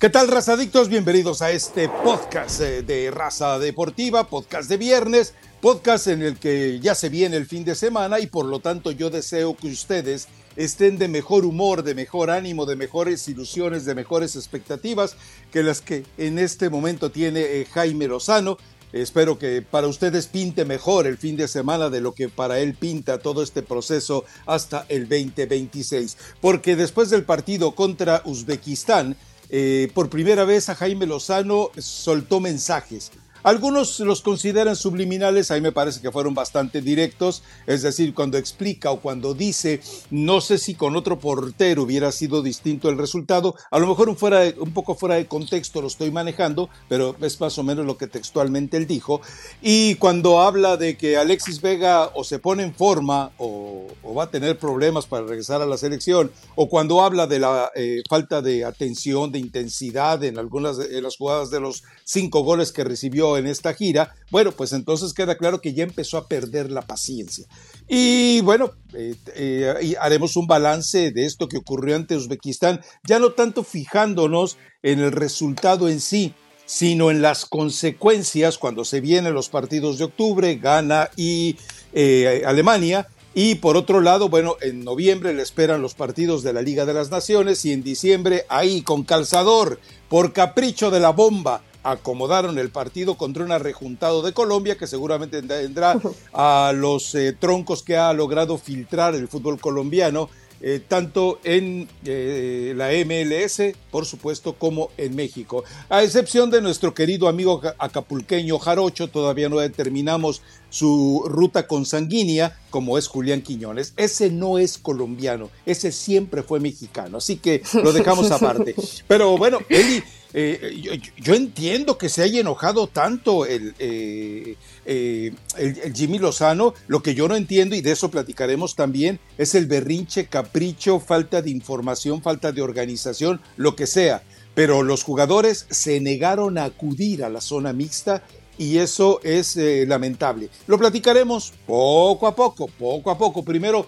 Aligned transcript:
¿Qué 0.00 0.08
tal, 0.08 0.28
razadictos? 0.28 0.88
Bienvenidos 0.88 1.42
a 1.42 1.50
este 1.50 1.90
podcast 1.90 2.62
eh, 2.62 2.80
de 2.80 3.10
Raza 3.10 3.58
Deportiva, 3.58 4.28
podcast 4.28 4.66
de 4.70 4.78
viernes, 4.78 5.34
podcast 5.60 6.06
en 6.06 6.22
el 6.22 6.38
que 6.38 6.80
ya 6.80 6.94
se 6.94 7.10
viene 7.10 7.36
el 7.36 7.44
fin 7.44 7.66
de 7.66 7.74
semana 7.74 8.18
y 8.18 8.26
por 8.26 8.46
lo 8.46 8.60
tanto 8.60 8.92
yo 8.92 9.10
deseo 9.10 9.54
que 9.54 9.66
ustedes 9.66 10.28
estén 10.56 10.96
de 10.96 11.08
mejor 11.08 11.44
humor, 11.44 11.82
de 11.82 11.94
mejor 11.94 12.30
ánimo, 12.30 12.64
de 12.64 12.76
mejores 12.76 13.28
ilusiones, 13.28 13.84
de 13.84 13.94
mejores 13.94 14.36
expectativas 14.36 15.16
que 15.52 15.62
las 15.62 15.82
que 15.82 16.06
en 16.16 16.38
este 16.38 16.70
momento 16.70 17.10
tiene 17.10 17.40
eh, 17.42 17.66
Jaime 17.70 18.08
Lozano. 18.08 18.56
Espero 18.94 19.38
que 19.38 19.60
para 19.60 19.86
ustedes 19.86 20.28
pinte 20.28 20.64
mejor 20.64 21.06
el 21.06 21.18
fin 21.18 21.36
de 21.36 21.46
semana 21.46 21.90
de 21.90 22.00
lo 22.00 22.14
que 22.14 22.30
para 22.30 22.58
él 22.58 22.72
pinta 22.74 23.18
todo 23.18 23.42
este 23.42 23.60
proceso 23.60 24.24
hasta 24.46 24.86
el 24.88 25.10
2026. 25.10 26.16
Porque 26.40 26.74
después 26.74 27.10
del 27.10 27.24
partido 27.24 27.74
contra 27.74 28.22
Uzbekistán, 28.24 29.14
eh, 29.50 29.90
por 29.94 30.08
primera 30.08 30.44
vez 30.44 30.68
a 30.68 30.74
Jaime 30.74 31.06
Lozano 31.06 31.70
soltó 31.76 32.40
mensajes 32.40 33.10
algunos 33.42 34.00
los 34.00 34.22
consideran 34.22 34.76
subliminales, 34.76 35.50
a 35.50 35.54
mí 35.54 35.60
me 35.60 35.72
parece 35.72 36.00
que 36.00 36.12
fueron 36.12 36.34
bastante 36.34 36.82
directos, 36.82 37.42
es 37.66 37.82
decir, 37.82 38.14
cuando 38.14 38.38
explica 38.38 38.90
o 38.90 39.00
cuando 39.00 39.34
dice, 39.34 39.80
no 40.10 40.40
sé 40.40 40.58
si 40.58 40.74
con 40.74 40.96
otro 40.96 41.18
portero 41.18 41.82
hubiera 41.82 42.12
sido 42.12 42.42
distinto 42.42 42.88
el 42.88 42.98
resultado, 42.98 43.54
a 43.70 43.78
lo 43.78 43.86
mejor 43.86 44.08
un, 44.08 44.16
fuera 44.16 44.42
un 44.58 44.72
poco 44.72 44.94
fuera 44.94 45.14
de 45.16 45.26
contexto 45.26 45.80
lo 45.80 45.86
estoy 45.86 46.10
manejando, 46.10 46.68
pero 46.88 47.16
es 47.20 47.40
más 47.40 47.56
o 47.58 47.62
menos 47.62 47.86
lo 47.86 47.96
que 47.96 48.06
textualmente 48.06 48.76
él 48.76 48.86
dijo, 48.86 49.20
y 49.62 49.94
cuando 49.96 50.40
habla 50.40 50.76
de 50.76 50.96
que 50.96 51.16
Alexis 51.16 51.60
Vega 51.60 52.10
o 52.14 52.24
se 52.24 52.38
pone 52.38 52.62
en 52.62 52.74
forma 52.74 53.32
o, 53.38 53.86
va 54.16 54.24
a 54.24 54.30
tener 54.30 54.58
problemas 54.58 55.06
para 55.06 55.24
regresar 55.24 55.62
a 55.62 55.66
la 55.66 55.78
selección, 55.78 56.30
o 56.56 56.68
cuando 56.68 57.00
habla 57.02 57.26
de 57.26 57.38
la 57.38 57.70
eh, 57.74 58.02
falta 58.08 58.42
de 58.42 58.64
atención, 58.64 59.32
de 59.32 59.38
intensidad 59.38 60.22
en 60.24 60.38
algunas 60.38 60.76
de 60.76 61.00
las 61.00 61.16
jugadas 61.16 61.50
de 61.50 61.60
los 61.60 61.84
cinco 62.04 62.42
goles 62.42 62.72
que 62.72 62.84
recibió 62.84 63.29
en 63.36 63.46
esta 63.46 63.74
gira, 63.74 64.14
bueno, 64.30 64.52
pues 64.52 64.72
entonces 64.72 65.12
queda 65.12 65.36
claro 65.36 65.60
que 65.60 65.74
ya 65.74 65.82
empezó 65.82 66.18
a 66.18 66.28
perder 66.28 66.70
la 66.70 66.82
paciencia. 66.82 67.46
Y 67.88 68.40
bueno, 68.42 68.72
eh, 68.94 69.14
eh, 69.34 69.96
haremos 70.00 70.36
un 70.36 70.46
balance 70.46 71.10
de 71.10 71.24
esto 71.24 71.48
que 71.48 71.58
ocurrió 71.58 71.96
ante 71.96 72.16
Uzbekistán, 72.16 72.80
ya 73.04 73.18
no 73.18 73.32
tanto 73.32 73.64
fijándonos 73.64 74.58
en 74.82 75.00
el 75.00 75.12
resultado 75.12 75.88
en 75.88 76.00
sí, 76.00 76.34
sino 76.70 77.10
en 77.10 77.20
las 77.20 77.46
consecuencias 77.46 78.56
cuando 78.56 78.84
se 78.84 79.00
vienen 79.00 79.34
los 79.34 79.48
partidos 79.48 79.98
de 79.98 80.04
octubre, 80.04 80.54
Ghana 80.54 81.10
y 81.16 81.56
eh, 81.92 82.44
Alemania. 82.46 83.08
Y 83.34 83.56
por 83.56 83.76
otro 83.76 84.00
lado, 84.00 84.28
bueno, 84.28 84.56
en 84.60 84.84
noviembre 84.84 85.34
le 85.34 85.42
esperan 85.42 85.82
los 85.82 85.94
partidos 85.94 86.44
de 86.44 86.52
la 86.52 86.62
Liga 86.62 86.84
de 86.84 86.94
las 86.94 87.10
Naciones 87.10 87.64
y 87.64 87.72
en 87.72 87.82
diciembre 87.82 88.44
ahí 88.48 88.82
con 88.82 89.02
calzador, 89.02 89.80
por 90.08 90.32
capricho 90.32 90.92
de 90.92 91.00
la 91.00 91.10
bomba, 91.10 91.62
acomodaron 91.82 92.58
el 92.58 92.70
partido 92.70 93.16
contra 93.16 93.44
un 93.44 93.52
arrejuntado 93.52 94.22
de 94.22 94.32
Colombia 94.32 94.76
que 94.76 94.86
seguramente 94.86 95.42
tendrá 95.42 95.98
a 96.32 96.72
los 96.74 97.14
eh, 97.14 97.32
troncos 97.38 97.82
que 97.82 97.96
ha 97.96 98.12
logrado 98.12 98.58
filtrar 98.58 99.14
el 99.14 99.28
fútbol 99.28 99.60
colombiano, 99.60 100.28
eh, 100.62 100.78
tanto 100.86 101.40
en 101.42 101.88
eh, 102.04 102.74
la 102.76 102.90
MLS, 103.06 103.74
por 103.90 104.04
supuesto, 104.04 104.56
como 104.56 104.90
en 104.98 105.16
México. 105.16 105.64
A 105.88 106.02
excepción 106.02 106.50
de 106.50 106.60
nuestro 106.60 106.92
querido 106.92 107.28
amigo 107.28 107.62
acapulqueño 107.78 108.58
Jarocho, 108.58 109.08
todavía 109.08 109.48
no 109.48 109.58
determinamos 109.58 110.42
su 110.68 111.24
ruta 111.26 111.66
consanguínea, 111.66 112.58
como 112.68 112.98
es 112.98 113.08
Julián 113.08 113.40
Quiñones. 113.40 113.94
Ese 113.96 114.28
no 114.28 114.58
es 114.58 114.76
colombiano, 114.76 115.48
ese 115.64 115.92
siempre 115.92 116.42
fue 116.42 116.60
mexicano, 116.60 117.18
así 117.18 117.36
que 117.36 117.62
lo 117.82 117.94
dejamos 117.94 118.30
aparte. 118.30 118.74
Pero 119.08 119.38
bueno, 119.38 119.60
Eli 119.70 120.02
eh, 120.32 121.00
yo, 121.16 121.34
entiendo 121.34 121.98
que 121.98 122.08
se 122.08 122.22
haya 122.22 122.40
enojado 122.40 122.86
tanto 122.86 123.46
el, 123.46 123.74
eh, 123.78 124.56
eh, 124.84 125.32
el, 125.56 125.94
Jimmy 125.94 126.18
Lozano, 126.18 126.74
lo 126.86 127.02
que 127.02 127.14
yo 127.14 127.26
no 127.26 127.36
entiendo, 127.36 127.74
y 127.74 127.80
de 127.80 127.92
eso 127.92 128.10
platicaremos 128.10 128.76
también, 128.76 129.18
es 129.38 129.54
el 129.54 129.66
berrinche, 129.66 130.26
capricho, 130.26 131.00
falta 131.00 131.42
de 131.42 131.50
información, 131.50 132.22
falta 132.22 132.52
de 132.52 132.62
organización, 132.62 133.40
lo 133.56 133.74
que 133.74 133.86
sea. 133.86 134.22
Pero 134.54 134.82
los 134.82 135.02
jugadores 135.02 135.66
se 135.70 136.00
negaron 136.00 136.58
a 136.58 136.64
acudir 136.64 137.24
a 137.24 137.28
la 137.28 137.40
zona 137.40 137.72
mixta 137.72 138.22
y 138.58 138.78
eso 138.78 139.20
es 139.22 139.56
lamentable. 139.56 140.50
Lo 140.66 140.76
platicaremos 140.76 141.52
poco 141.66 142.26
a 142.26 142.34
poco, 142.34 142.66
poco 142.66 143.10
a 143.10 143.16
poco. 143.16 143.44
Primero, 143.44 143.86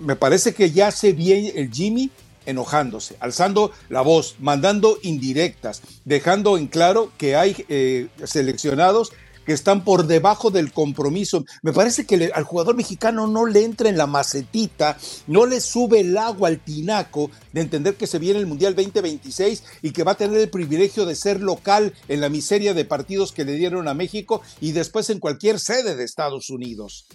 me 0.00 0.16
parece 0.16 0.52
que 0.52 0.72
ya 0.72 0.90
se 0.90 1.12
bien 1.12 1.52
el 1.54 1.72
Jimmy 1.72 2.10
enojándose, 2.46 3.16
alzando 3.20 3.72
la 3.88 4.02
voz, 4.02 4.36
mandando 4.40 4.98
indirectas, 5.02 5.82
dejando 6.04 6.56
en 6.56 6.66
claro 6.66 7.12
que 7.18 7.36
hay 7.36 7.64
eh, 7.68 8.08
seleccionados 8.24 9.12
que 9.44 9.52
están 9.52 9.84
por 9.84 10.06
debajo 10.06 10.50
del 10.50 10.72
compromiso. 10.72 11.44
Me 11.62 11.72
parece 11.72 12.06
que 12.06 12.30
al 12.34 12.44
jugador 12.44 12.76
mexicano 12.76 13.26
no 13.26 13.46
le 13.46 13.64
entra 13.64 13.88
en 13.88 13.96
la 13.96 14.06
macetita, 14.06 14.96
no 15.26 15.46
le 15.46 15.60
sube 15.60 16.00
el 16.00 16.16
agua 16.16 16.48
al 16.48 16.60
tinaco 16.60 17.30
de 17.52 17.60
entender 17.60 17.96
que 17.96 18.06
se 18.06 18.18
viene 18.18 18.38
el 18.38 18.46
Mundial 18.46 18.74
2026 18.74 19.64
y 19.82 19.92
que 19.92 20.04
va 20.04 20.12
a 20.12 20.16
tener 20.16 20.38
el 20.38 20.50
privilegio 20.50 21.06
de 21.06 21.14
ser 21.14 21.40
local 21.40 21.92
en 22.08 22.20
la 22.20 22.28
miseria 22.28 22.74
de 22.74 22.84
partidos 22.84 23.32
que 23.32 23.44
le 23.44 23.52
dieron 23.52 23.88
a 23.88 23.94
México 23.94 24.42
y 24.60 24.72
después 24.72 25.10
en 25.10 25.18
cualquier 25.18 25.58
sede 25.58 25.96
de 25.96 26.04
Estados 26.04 26.50
Unidos. 26.50 27.06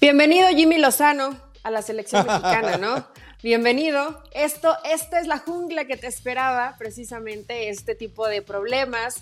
Bienvenido 0.00 0.48
Jimmy 0.48 0.78
Lozano 0.78 1.36
a 1.62 1.70
la 1.70 1.82
selección 1.82 2.26
mexicana, 2.26 2.76
¿no? 2.76 3.06
Bienvenido. 3.42 4.22
Esto, 4.30 4.76
esta 4.84 5.18
es 5.18 5.26
la 5.26 5.38
jungla 5.38 5.84
que 5.84 5.96
te 5.96 6.06
esperaba, 6.06 6.76
precisamente 6.78 7.70
este 7.70 7.96
tipo 7.96 8.28
de 8.28 8.40
problemas. 8.40 9.16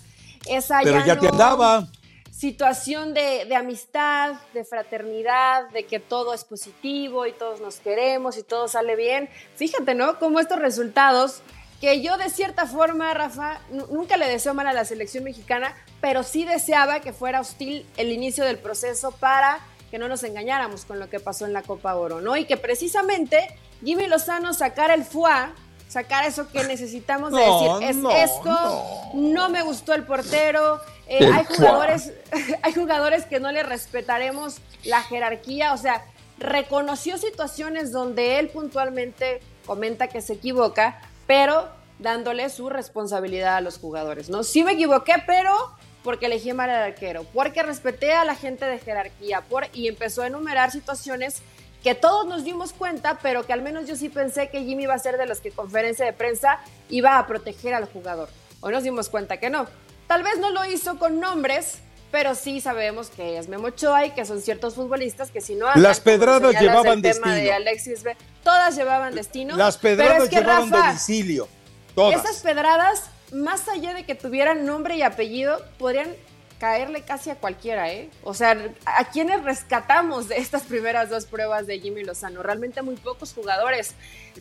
Esa 0.45 0.81
Pero 0.83 1.03
ya, 1.03 1.19
te 1.19 1.27
andaba. 1.27 1.87
Situación 2.29 3.15
de, 3.15 3.45
de, 3.45 3.55
amistad, 3.55 4.35
de 4.53 4.63
fraternidad, 4.63 5.69
de 5.69 5.87
que 5.87 5.99
todo 5.99 6.35
es 6.35 6.43
positivo 6.43 7.25
y 7.25 7.31
todos 7.31 7.61
nos 7.61 7.77
queremos 7.77 8.37
y 8.37 8.43
todo 8.43 8.67
sale 8.67 8.95
bien. 8.95 9.27
Fíjate, 9.55 9.95
¿no? 9.95 10.19
Cómo 10.19 10.39
estos 10.39 10.59
resultados, 10.59 11.41
que 11.79 12.03
yo 12.03 12.15
de 12.19 12.29
cierta 12.29 12.67
forma, 12.67 13.11
Rafa, 13.15 13.59
nunca 13.89 14.17
le 14.17 14.27
deseo 14.27 14.53
mal 14.53 14.67
a 14.67 14.73
la 14.73 14.85
selección 14.85 15.23
mexicana, 15.23 15.75
pero 15.99 16.21
sí 16.21 16.45
deseaba 16.45 16.99
que 16.99 17.11
fuera 17.11 17.41
hostil 17.41 17.87
el 17.97 18.11
inicio 18.11 18.45
del 18.45 18.59
proceso 18.59 19.09
para 19.13 19.65
que 19.89 19.97
no 19.97 20.07
nos 20.07 20.23
engañáramos 20.23 20.85
con 20.85 20.99
lo 20.99 21.09
que 21.09 21.19
pasó 21.19 21.47
en 21.47 21.53
la 21.53 21.63
Copa 21.63 21.95
Oro, 21.95 22.21
¿no? 22.21 22.37
Y 22.37 22.45
que 22.45 22.57
precisamente 22.57 23.57
Jimmy 23.83 24.07
Lozano 24.07 24.53
sacara 24.53 24.93
el 24.93 25.03
FUA, 25.03 25.51
sacar 25.87 26.25
eso 26.25 26.49
que 26.49 26.63
necesitamos 26.63 27.31
de 27.31 27.39
decir, 27.41 28.05
es 28.13 28.29
esto, 28.29 29.11
no. 29.13 29.49
me 29.49 29.61
gustó 29.61 29.93
el 29.93 30.03
portero, 30.03 30.79
eh, 31.07 31.29
hay, 31.31 31.45
jugadores, 31.45 32.13
hay 32.61 32.73
jugadores 32.73 33.25
que 33.25 33.39
no 33.39 33.51
le 33.51 33.63
respetaremos 33.63 34.57
la 34.83 35.01
jerarquía, 35.03 35.73
o 35.73 35.77
sea, 35.77 36.05
reconoció 36.37 37.17
situaciones 37.17 37.91
donde 37.91 38.39
él 38.39 38.49
puntualmente 38.49 39.41
comenta 39.65 40.07
que 40.07 40.21
se 40.21 40.33
equivoca, 40.33 40.99
pero 41.27 41.69
dándole 41.99 42.49
su 42.49 42.69
responsabilidad 42.69 43.57
a 43.57 43.61
los 43.61 43.77
jugadores, 43.77 44.29
¿no? 44.29 44.43
Sí 44.43 44.63
me 44.63 44.71
equivoqué, 44.71 45.15
pero 45.25 45.75
porque 46.03 46.25
elegí 46.25 46.51
mal 46.53 46.69
al 46.69 46.81
arquero, 46.81 47.25
porque 47.33 47.61
respeté 47.61 48.13
a 48.13 48.25
la 48.25 48.35
gente 48.35 48.65
de 48.65 48.79
jerarquía, 48.79 49.41
por, 49.41 49.67
y 49.73 49.87
empezó 49.87 50.23
a 50.23 50.27
enumerar 50.27 50.71
situaciones 50.71 51.41
que 51.83 51.95
todos 51.95 52.27
nos 52.27 52.43
dimos 52.43 52.73
cuenta, 52.73 53.19
pero 53.21 53.45
que 53.45 53.53
al 53.53 53.61
menos 53.61 53.87
yo 53.87 53.95
sí 53.95 54.09
pensé 54.09 54.49
que 54.49 54.63
Jimmy 54.63 54.83
iba 54.83 54.93
a 54.93 54.99
ser 54.99 55.17
de 55.17 55.25
los 55.25 55.39
que 55.39 55.49
en 55.49 55.55
conferencia 55.55 56.05
de 56.05 56.13
prensa 56.13 56.59
iba 56.89 57.17
a 57.17 57.27
proteger 57.27 57.73
al 57.73 57.85
jugador. 57.85 58.29
Hoy 58.59 58.71
nos 58.71 58.83
dimos 58.83 59.09
cuenta 59.09 59.37
que 59.37 59.49
no. 59.49 59.65
Tal 60.07 60.23
vez 60.23 60.37
no 60.39 60.51
lo 60.51 60.63
hizo 60.65 60.99
con 60.99 61.19
nombres, 61.19 61.79
pero 62.11 62.35
sí 62.35 62.61
sabemos 62.61 63.09
que 63.09 63.37
es 63.37 63.47
Memo 63.47 63.67
Ochoa 63.67 64.05
y 64.05 64.11
que 64.11 64.25
son 64.25 64.41
ciertos 64.41 64.75
futbolistas 64.75 65.31
que 65.31 65.41
si 65.41 65.55
no 65.55 65.67
las 65.75 65.99
pedradas 65.99 66.59
llevaban 66.59 67.01
destino. 67.01 67.33
De 67.33 67.51
Alexis 67.51 68.03
todas 68.43 68.75
llevaban 68.75 69.15
destino. 69.15 69.55
Las 69.55 69.77
pedradas 69.77 70.29
llevaban 70.29 70.69
domicilio. 70.69 71.47
Todas. 71.95 72.23
Esas 72.23 72.41
pedradas, 72.41 73.09
más 73.31 73.67
allá 73.67 73.93
de 73.93 74.05
que 74.05 74.15
tuvieran 74.15 74.65
nombre 74.65 74.95
y 74.95 75.01
apellido, 75.01 75.61
podrían 75.77 76.15
caerle 76.61 77.01
casi 77.01 77.31
a 77.31 77.35
cualquiera, 77.35 77.91
¿eh? 77.91 78.07
O 78.23 78.35
sea, 78.35 78.55
¿a 78.85 79.05
quiénes 79.05 79.43
rescatamos 79.43 80.27
de 80.27 80.37
estas 80.37 80.61
primeras 80.61 81.09
dos 81.09 81.25
pruebas 81.25 81.65
de 81.65 81.79
Jimmy 81.79 82.03
Lozano? 82.03 82.43
Realmente 82.43 82.83
muy 82.83 82.97
pocos 82.97 83.33
jugadores 83.33 83.95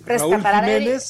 rescatarán 0.05 0.67
Raúl 0.67 1.01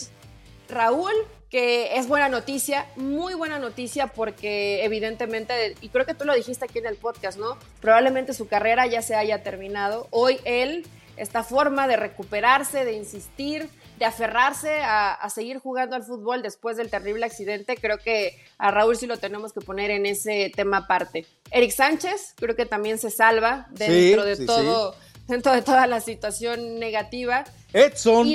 Raúl, 0.69 1.13
que 1.51 1.97
es 1.97 2.07
buena 2.07 2.29
noticia, 2.29 2.87
muy 2.95 3.35
buena 3.35 3.59
noticia 3.59 4.07
porque 4.07 4.85
evidentemente, 4.85 5.75
y 5.81 5.89
creo 5.89 6.07
que 6.07 6.15
tú 6.15 6.25
lo 6.25 6.33
dijiste 6.33 6.67
aquí 6.67 6.79
en 6.79 6.87
el 6.87 6.95
podcast, 6.95 7.41
¿no? 7.41 7.59
Probablemente 7.81 8.33
su 8.33 8.47
carrera 8.47 8.87
ya 8.87 9.03
se 9.03 9.17
haya 9.17 9.43
terminado. 9.43 10.07
Hoy 10.11 10.39
él, 10.45 10.87
esta 11.17 11.43
forma 11.43 11.89
de 11.89 11.97
recuperarse, 11.97 12.85
de 12.85 12.93
insistir, 12.93 13.69
de 14.01 14.07
aferrarse 14.07 14.81
a, 14.83 15.29
seguir 15.29 15.59
jugando 15.59 15.95
al 15.95 16.03
fútbol 16.03 16.41
después 16.41 16.79
del 16.79 16.89
terrible 16.89 17.27
accidente, 17.27 17.77
creo 17.77 17.99
que 17.99 18.43
a 18.57 18.71
Raúl 18.71 18.97
sí 18.97 19.07
lo 19.07 19.19
tenemos 19.19 19.53
que 19.53 19.61
poner 19.61 19.91
en 19.91 20.07
ese 20.07 20.51
tema 20.57 20.79
aparte. 20.79 21.27
Eric 21.51 21.71
Sánchez, 21.71 22.33
creo 22.37 22.57
que 22.57 22.65
también 22.65 22.99
se 22.99 23.11
salva 23.11 23.67
dentro 23.73 24.25
de 24.25 24.39
todo, 24.47 24.97
dentro 25.29 25.53
de 25.53 25.61
toda 25.61 25.87
la 25.87 26.01
situación 26.01 26.79
negativa. 26.79 27.45
Edson. 27.75 28.27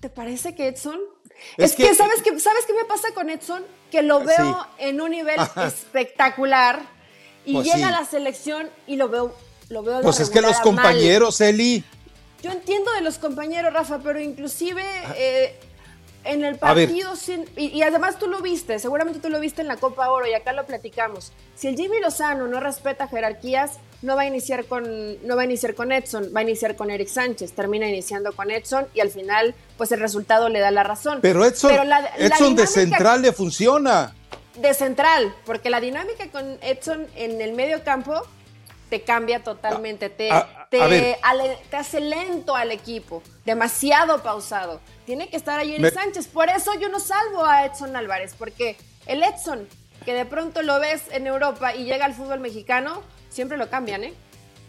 ¿Te 0.00 0.08
parece 0.08 0.54
que 0.54 0.68
Edson? 0.68 0.98
Es, 1.58 1.74
que, 1.74 1.94
¿sabes, 1.94 2.22
qué, 2.24 2.40
¿sabes 2.40 2.64
qué 2.66 2.72
me 2.72 2.86
pasa 2.86 3.08
con 3.12 3.28
Edson? 3.28 3.66
Que 3.90 4.00
lo 4.00 4.20
veo 4.20 4.66
en 4.78 4.98
un 5.02 5.10
nivel 5.10 5.38
espectacular 5.66 6.80
y 7.44 7.52
pues 7.52 7.66
llega 7.66 7.88
a 7.88 7.90
la 7.90 8.06
selección 8.06 8.70
y 8.86 8.96
lo 8.96 9.10
veo, 9.10 9.36
lo 9.68 9.82
veo 9.82 10.00
Pues 10.00 10.20
es 10.20 10.30
que 10.30 10.40
los 10.40 10.58
compañeros, 10.60 11.38
Eli. 11.42 11.84
Yo 12.46 12.52
entiendo 12.52 12.92
de 12.92 13.00
los 13.00 13.18
compañeros, 13.18 13.72
Rafa, 13.72 13.98
pero 13.98 14.20
inclusive 14.20 14.84
eh, 15.16 15.58
en 16.22 16.44
el 16.44 16.58
partido, 16.58 17.12
y, 17.56 17.82
además 17.82 18.20
tú 18.20 18.28
lo 18.28 18.40
viste, 18.40 18.78
seguramente 18.78 19.18
tú 19.18 19.30
lo 19.30 19.40
viste 19.40 19.62
en 19.62 19.66
la 19.66 19.78
Copa 19.78 20.08
Oro 20.12 20.28
y 20.28 20.32
acá 20.32 20.52
lo 20.52 20.64
platicamos. 20.64 21.32
Si 21.56 21.66
el 21.66 21.74
Jimmy 21.74 21.98
Lozano 21.98 22.46
no 22.46 22.60
respeta 22.60 23.08
jerarquías, 23.08 23.80
no 24.00 24.14
va 24.14 24.22
a 24.22 24.26
iniciar 24.26 24.64
con, 24.66 24.84
no 25.26 25.34
va 25.34 25.42
a 25.42 25.44
iniciar 25.44 25.74
con 25.74 25.90
Edson, 25.90 26.30
va 26.34 26.38
a 26.38 26.42
iniciar 26.44 26.76
con 26.76 26.88
Eric 26.88 27.08
Sánchez, 27.08 27.52
termina 27.52 27.88
iniciando 27.88 28.32
con 28.32 28.52
Edson 28.52 28.86
y 28.94 29.00
al 29.00 29.10
final, 29.10 29.52
pues 29.76 29.90
el 29.90 29.98
resultado 29.98 30.48
le 30.48 30.60
da 30.60 30.70
la 30.70 30.84
razón. 30.84 31.18
Pero 31.22 31.44
Edson, 31.44 31.72
Edson 32.16 32.54
de 32.54 32.68
central 32.68 33.22
le 33.22 33.32
funciona. 33.32 34.14
De 34.54 34.72
central, 34.72 35.34
porque 35.44 35.68
la 35.68 35.80
dinámica 35.80 36.30
con 36.30 36.58
Edson 36.62 37.08
en 37.16 37.40
el 37.40 37.54
medio 37.54 37.82
campo 37.82 38.22
te 38.88 39.02
cambia 39.02 39.42
totalmente, 39.42 40.10
te, 40.10 40.30
te, 40.70 41.18
hace 41.72 42.00
lento 42.00 42.54
al 42.54 42.70
equipo, 42.70 43.22
demasiado 43.44 44.22
pausado. 44.22 44.80
Tiene 45.04 45.28
que 45.28 45.36
estar 45.36 45.58
ahí 45.58 45.74
Eric 45.74 45.92
Sánchez. 45.92 46.28
Por 46.28 46.48
eso 46.48 46.72
yo 46.78 46.88
no 46.88 47.00
salvo 47.00 47.44
a 47.44 47.66
Edson 47.66 47.96
Álvarez, 47.96 48.34
porque 48.38 48.76
el 49.06 49.22
Edson, 49.22 49.68
que 50.04 50.14
de 50.14 50.24
pronto 50.24 50.62
lo 50.62 50.78
ves 50.80 51.02
en 51.10 51.26
Europa 51.26 51.74
y 51.74 51.84
llega 51.84 52.04
al 52.04 52.14
fútbol 52.14 52.40
mexicano, 52.40 53.02
siempre 53.28 53.56
lo 53.58 53.68
cambian, 53.68 54.04
¿eh? 54.04 54.14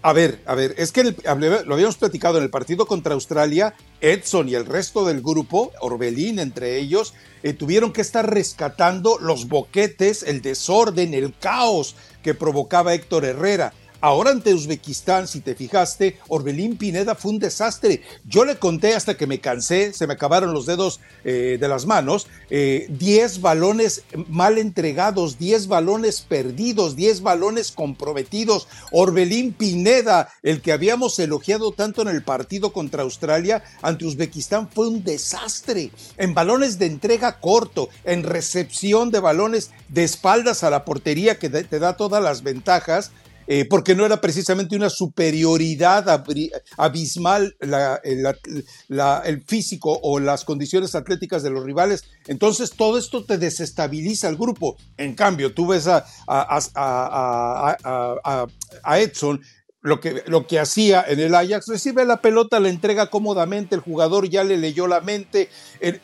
A 0.03 0.13
ver, 0.13 0.41
a 0.45 0.53
ver, 0.53 0.75
es 0.77 0.91
que 0.91 1.03
lo 1.03 1.73
habíamos 1.73 1.97
platicado 1.97 2.37
en 2.37 2.43
el 2.43 2.51
partido 2.51 2.85
contra 2.85 3.15
Australia, 3.15 3.73
Edson 3.99 4.47
y 4.47 4.53
el 4.53 4.65
resto 4.65 5.05
del 5.05 5.21
grupo, 5.21 5.71
Orbelín 5.81 6.37
entre 6.37 6.77
ellos, 6.77 7.15
eh, 7.41 7.53
tuvieron 7.53 7.91
que 7.91 8.01
estar 8.01 8.31
rescatando 8.31 9.17
los 9.19 9.47
boquetes, 9.47 10.21
el 10.21 10.41
desorden, 10.41 11.15
el 11.15 11.33
caos 11.37 11.95
que 12.21 12.35
provocaba 12.35 12.93
Héctor 12.93 13.25
Herrera. 13.25 13.73
Ahora 14.07 14.31
ante 14.31 14.53
Uzbekistán, 14.53 15.27
si 15.27 15.41
te 15.41 15.53
fijaste, 15.53 16.17
Orbelín 16.29 16.77
Pineda 16.77 17.13
fue 17.13 17.31
un 17.31 17.39
desastre. 17.39 18.03
Yo 18.23 18.45
le 18.45 18.55
conté 18.55 18.95
hasta 18.95 19.17
que 19.17 19.27
me 19.27 19.41
cansé, 19.41 19.91
se 19.91 20.07
me 20.07 20.13
acabaron 20.13 20.53
los 20.53 20.65
dedos 20.65 21.01
eh, 21.25 21.57
de 21.59 21.67
las 21.67 21.85
manos, 21.85 22.25
10 22.49 22.49
eh, 22.49 23.39
balones 23.41 24.03
mal 24.29 24.59
entregados, 24.59 25.37
10 25.37 25.67
balones 25.67 26.21
perdidos, 26.21 26.95
10 26.95 27.19
balones 27.21 27.73
comprometidos. 27.73 28.69
Orbelín 28.93 29.51
Pineda, 29.51 30.29
el 30.41 30.61
que 30.61 30.71
habíamos 30.71 31.19
elogiado 31.19 31.73
tanto 31.73 32.01
en 32.01 32.07
el 32.07 32.23
partido 32.23 32.71
contra 32.71 33.03
Australia, 33.03 33.61
ante 33.81 34.05
Uzbekistán 34.05 34.69
fue 34.69 34.87
un 34.87 35.03
desastre. 35.03 35.91
En 36.15 36.33
balones 36.33 36.79
de 36.79 36.85
entrega 36.85 37.41
corto, 37.41 37.89
en 38.05 38.23
recepción 38.23 39.11
de 39.11 39.19
balones 39.19 39.71
de 39.89 40.05
espaldas 40.05 40.63
a 40.63 40.69
la 40.69 40.85
portería 40.85 41.39
que 41.39 41.49
te 41.49 41.79
da 41.79 41.97
todas 41.97 42.23
las 42.23 42.41
ventajas 42.41 43.11
eh, 43.47 43.65
porque 43.65 43.95
no 43.95 44.05
era 44.05 44.19
precisamente 44.19 44.75
una 44.75 44.89
superioridad 44.89 46.23
abismal 46.77 47.55
el 47.61 49.43
físico 49.45 49.99
o 50.03 50.19
las 50.19 50.43
condiciones 50.43 50.95
atléticas 50.95 51.43
de 51.43 51.49
los 51.49 51.63
rivales. 51.63 52.03
Entonces 52.27 52.71
todo 52.71 52.97
esto 52.97 53.23
te 53.23 53.37
desestabiliza 53.37 54.27
al 54.27 54.35
grupo. 54.35 54.75
En 54.97 55.15
cambio, 55.15 55.53
tú 55.53 55.67
ves 55.67 55.87
a, 55.87 56.05
a, 58.83 58.99
Edson 58.99 59.41
lo 59.81 60.01
que, 60.01 60.23
lo 60.27 60.47
que, 60.47 60.59
hacía 60.59 61.05
en 61.07 61.21
el 61.21 61.33
Ajax, 61.33 61.67
recibe 61.67 62.03
la 62.03 62.19
pelota, 62.19 62.59
la 62.59 62.67
entrega 62.67 63.09
cómodamente, 63.09 63.75
el 63.75 63.81
jugador 63.81 64.27
ya 64.27 64.43
le 64.43 64.57
leyó 64.57 64.87
la 64.87 64.99
mente, 64.99 65.49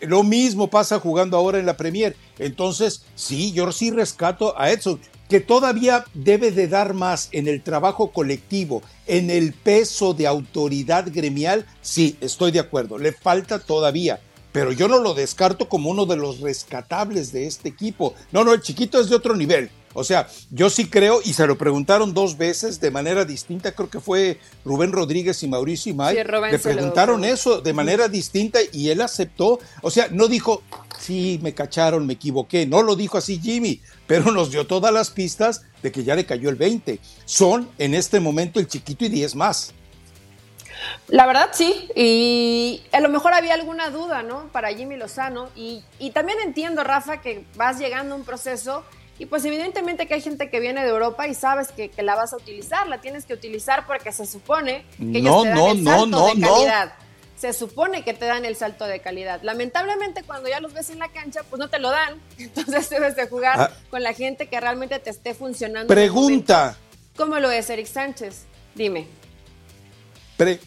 lo 0.02 0.24
mismo 0.24 0.70
pasa 0.70 1.00
jugando 1.00 1.36
ahora 1.36 1.60
en 1.60 1.66
la 1.66 1.76
Premier. 1.76 2.16
Entonces, 2.40 3.04
sí, 3.16 3.52
yo 3.52 3.70
sí 3.74 3.92
rescato 3.92 4.58
a 4.58 4.72
Edson 4.72 5.02
que 5.34 5.40
todavía 5.40 6.06
debe 6.14 6.52
de 6.52 6.68
dar 6.68 6.94
más 6.94 7.30
en 7.32 7.48
el 7.48 7.64
trabajo 7.64 8.12
colectivo, 8.12 8.84
en 9.08 9.32
el 9.32 9.52
peso 9.52 10.14
de 10.14 10.28
autoridad 10.28 11.08
gremial, 11.12 11.66
sí, 11.82 12.18
estoy 12.22 12.52
de 12.52 12.60
acuerdo, 12.60 13.00
le 13.00 13.14
falta 13.14 13.58
todavía, 13.58 14.22
pero 14.52 14.72
yo 14.72 14.88
no 14.88 15.00
lo 15.00 15.16
descarto 15.16 15.68
como 15.68 15.90
uno 15.90 16.06
de 16.06 16.18
los 16.18 16.40
rescatables 16.40 17.32
de 17.32 17.48
este 17.48 17.70
equipo. 17.70 18.14
No, 18.32 18.44
no, 18.44 18.54
el 18.54 18.62
chiquito 18.62 19.02
es 19.02 19.10
de 19.10 19.16
otro 19.16 19.36
nivel. 19.36 19.72
O 19.94 20.04
sea, 20.04 20.28
yo 20.50 20.70
sí 20.70 20.88
creo, 20.88 21.22
y 21.24 21.34
se 21.34 21.46
lo 21.48 21.58
preguntaron 21.58 22.14
dos 22.14 22.38
veces 22.38 22.80
de 22.80 22.92
manera 22.92 23.26
distinta, 23.26 23.74
creo 23.74 23.90
que 23.90 24.00
fue 24.00 24.40
Rubén 24.66 24.92
Rodríguez 24.92 25.42
y 25.44 25.48
Mauricio 25.48 25.92
Imay, 25.92 26.16
le 26.16 26.60
preguntaron 26.60 27.24
eso 27.26 27.62
de 27.62 27.74
manera 27.74 28.08
distinta 28.08 28.60
y 28.72 28.90
él 28.90 29.02
aceptó, 29.02 29.60
o 29.82 29.92
sea, 29.92 30.08
no 30.10 30.28
dijo, 30.28 30.64
sí, 31.04 31.40
me 31.42 31.54
cacharon, 31.54 32.08
me 32.08 32.14
equivoqué. 32.14 32.66
No 32.66 32.82
lo 32.82 32.96
dijo 32.96 33.18
así 33.18 33.40
Jimmy, 33.40 33.82
pero 34.08 34.32
nos 34.32 34.52
dio 34.52 34.66
todas 34.66 34.94
las 34.94 35.10
pistas 35.10 35.64
de 35.82 35.92
que 35.92 36.04
ya 36.04 36.16
le 36.16 36.26
cayó 36.26 36.50
el 36.50 36.56
20. 36.56 37.00
Son 37.26 37.70
en 37.78 37.94
este 37.94 38.20
momento 38.20 38.60
el 38.60 38.68
chiquito 38.68 39.06
y 39.06 39.10
10 39.10 39.36
más. 39.36 39.74
La 41.08 41.26
verdad 41.26 41.50
sí, 41.54 41.90
y 41.96 42.82
a 42.92 43.00
lo 43.00 43.10
mejor 43.10 43.34
había 43.34 43.54
alguna 43.54 43.90
duda, 43.90 44.24
¿no? 44.24 44.48
Para 44.52 44.74
Jimmy 44.74 44.98
Lozano, 44.98 45.50
y, 45.56 45.84
también 46.14 46.40
entiendo, 46.44 46.84
Rafa, 46.84 47.22
que 47.22 47.46
vas 47.56 47.80
llegando 47.80 48.16
a 48.16 48.18
un 48.18 48.26
proceso 48.26 48.84
y 49.20 49.26
pues 49.26 49.46
evidentemente 49.46 50.08
que 50.08 50.16
hay 50.16 50.22
gente 50.22 50.50
que 50.50 50.60
viene 50.60 50.84
de 50.84 50.90
Europa 50.90 51.28
y 51.28 51.36
sabes 51.36 51.70
que, 51.72 51.92
la 52.02 52.16
vas 52.16 52.34
a 52.34 52.38
utilizar, 52.38 52.88
la 52.88 53.00
tienes 53.00 53.26
que 53.26 53.34
utilizar 53.34 53.86
porque 53.86 54.12
se 54.12 54.26
supone 54.26 54.86
que 54.98 55.20
ellos 55.20 55.44
te 55.44 55.50
dan 55.50 55.60
el 55.60 55.84
salto 55.84 56.08
no, 56.08 56.28
de 56.28 56.42
calidad 56.42 56.94
se 57.44 57.52
supone 57.52 58.06
que 58.06 58.14
te 58.14 58.24
dan 58.24 58.46
el 58.46 58.56
salto 58.56 58.86
de 58.86 59.02
calidad. 59.02 59.42
Lamentablemente 59.44 60.24
cuando 60.24 60.48
ya 60.48 60.62
los 60.62 60.72
ves 60.72 60.90
en 60.92 61.00
la 61.00 61.10
cancha, 61.10 61.42
pues 61.50 61.60
no 61.60 61.70
te 61.70 61.78
lo 61.78 61.90
dan. 61.90 62.22
Entonces 62.38 62.90
debes 62.90 63.18
de 63.18 63.28
jugar 63.28 63.60
ah. 63.60 63.72
con 63.90 64.02
la 64.02 64.14
gente 64.14 64.48
que 64.48 64.62
realmente 64.62 64.98
te 65.00 65.10
esté 65.10 65.34
funcionando. 65.34 65.94
Pregunta. 65.94 66.78
¿Cómo 67.18 67.38
lo 67.40 67.52
es 67.52 67.70
Eric 67.70 67.88
Sánchez? 67.88 68.46
Dime. 68.76 69.08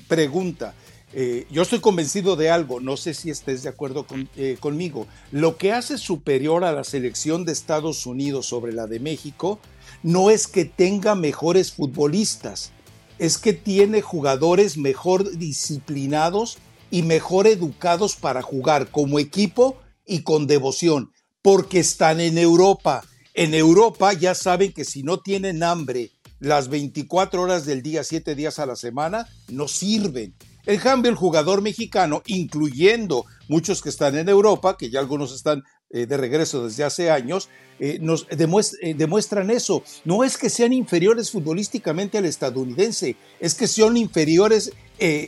pregunta. 0.07 0.75
Eh, 1.19 1.47
yo 1.51 1.63
estoy 1.63 1.81
convencido 1.81 2.37
de 2.37 2.51
algo, 2.51 2.79
no 2.79 2.99
sé 2.99 3.15
si 3.15 3.31
estés 3.31 3.63
de 3.63 3.71
acuerdo 3.71 4.05
eh, 4.37 4.59
conmigo. 4.61 5.07
Lo 5.33 5.57
que 5.57 5.73
hace 5.73 5.97
superior 5.97 6.63
a 6.63 6.73
la 6.73 6.85
selección 6.85 7.47
de 7.47 7.53
Estados 7.53 8.05
Unidos 8.05 8.45
sobre 8.45 8.75
la 8.75 8.87
de 8.87 9.01
México 9.01 9.59
no 10.03 10.29
es 10.29 10.47
que 10.47 10.67
tenga 10.67 11.15
mejores 11.15 11.73
futbolistas, 11.73 12.71
es 13.19 13.39
que 13.39 13.55
tiene 13.55 14.03
jugadores 14.03 14.77
mejor 14.77 15.39
disciplinados 15.39 16.59
y 16.91 17.01
mejor 17.01 17.47
educados 17.47 18.17
para 18.17 18.43
jugar 18.43 18.91
como 18.91 19.19
equipo 19.19 19.79
y 20.05 20.21
con 20.21 20.47
devoción, 20.47 21.13
porque 21.41 21.79
están 21.79 22.21
en 22.21 22.37
Europa. 22.37 23.03
En 23.33 23.55
Europa 23.55 24.13
ya 24.13 24.35
saben 24.35 24.71
que 24.71 24.85
si 24.85 25.03
no 25.03 25.21
tienen 25.21 25.63
hambre 25.63 26.11
las 26.41 26.69
24 26.69 27.41
horas 27.41 27.65
del 27.65 27.81
día, 27.81 28.05
7 28.05 28.35
días 28.35 28.59
a 28.59 28.67
la 28.67 28.77
semana, 28.77 29.27
no 29.49 29.67
sirven. 29.67 30.35
En 30.67 30.81
cambio, 30.81 31.11
el 31.11 31.17
jugador 31.17 31.63
mexicano, 31.63 32.23
incluyendo 32.27 33.25
muchos 33.49 33.83
que 33.83 33.89
están 33.89 34.17
en 34.19 34.29
Europa, 34.29 34.77
que 34.77 34.91
ya 34.91 34.99
algunos 34.99 35.33
están 35.33 35.63
eh, 35.91 36.07
de 36.07 36.17
regreso 36.17 36.65
desde 36.67 36.83
hace 36.83 37.11
años, 37.13 37.49
eh, 37.79 37.99
nos 38.01 38.27
eh, 38.31 38.95
demuestran 38.97 39.51
eso. 39.51 39.85
No 40.05 40.25
es 40.25 40.37
que 40.37 40.51
sean 40.51 40.73
inferiores 40.73 41.31
futbolísticamente 41.31 42.19
al 42.19 42.25
estadounidense, 42.25 43.15
es 43.39 43.55
que 43.55 43.69
son 43.69 43.97
inferiores 43.97 44.73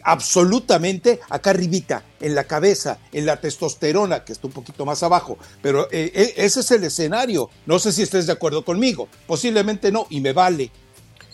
absolutamente 0.02 1.21
acá 1.28 1.50
arribita, 1.50 2.02
en 2.21 2.35
la 2.35 2.45
cabeza, 2.45 2.99
en 3.12 3.26
la 3.26 3.38
testosterona, 3.38 4.25
que 4.25 4.33
está 4.33 4.47
un 4.47 4.54
poquito 4.54 4.87
más 4.87 5.02
abajo. 5.02 5.37
Pero 5.61 5.90
ese 5.90 6.61
es 6.61 6.71
el 6.71 6.85
escenario. 6.85 7.50
No 7.66 7.78
sé 7.78 7.92
si 7.92 8.00
estés 8.00 8.26
de 8.26 8.33
acuerdo 8.33 8.64
conmigo. 8.64 9.09
Posiblemente 9.26 9.92
no, 9.92 10.07
y 10.09 10.23
me 10.23 10.33
vale. 10.33 10.73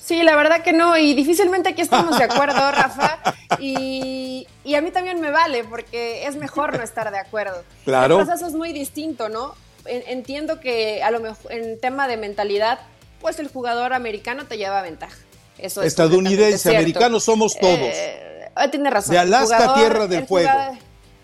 Sí, 0.04 0.22
la 0.22 0.36
verdad 0.36 0.62
que 0.62 0.74
no, 0.74 0.98
y 0.98 1.14
difícilmente 1.14 1.70
aquí 1.70 1.80
estamos 1.80 2.18
de 2.18 2.24
acuerdo, 2.24 2.54
Rafa. 2.72 3.20
Y, 3.58 4.46
a 4.76 4.80
mí 4.82 4.90
también 4.90 5.18
me 5.20 5.30
vale, 5.30 5.64
porque 5.64 6.26
es 6.26 6.36
mejor 6.36 6.76
no 6.76 6.84
estar 6.84 7.10
de 7.10 7.18
acuerdo. 7.18 7.64
Claro. 7.84 8.20
El 8.20 8.26
proceso 8.26 8.46
es 8.46 8.54
muy 8.54 8.74
distinto, 8.74 9.30
¿no? 9.30 9.54
Entiendo 9.86 10.60
que 10.60 11.02
a 11.02 11.10
lo 11.10 11.20
mejor 11.20 11.50
en 11.52 11.80
tema 11.80 12.06
de 12.06 12.18
mentalidad, 12.18 12.80
pues 13.20 13.38
el 13.38 13.48
jugador 13.48 13.94
americano 13.94 14.46
te 14.46 14.58
lleva 14.58 14.82
ventaja. 14.82 15.16
Eso 15.56 15.80
es 15.80 15.88
Estadounidense, 15.88 16.76
americano 16.76 17.18
somos 17.18 17.56
todos. 17.58 17.78
Eh, 17.78 18.50
tiene 18.70 18.90
razón. 18.90 19.12
De 19.12 19.18
Alaska, 19.18 19.74
tierra 19.74 20.06
del 20.06 20.26
fuego. 20.26 20.50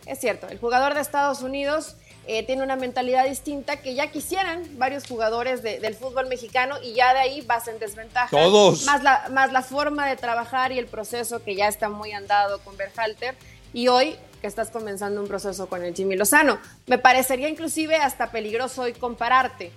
es 0.06 0.18
cierto, 0.18 0.48
el 0.48 0.58
jugador 0.58 0.94
de 0.94 1.00
Estados 1.00 1.42
Unidos 1.42 1.96
eh, 2.32 2.44
tiene 2.44 2.62
una 2.62 2.76
mentalidad 2.76 3.24
distinta 3.26 3.78
que 3.78 3.96
ya 3.96 4.12
quisieran 4.12 4.62
varios 4.78 5.04
jugadores 5.04 5.64
del 5.64 5.96
fútbol 5.96 6.28
mexicano 6.28 6.76
y 6.80 6.92
ya 6.94 7.12
de 7.12 7.18
ahí 7.18 7.40
vas 7.40 7.66
en 7.66 7.80
desventaja. 7.80 8.28
Todos. 8.30 8.84
Más 8.84 9.02
la, 9.02 9.26
más 9.32 9.50
la 9.50 9.62
forma 9.62 10.06
de 10.06 10.14
trabajar 10.14 10.70
y 10.70 10.78
el 10.78 10.86
proceso 10.86 11.42
que 11.42 11.56
ya 11.56 11.66
está 11.66 11.88
muy 11.88 12.12
andado 12.12 12.60
con 12.60 12.76
Berhalter. 12.76 13.34
Y 13.72 13.88
hoy 13.88 14.16
que 14.40 14.46
estás 14.46 14.70
comenzando 14.70 15.20
un 15.20 15.26
proceso 15.26 15.68
con 15.68 15.82
el 15.82 15.92
Jimmy 15.92 16.14
Lozano. 16.14 16.60
Me 16.86 16.98
parecería 16.98 17.48
inclusive 17.48 17.96
hasta 17.96 18.30
peligroso 18.30 18.82
hoy 18.82 18.92
compararte. 18.92 19.72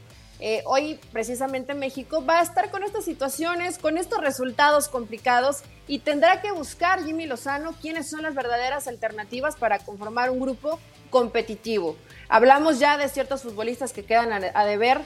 Eh, 0.46 0.62
hoy 0.66 1.00
precisamente 1.14 1.74
México 1.74 2.22
va 2.26 2.42
a 2.42 2.44
estar 2.44 2.70
con 2.70 2.84
estas 2.84 3.06
situaciones, 3.06 3.78
con 3.78 3.98
estos 3.98 4.20
resultados 4.20 4.90
complicados 4.90 5.60
y 5.88 6.00
tendrá 6.00 6.42
que 6.42 6.52
buscar 6.52 7.02
Jimmy 7.06 7.26
Lozano 7.28 7.74
quiénes 7.82 8.10
son 8.10 8.24
las 8.24 8.36
verdaderas 8.36 8.90
alternativas 8.90 9.56
para 9.56 9.80
conformar 9.80 10.30
un 10.30 10.42
grupo 10.42 10.82
competitivo. 11.10 11.96
Hablamos 12.28 12.78
ya 12.78 12.98
de 12.98 13.08
ciertos 13.08 13.42
futbolistas 13.42 13.94
que 13.94 14.04
quedan 14.04 14.34
a, 14.34 14.66
deber. 14.66 15.00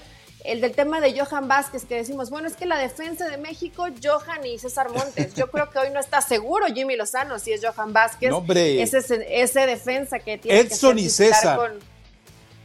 El 0.43 0.59
del 0.59 0.71
tema 0.71 1.01
de 1.01 1.19
Johan 1.19 1.47
Vázquez, 1.47 1.85
que 1.85 1.93
decimos, 1.93 2.31
bueno, 2.31 2.47
es 2.47 2.55
que 2.55 2.65
la 2.65 2.79
defensa 2.79 3.29
de 3.29 3.37
México, 3.37 3.85
Johan 4.03 4.43
y 4.43 4.57
César 4.57 4.89
Montes. 4.89 5.35
Yo 5.35 5.51
creo 5.51 5.69
que 5.69 5.77
hoy 5.77 5.91
no 5.93 5.99
está 5.99 6.19
seguro 6.21 6.65
Jimmy 6.73 6.95
Lozano 6.95 7.37
si 7.37 7.51
es 7.51 7.61
Johan 7.63 7.93
Vázquez. 7.93 8.31
hombre. 8.31 8.81
Ese, 8.81 8.97
ese 9.29 9.65
defensa 9.67 10.17
que 10.17 10.39
tiene 10.39 10.61
Edson 10.61 10.95
que 10.95 11.03
y 11.03 11.09
César. 11.11 11.57
Con, 11.57 11.96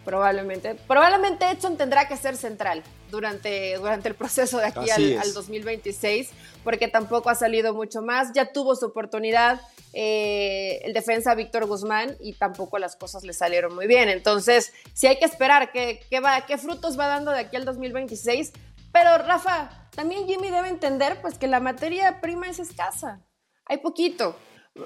Probablemente. 0.05 0.75
Probablemente 0.75 1.49
Edson 1.49 1.77
tendrá 1.77 2.09
que 2.09 2.17
ser 2.17 2.37
central 2.37 2.83
durante, 3.11 3.77
durante 3.77 4.09
el 4.09 4.15
proceso 4.15 4.59
de 4.59 4.67
aquí 4.67 4.91
al, 4.91 5.33
2026, 5.33 6.31
porque 6.65 6.89
tampoco 6.89 7.31
ha 7.31 7.35
salido 7.35 7.73
mucho 7.73 8.03
más. 8.03 8.33
Ya 8.35 8.53
tuvo 8.53 8.75
su 8.75 8.87
oportunidad 8.87 9.61
eh, 9.93 10.81
el 10.85 10.93
defensa 10.93 11.35
Víctor 11.35 11.67
Guzmán 11.67 12.17
y 12.21 12.33
tampoco 12.33 12.79
las 12.79 12.97
cosas 12.97 13.23
le 13.23 13.33
salieron 13.33 13.75
muy 13.75 13.87
bien. 13.87 14.09
Entonces, 14.09 14.73
sí 14.93 15.07
hay 15.07 15.19
que 15.19 15.25
esperar 15.25 15.71
qué, 15.71 16.01
qué, 16.11 16.19
va, 16.21 16.47
qué 16.47 16.59
frutos 16.59 16.99
va 16.99 17.07
dando 17.07 17.31
de 17.31 17.41
aquí 17.41 17.57
al 17.57 17.65
2026. 17.65 18.53
Pero 18.93 19.19
Rafa, 19.19 19.89
también 19.95 20.27
Jimmy 20.27 20.51
debe 20.51 20.69
entender 20.69 21.21
pues 21.23 21.39
que 21.39 21.47
la 21.47 21.61
materia 21.61 22.21
prima 22.21 22.49
es 22.49 22.59
escasa. 22.59 23.21
Hay 23.67 23.79
poquito. 23.79 24.37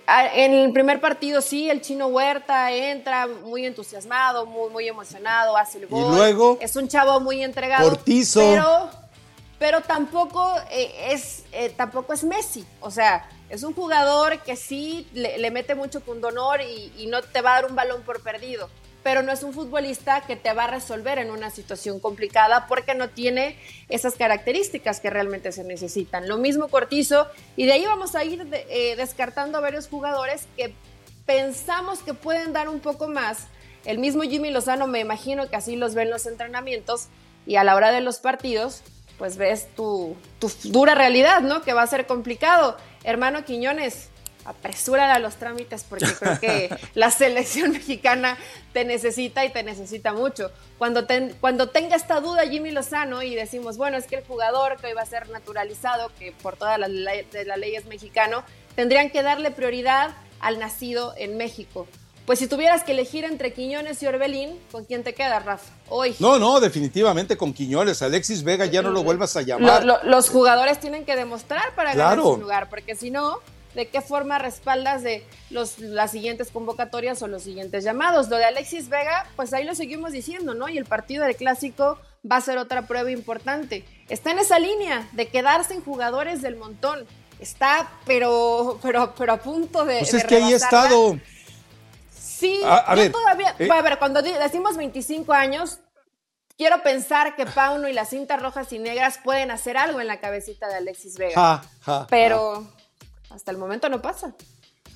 Ah, 0.06 0.26
en 0.34 0.52
el 0.52 0.72
primer 0.72 1.00
partido 1.00 1.40
sí, 1.40 1.70
el 1.70 1.80
chino 1.80 2.08
Huerta 2.08 2.72
entra 2.72 3.28
muy 3.28 3.64
entusiasmado, 3.64 4.44
muy, 4.44 4.68
muy 4.70 4.88
emocionado, 4.88 5.56
hace 5.56 5.78
el 5.78 5.86
gol. 5.86 6.12
Y 6.12 6.16
luego. 6.16 6.58
Es 6.60 6.74
un 6.74 6.88
chavo 6.88 7.20
muy 7.20 7.42
entregado. 7.42 7.88
Cortizo. 7.88 8.40
Pero, 8.40 8.90
pero 9.60 9.80
tampoco, 9.82 10.52
eh, 10.72 11.12
es, 11.12 11.44
eh, 11.52 11.70
tampoco 11.70 12.12
es 12.12 12.24
Messi. 12.24 12.66
O 12.80 12.90
sea, 12.90 13.28
es 13.48 13.62
un 13.62 13.74
jugador 13.74 14.40
que 14.40 14.56
sí 14.56 15.06
le, 15.14 15.50
mete 15.52 15.76
mucho 15.76 16.00
pundonor 16.00 16.60
y, 16.62 16.92
y 16.98 17.06
no 17.06 17.22
te 17.22 17.40
va 17.40 17.52
a 17.52 17.62
dar 17.62 17.70
un 17.70 17.76
balón 17.76 18.02
por 18.02 18.20
perdido 18.22 18.68
pero 19.06 19.22
no 19.22 19.30
es 19.30 19.44
un 19.44 19.52
futbolista 19.52 20.22
que 20.22 20.34
te 20.34 20.52
va 20.52 20.64
a 20.64 20.66
resolver 20.66 21.20
en 21.20 21.30
una 21.30 21.50
situación 21.50 22.00
complicada 22.00 22.66
porque 22.66 22.92
no 22.96 23.08
tiene 23.08 23.56
esas 23.88 24.16
características 24.16 24.98
que 24.98 25.10
realmente 25.10 25.52
se 25.52 25.62
necesitan. 25.62 26.26
Lo 26.26 26.38
mismo 26.38 26.66
Cortizo, 26.66 27.28
y 27.54 27.66
de 27.66 27.74
ahí 27.74 27.84
vamos 27.84 28.16
a 28.16 28.24
ir 28.24 28.44
eh, 28.50 28.96
descartando 28.96 29.58
a 29.58 29.60
varios 29.60 29.86
jugadores 29.86 30.48
que 30.56 30.74
pensamos 31.24 32.00
que 32.00 32.14
pueden 32.14 32.52
dar 32.52 32.68
un 32.68 32.80
poco 32.80 33.06
más. 33.06 33.46
El 33.84 33.98
mismo 33.98 34.22
Jimmy 34.22 34.50
Lozano, 34.50 34.88
me 34.88 34.98
imagino 34.98 35.48
que 35.48 35.54
así 35.54 35.76
los 35.76 35.94
ven 35.94 36.10
los 36.10 36.26
entrenamientos 36.26 37.06
y 37.46 37.54
a 37.54 37.62
la 37.62 37.76
hora 37.76 37.92
de 37.92 38.00
los 38.00 38.18
partidos, 38.18 38.82
pues 39.18 39.36
ves 39.36 39.68
tu, 39.76 40.16
tu 40.40 40.50
dura 40.64 40.96
realidad, 40.96 41.42
¿no? 41.42 41.62
Que 41.62 41.74
va 41.74 41.82
a 41.82 41.86
ser 41.86 42.06
complicado. 42.08 42.76
Hermano 43.04 43.44
Quiñones, 43.44 44.08
apresúrala 44.46 45.14
a 45.14 45.18
los 45.18 45.36
trámites 45.36 45.84
porque 45.84 46.06
creo 46.18 46.40
que 46.40 46.70
la 46.94 47.10
selección 47.10 47.72
mexicana 47.72 48.38
te 48.72 48.84
necesita 48.84 49.44
y 49.44 49.50
te 49.50 49.62
necesita 49.62 50.12
mucho. 50.12 50.50
Cuando, 50.78 51.06
cuando 51.40 51.68
tenga 51.68 51.96
esta 51.96 52.20
duda 52.20 52.46
Jimmy 52.48 52.70
Lozano 52.70 53.22
y 53.22 53.34
decimos, 53.34 53.76
bueno, 53.76 53.96
es 53.96 54.06
que 54.06 54.16
el 54.16 54.24
jugador 54.24 54.76
que 54.78 54.88
hoy 54.88 54.92
va 54.92 55.02
a 55.02 55.06
ser 55.06 55.28
naturalizado, 55.30 56.10
que 56.18 56.32
por 56.32 56.56
todas 56.56 56.78
las 56.78 56.90
de 56.90 57.44
la 57.44 57.56
ley 57.56 57.76
es 57.76 57.86
mexicano, 57.86 58.44
tendrían 58.74 59.10
que 59.10 59.22
darle 59.22 59.50
prioridad 59.50 60.10
al 60.40 60.58
nacido 60.58 61.14
en 61.16 61.36
México. 61.36 61.86
Pues 62.26 62.40
si 62.40 62.48
tuvieras 62.48 62.82
que 62.82 62.90
elegir 62.90 63.24
entre 63.24 63.52
Quiñones 63.52 64.02
y 64.02 64.06
Orbelín, 64.08 64.58
¿con 64.72 64.84
quién 64.84 65.04
te 65.04 65.14
quedas, 65.14 65.44
Rafa? 65.44 65.72
Hoy. 65.88 66.16
No, 66.18 66.40
no, 66.40 66.58
definitivamente 66.58 67.36
con 67.36 67.52
Quiñones. 67.52 68.02
Alexis 68.02 68.42
Vega 68.42 68.66
ya 68.66 68.82
no 68.82 68.90
lo 68.90 69.04
vuelvas 69.04 69.36
a 69.36 69.42
llamar. 69.42 69.84
los 69.84 70.28
jugadores 70.28 70.80
tienen 70.80 71.04
que 71.04 71.14
demostrar 71.14 71.74
para 71.76 71.94
ganar 71.94 72.20
su 72.20 72.36
lugar, 72.38 72.68
porque 72.68 72.96
si 72.96 73.12
no, 73.12 73.38
de 73.76 73.88
qué 73.88 74.00
forma 74.00 74.38
respaldas 74.38 75.02
de 75.02 75.22
los, 75.50 75.78
las 75.78 76.10
siguientes 76.10 76.50
convocatorias 76.50 77.22
o 77.22 77.28
los 77.28 77.42
siguientes 77.42 77.84
llamados. 77.84 78.28
Lo 78.30 78.38
de 78.38 78.46
Alexis 78.46 78.88
Vega, 78.88 79.28
pues 79.36 79.52
ahí 79.52 79.64
lo 79.64 79.74
seguimos 79.74 80.12
diciendo, 80.12 80.54
¿no? 80.54 80.68
Y 80.68 80.78
el 80.78 80.86
partido 80.86 81.24
del 81.24 81.36
clásico 81.36 81.98
va 82.28 82.36
a 82.36 82.40
ser 82.40 82.56
otra 82.56 82.86
prueba 82.86 83.10
importante. 83.10 83.84
Está 84.08 84.30
en 84.30 84.38
esa 84.38 84.58
línea 84.58 85.06
de 85.12 85.28
quedarse 85.28 85.74
en 85.74 85.84
jugadores 85.84 86.40
del 86.40 86.56
montón. 86.56 87.06
Está, 87.38 87.92
pero, 88.06 88.78
pero, 88.82 89.14
pero 89.14 89.34
a 89.34 89.36
punto 89.36 89.84
de. 89.84 89.98
Pues 89.98 90.14
es 90.14 90.24
que 90.24 90.36
ahí 90.36 90.54
he 90.54 90.56
estado. 90.56 91.20
Sí, 92.10 92.60
a, 92.64 92.94
ver, 92.94 93.12
todavía. 93.12 93.54
Eh. 93.58 93.68
a 93.70 93.82
ver, 93.82 93.98
cuando 93.98 94.22
decimos 94.22 94.78
25 94.78 95.34
años, 95.34 95.80
quiero 96.56 96.82
pensar 96.82 97.36
que 97.36 97.44
Pauno 97.44 97.88
y 97.88 97.92
las 97.92 98.08
cintas 98.08 98.40
rojas 98.40 98.72
y 98.72 98.78
negras 98.78 99.18
pueden 99.22 99.50
hacer 99.50 99.76
algo 99.76 100.00
en 100.00 100.06
la 100.06 100.18
cabecita 100.18 100.66
de 100.66 100.76
Alexis 100.76 101.18
Vega. 101.18 101.62
pero 102.08 102.66
hasta 103.30 103.50
el 103.50 103.58
momento 103.58 103.88
no 103.88 104.00
pasa. 104.02 104.34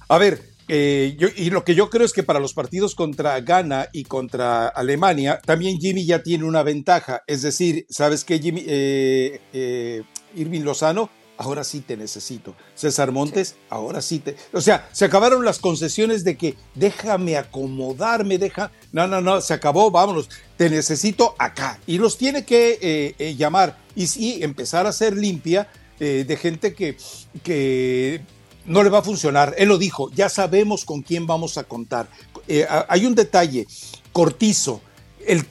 A 0.08 0.18
ver, 0.18 0.42
eh, 0.66 1.16
y 1.37 1.50
lo 1.50 1.64
que 1.64 1.75
yo 1.75 1.90
creo 1.90 2.04
es 2.04 2.12
que 2.12 2.22
para 2.22 2.38
los 2.38 2.54
partidos 2.54 2.94
contra 2.94 3.40
Ghana 3.40 3.88
y 3.92 4.04
contra 4.04 4.68
Alemania, 4.68 5.40
también 5.44 5.78
Jimmy 5.78 6.06
ya 6.06 6.22
tiene 6.22 6.44
una 6.44 6.62
ventaja. 6.62 7.22
Es 7.26 7.42
decir, 7.42 7.87
¿sabes 7.88 8.25
qué, 8.25 8.38
Jimmy? 8.38 8.64
Eh, 8.66 9.40
eh, 9.52 10.02
Irving 10.37 10.62
Lozano, 10.62 11.10
ahora 11.38 11.64
sí 11.64 11.80
te 11.80 11.96
necesito. 11.96 12.54
César 12.75 13.10
Montes, 13.10 13.56
ahora 13.68 14.00
sí 14.00 14.20
te. 14.20 14.37
O 14.52 14.60
sea, 14.60 14.88
se 14.92 15.04
acabaron 15.04 15.44
las 15.44 15.58
concesiones 15.58 16.22
de 16.22 16.37
que 16.37 16.56
déjame 16.75 17.37
acomodarme, 17.37 18.38
deja. 18.38 18.70
No, 18.92 19.08
no, 19.08 19.20
no, 19.20 19.40
se 19.40 19.54
acabó, 19.54 19.90
vámonos. 19.90 20.28
Te 20.56 20.70
necesito 20.70 21.34
acá. 21.38 21.80
Y 21.87 21.99
los 21.99 22.16
tiene 22.16 22.44
que 22.44 23.34
llamar 23.37 23.76
y 23.96 24.06
sí 24.06 24.38
empezar 24.42 24.87
a 24.87 24.92
ser 24.92 25.16
limpia 25.16 25.68
eh, 26.00 26.25
de 26.26 26.37
gente 26.37 26.75
que, 26.75 26.97
que 27.42 28.23
no 28.66 28.83
le 28.83 28.90
va 28.90 28.99
a 28.99 29.02
funcionar. 29.02 29.54
Él 29.59 29.69
lo 29.69 29.78
dijo, 29.78 30.11
ya 30.11 30.28
sabemos 30.28 30.85
con 30.85 31.02
quién 31.02 31.26
vamos 31.26 31.59
a 31.59 31.64
contar. 31.64 32.09
Eh, 32.49 32.66
hay 32.88 33.07
un 33.07 33.14
detalle, 33.14 33.66
Cortizo. 34.12 34.80
El 35.26 35.45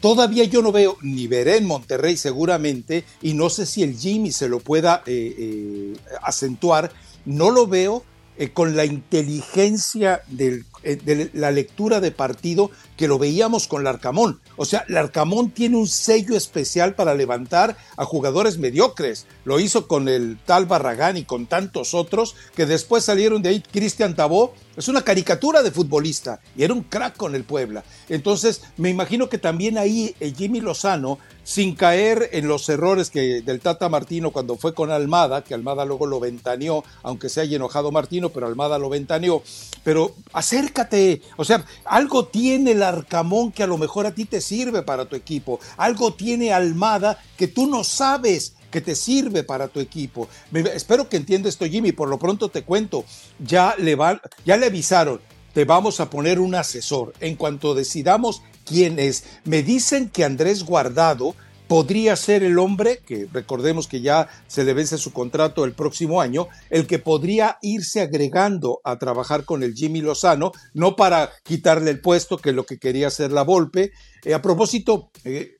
todavía 0.00 0.42
yo 0.44 0.60
no 0.60 0.72
veo, 0.72 0.98
ni 1.02 1.28
veré 1.28 1.56
en 1.56 1.66
Monterrey 1.66 2.16
seguramente, 2.16 3.04
y 3.22 3.34
no 3.34 3.48
sé 3.48 3.64
si 3.64 3.84
el 3.84 3.96
Jimmy 3.96 4.32
se 4.32 4.48
lo 4.48 4.58
pueda 4.58 5.04
eh, 5.06 5.94
acentuar, 6.22 6.92
no 7.24 7.50
lo 7.50 7.68
veo 7.68 8.04
con 8.52 8.74
la 8.74 8.84
inteligencia 8.84 10.22
del 10.26 10.64
de 10.82 11.30
la 11.32 11.50
lectura 11.50 12.00
de 12.00 12.10
partido 12.10 12.70
que 12.96 13.08
lo 13.08 13.18
veíamos 13.18 13.66
con 13.66 13.84
Larcamón. 13.84 14.40
O 14.56 14.64
sea, 14.64 14.84
Larcamón 14.88 15.50
tiene 15.50 15.76
un 15.76 15.88
sello 15.88 16.36
especial 16.36 16.94
para 16.94 17.14
levantar 17.14 17.76
a 17.96 18.04
jugadores 18.04 18.58
mediocres. 18.58 19.26
Lo 19.44 19.60
hizo 19.60 19.88
con 19.88 20.08
el 20.08 20.38
tal 20.44 20.66
Barragán 20.66 21.16
y 21.16 21.24
con 21.24 21.46
tantos 21.46 21.94
otros 21.94 22.36
que 22.54 22.66
después 22.66 23.04
salieron 23.04 23.42
de 23.42 23.50
ahí. 23.50 23.62
Cristian 23.72 24.14
Tabó 24.14 24.54
es 24.76 24.88
una 24.88 25.02
caricatura 25.02 25.62
de 25.62 25.70
futbolista 25.70 26.40
y 26.56 26.64
era 26.64 26.74
un 26.74 26.82
crack 26.82 27.16
con 27.16 27.34
el 27.34 27.44
Puebla. 27.44 27.84
Entonces, 28.08 28.62
me 28.76 28.90
imagino 28.90 29.28
que 29.28 29.38
también 29.38 29.78
ahí 29.78 30.14
eh, 30.20 30.32
Jimmy 30.36 30.60
Lozano, 30.60 31.18
sin 31.44 31.74
caer 31.74 32.30
en 32.32 32.48
los 32.48 32.68
errores 32.68 33.10
que 33.10 33.42
del 33.42 33.60
Tata 33.60 33.88
Martino 33.88 34.30
cuando 34.30 34.56
fue 34.56 34.74
con 34.74 34.90
Almada, 34.90 35.42
que 35.42 35.54
Almada 35.54 35.84
luego 35.84 36.06
lo 36.06 36.20
ventaneó, 36.20 36.84
aunque 37.02 37.28
se 37.28 37.40
haya 37.40 37.56
enojado 37.56 37.90
Martino, 37.90 38.30
pero 38.30 38.46
Almada 38.46 38.78
lo 38.78 38.88
ventaneó. 38.88 39.42
Pero 39.84 40.14
acércate, 40.32 41.22
o 41.36 41.44
sea, 41.44 41.64
algo 41.84 42.26
tiene 42.26 42.72
el 42.72 42.82
Arcamón 42.82 43.52
que 43.52 43.62
a 43.62 43.66
lo 43.66 43.78
mejor 43.78 44.06
a 44.06 44.14
ti 44.14 44.24
te 44.24 44.40
sirve 44.40 44.82
para 44.82 45.06
tu 45.06 45.16
equipo, 45.16 45.60
algo 45.76 46.14
tiene 46.14 46.52
Almada 46.52 47.18
que 47.36 47.48
tú 47.48 47.66
no 47.66 47.84
sabes 47.84 48.54
que 48.72 48.80
te 48.80 48.96
sirve 48.96 49.44
para 49.44 49.68
tu 49.68 49.78
equipo. 49.78 50.28
espero 50.74 51.08
que 51.08 51.18
entienda 51.18 51.48
esto, 51.48 51.66
Jimmy. 51.66 51.92
Por 51.92 52.08
lo 52.08 52.18
pronto 52.18 52.48
te 52.48 52.62
cuento, 52.62 53.04
ya 53.38 53.76
le, 53.78 53.96
ya 54.44 54.56
le 54.56 54.66
avisaron, 54.66 55.20
te 55.52 55.64
vamos 55.64 56.00
a 56.00 56.10
poner 56.10 56.40
un 56.40 56.54
asesor. 56.54 57.12
En 57.20 57.36
cuanto 57.36 57.74
decidamos 57.74 58.42
quién 58.64 58.98
es, 58.98 59.24
me 59.44 59.62
dicen 59.62 60.08
que 60.08 60.24
Andrés 60.24 60.64
Guardado 60.64 61.34
podría 61.72 62.16
ser 62.16 62.42
el 62.42 62.58
hombre, 62.58 63.00
que 63.06 63.26
recordemos 63.32 63.88
que 63.88 64.02
ya 64.02 64.28
se 64.46 64.62
le 64.62 64.74
vence 64.74 64.98
su 64.98 65.10
contrato 65.10 65.64
el 65.64 65.72
próximo 65.72 66.20
año, 66.20 66.48
el 66.68 66.86
que 66.86 66.98
podría 66.98 67.56
irse 67.62 68.02
agregando 68.02 68.80
a 68.84 68.98
trabajar 68.98 69.46
con 69.46 69.62
el 69.62 69.74
Jimmy 69.74 70.02
Lozano, 70.02 70.52
no 70.74 70.96
para 70.96 71.30
quitarle 71.44 71.90
el 71.90 72.00
puesto, 72.00 72.36
que 72.36 72.50
es 72.50 72.54
lo 72.54 72.66
que 72.66 72.78
quería 72.78 73.06
hacer 73.06 73.32
la 73.32 73.42
Volpe. 73.42 73.92
Eh, 74.22 74.34
a 74.34 74.42
propósito, 74.42 75.10
eh, 75.24 75.56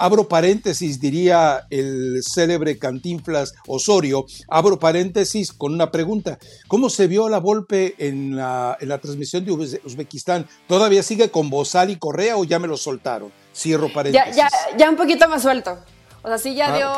abro 0.00 0.28
paréntesis, 0.28 0.98
diría 0.98 1.66
el 1.68 2.22
célebre 2.22 2.78
Cantinflas 2.78 3.54
Osorio, 3.66 4.24
abro 4.48 4.78
paréntesis 4.78 5.52
con 5.52 5.74
una 5.74 5.90
pregunta. 5.90 6.38
¿Cómo 6.68 6.88
se 6.88 7.06
vio 7.06 7.28
la 7.28 7.38
Volpe 7.38 7.94
en 7.98 8.34
la, 8.34 8.78
en 8.80 8.88
la 8.88 8.98
transmisión 8.98 9.44
de 9.44 9.52
Uzbekistán? 9.52 10.48
¿Todavía 10.66 11.02
sigue 11.02 11.30
con 11.30 11.50
Bozal 11.50 11.90
y 11.90 11.96
Correa 11.96 12.38
o 12.38 12.44
ya 12.44 12.58
me 12.58 12.66
lo 12.66 12.78
soltaron? 12.78 13.30
Cierro 13.54 13.92
paréntesis. 13.92 14.34
Ya, 14.34 14.48
ya, 14.76 14.88
un 14.88 14.96
poquito 14.96 15.28
más 15.28 15.42
suelto. 15.42 15.78
O 16.22 16.28
sea, 16.28 16.38
sí 16.38 16.54
ya 16.54 16.72
ah, 16.72 16.76
dio 16.76 16.88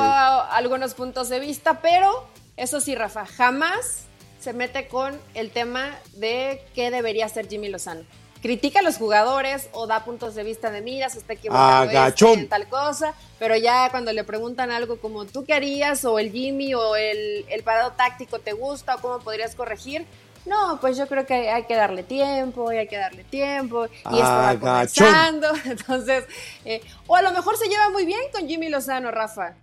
algunos 0.57 0.95
puntos 0.95 1.29
de 1.29 1.41
vista, 1.41 1.81
pero 1.83 2.27
eso 2.57 2.81
sí, 2.81 2.95
Rafa, 2.95 3.27
jamás 3.27 4.05
se 4.39 4.53
mete 4.53 4.87
con 4.87 5.19
el 5.35 5.51
tema 5.51 5.91
de 6.15 6.65
qué 6.75 6.93
debería 6.93 7.27
hacer 7.27 7.49
Jimmy 7.49 7.69
Lozano 7.69 8.03
critica 8.43 8.81
a 8.81 8.83
los 8.83 8.97
jugadores 8.97 9.69
o 9.73 9.87
da 9.87 10.05
puntos 10.05 10.35
de 10.35 10.43
vista 10.43 10.71
de 10.71 10.83
mira, 10.83 11.09
se 11.09 11.19
está 11.19 11.35
equivocando 11.35 12.07
este, 12.07 12.33
en 12.33 12.49
tal 12.49 12.69
cosa, 12.69 13.15
pero 13.39 13.57
ya 13.57 13.89
cuando 13.91 14.13
le 14.13 14.25
preguntan 14.25 14.71
algo 14.71 14.99
como 14.99 15.25
tú 15.25 15.45
qué 15.45 15.55
harías 15.55 16.05
o 16.05 16.19
el 16.19 16.33
Jimmy 16.33 16.75
o 16.75 16.97
el, 16.97 17.47
el 17.49 17.63
parado 17.63 17.93
táctico 17.93 18.41
te 18.41 18.53
gusta 18.53 18.97
o 18.97 19.01
cómo 19.01 19.21
podrías 19.21 19.55
corregir, 19.55 20.07
no, 20.45 20.79
pues 20.81 20.97
yo 20.97 21.07
creo 21.07 21.25
que 21.25 21.51
hay 21.51 21.65
que 21.65 21.77
darle 21.77 22.03
tiempo 22.03 22.73
y 22.73 22.77
hay 22.77 22.89
que 22.89 22.97
darle 22.97 23.23
tiempo 23.25 23.87
y 23.87 24.17
esto 24.17 24.23
va 24.23 24.57
comenzando. 24.59 25.53
Entonces, 25.65 26.25
eh, 26.65 26.83
o 27.07 27.15
a 27.15 27.23
lo 27.23 27.31
mejor 27.31 27.57
se 27.57 27.69
lleva 27.69 27.91
muy 27.91 28.05
bien 28.05 28.21
con 28.33 28.49
Jimmy 28.49 28.69
Lozano, 28.69 29.13
Rafa. 29.13 29.55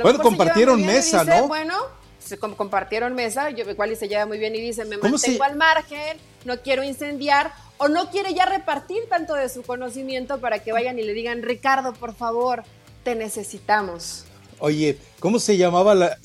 bueno, 0.00 0.20
compartieron 0.20 0.84
mesa, 0.86 1.24
¿no? 1.24 1.48
Bueno, 1.48 1.74
se 2.20 2.38
compartieron 2.38 3.14
mesa, 3.14 3.50
yo 3.50 3.68
igual 3.68 3.92
y 3.92 3.96
se 3.96 4.08
lleva 4.08 4.26
muy 4.26 4.38
bien 4.38 4.54
y 4.54 4.60
dice, 4.60 4.84
me 4.84 4.96
mantengo 4.96 5.42
al 5.42 5.56
margen, 5.56 6.18
no 6.44 6.60
quiero 6.60 6.84
incendiar, 6.84 7.52
o 7.78 7.88
no 7.88 8.10
quiere 8.10 8.34
ya 8.34 8.46
repartir 8.46 9.08
tanto 9.08 9.34
de 9.34 9.48
su 9.48 9.62
conocimiento 9.62 10.40
para 10.40 10.58
que 10.60 10.72
vayan 10.72 10.98
y 10.98 11.02
le 11.02 11.12
digan, 11.14 11.42
Ricardo, 11.42 11.92
por 11.92 12.14
favor, 12.14 12.64
te 13.04 13.14
necesitamos. 13.14 14.24
Oye, 14.60 14.98
¿cómo 15.20 15.38
se 15.38 15.56
llamaba 15.56 15.94
la, 15.94 16.18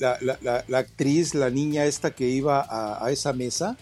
actriz, 0.72 1.34
la 1.34 1.50
niña 1.50 1.84
esta 1.84 2.10
que 2.10 2.28
iba 2.28 2.66
a, 2.68 3.10
esa 3.10 3.32
mesa? 3.32 3.76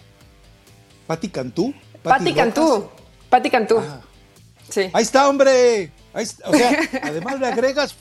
¿Patti 1.07 1.29
Cantú? 1.29 1.73
Patti 2.03 2.33
Cantú. 2.33 2.87
Patti 3.29 3.49
Cantú. 3.49 3.79
Ah. 3.79 4.01
Sí. 4.69 4.89
Ahí 4.93 5.03
está, 5.03 5.27
hombre. 5.27 5.91
o 6.13 6.53
sea, 6.53 6.89
además 7.03 7.39
le 7.39 7.47
agregas, 7.47 7.95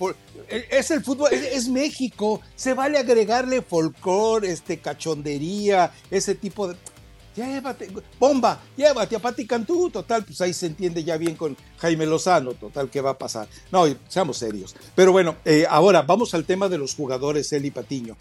e, 0.49 0.67
es 0.71 0.91
el 0.91 1.03
fútbol, 1.03 1.33
es, 1.33 1.69
México, 1.69 2.41
se 2.55 2.75
vale 2.75 2.99
agregarle 2.99 3.63
folclore, 3.63 4.51
este, 4.51 4.79
cachondería, 4.79 5.93
ese 6.11 6.35
tipo 6.35 6.69
de 6.69 6.77
llévate, 7.35 7.91
bomba, 8.19 8.61
llévate 8.77 9.17
a 9.17 9.19
Pati 9.19 9.47
Cantú, 9.47 9.91
total, 9.91 10.25
pues 10.25 10.41
ahí 10.41 10.53
se 10.53 10.67
entiende 10.67 11.05
ya 11.05 11.17
bien 11.17 11.37
con 11.37 11.57
Jaime 11.79 12.07
Lozano, 12.07 12.55
total, 12.55 12.91
¿qué 12.91 13.01
va 13.01 13.11
a 13.11 13.19
pasar? 13.19 13.49
No, 13.71 13.85
seamos 14.09 14.39
serios. 14.39 14.75
Pero 14.95 15.13
bueno, 15.13 15.37
eh, 15.45 15.67
ahora 15.69 16.03
vamos 16.03 16.35
al 16.35 16.45
tema 16.45 16.69
de 16.69 16.79
los 16.79 16.95
jugadores, 16.95 17.53
Eli 17.53 17.71
Patiño. 17.71 18.17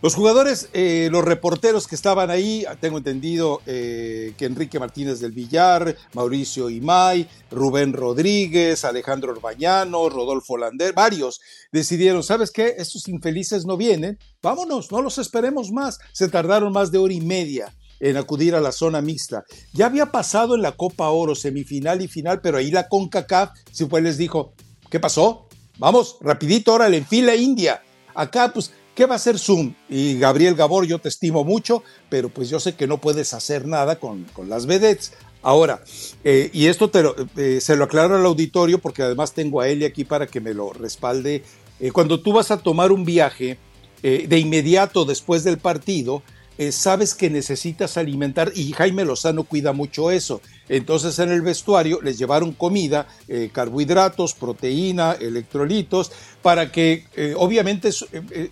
Los 0.00 0.14
jugadores, 0.14 0.68
eh, 0.74 1.08
los 1.10 1.24
reporteros 1.24 1.88
que 1.88 1.96
estaban 1.96 2.30
ahí, 2.30 2.64
tengo 2.80 2.98
entendido 2.98 3.62
eh, 3.66 4.32
que 4.38 4.44
Enrique 4.44 4.78
Martínez 4.78 5.18
del 5.18 5.32
Villar, 5.32 5.96
Mauricio 6.14 6.70
Imay, 6.70 7.28
Rubén 7.50 7.92
Rodríguez, 7.92 8.84
Alejandro 8.84 9.32
Orbañano, 9.32 10.08
Rodolfo 10.08 10.56
Lander, 10.56 10.94
varios 10.94 11.40
decidieron, 11.72 12.22
¿sabes 12.22 12.52
qué? 12.52 12.76
Estos 12.78 13.08
infelices 13.08 13.66
no 13.66 13.76
vienen, 13.76 14.20
vámonos, 14.40 14.92
no 14.92 15.02
los 15.02 15.18
esperemos 15.18 15.72
más. 15.72 15.98
Se 16.12 16.28
tardaron 16.28 16.72
más 16.72 16.92
de 16.92 16.98
hora 16.98 17.14
y 17.14 17.20
media 17.20 17.74
en 18.00 18.16
acudir 18.16 18.54
a 18.54 18.60
la 18.60 18.72
zona 18.72 19.00
mixta. 19.00 19.44
Ya 19.72 19.86
había 19.86 20.06
pasado 20.06 20.54
en 20.54 20.62
la 20.62 20.72
Copa 20.72 21.08
Oro, 21.10 21.34
semifinal 21.34 22.02
y 22.02 22.08
final, 22.08 22.40
pero 22.40 22.58
ahí 22.58 22.70
la 22.70 22.88
CONCACAF, 22.88 23.50
si 23.70 23.86
fue, 23.86 24.00
les 24.00 24.18
dijo, 24.18 24.52
¿qué 24.90 25.00
pasó? 25.00 25.48
Vamos, 25.78 26.16
rapidito, 26.20 26.74
órale, 26.74 26.96
en 26.96 27.06
fila 27.06 27.36
India. 27.36 27.82
Acá, 28.14 28.52
pues, 28.52 28.72
¿qué 28.94 29.06
va 29.06 29.14
a 29.14 29.16
hacer 29.16 29.38
Zoom? 29.38 29.74
Y 29.88 30.18
Gabriel 30.18 30.56
Gabor, 30.56 30.86
yo 30.86 30.98
te 30.98 31.08
estimo 31.08 31.44
mucho, 31.44 31.84
pero 32.08 32.28
pues 32.28 32.48
yo 32.50 32.58
sé 32.58 32.74
que 32.74 32.88
no 32.88 33.00
puedes 33.00 33.32
hacer 33.32 33.66
nada 33.66 34.00
con, 34.00 34.26
las 34.46 34.66
vedettes. 34.66 35.12
Ahora, 35.40 35.84
eh, 36.24 36.50
y 36.52 36.66
esto 36.66 36.90
eh, 37.36 37.60
se 37.60 37.76
lo 37.76 37.84
aclaro 37.84 38.16
al 38.16 38.26
auditorio 38.26 38.80
porque 38.80 39.02
además 39.02 39.34
tengo 39.34 39.60
a 39.60 39.68
Eli 39.68 39.84
aquí 39.84 40.04
para 40.04 40.26
que 40.26 40.40
me 40.40 40.52
lo 40.52 40.72
respalde. 40.72 41.44
Eh, 41.78 41.92
cuando 41.92 42.20
tú 42.20 42.32
vas 42.32 42.50
a 42.50 42.58
tomar 42.58 42.90
un 42.90 43.04
viaje, 43.04 43.58
de 44.00 44.38
inmediato 44.38 45.04
después 45.04 45.42
del 45.42 45.58
partido, 45.58 46.22
eh, 46.58 46.72
sabes 46.72 47.14
que 47.14 47.30
necesitas 47.30 47.96
alimentar 47.96 48.52
y 48.54 48.72
Jaime 48.72 49.04
Lozano 49.04 49.44
cuida 49.44 49.72
mucho 49.72 50.10
eso. 50.10 50.42
Entonces 50.68 51.18
en 51.18 51.30
el 51.30 51.42
vestuario 51.42 52.00
les 52.02 52.18
llevaron 52.18 52.52
comida, 52.52 53.06
eh, 53.28 53.50
carbohidratos, 53.52 54.34
proteína, 54.34 55.12
electrolitos, 55.12 56.12
para 56.42 56.70
que 56.70 57.06
eh, 57.16 57.34
obviamente 57.36 57.90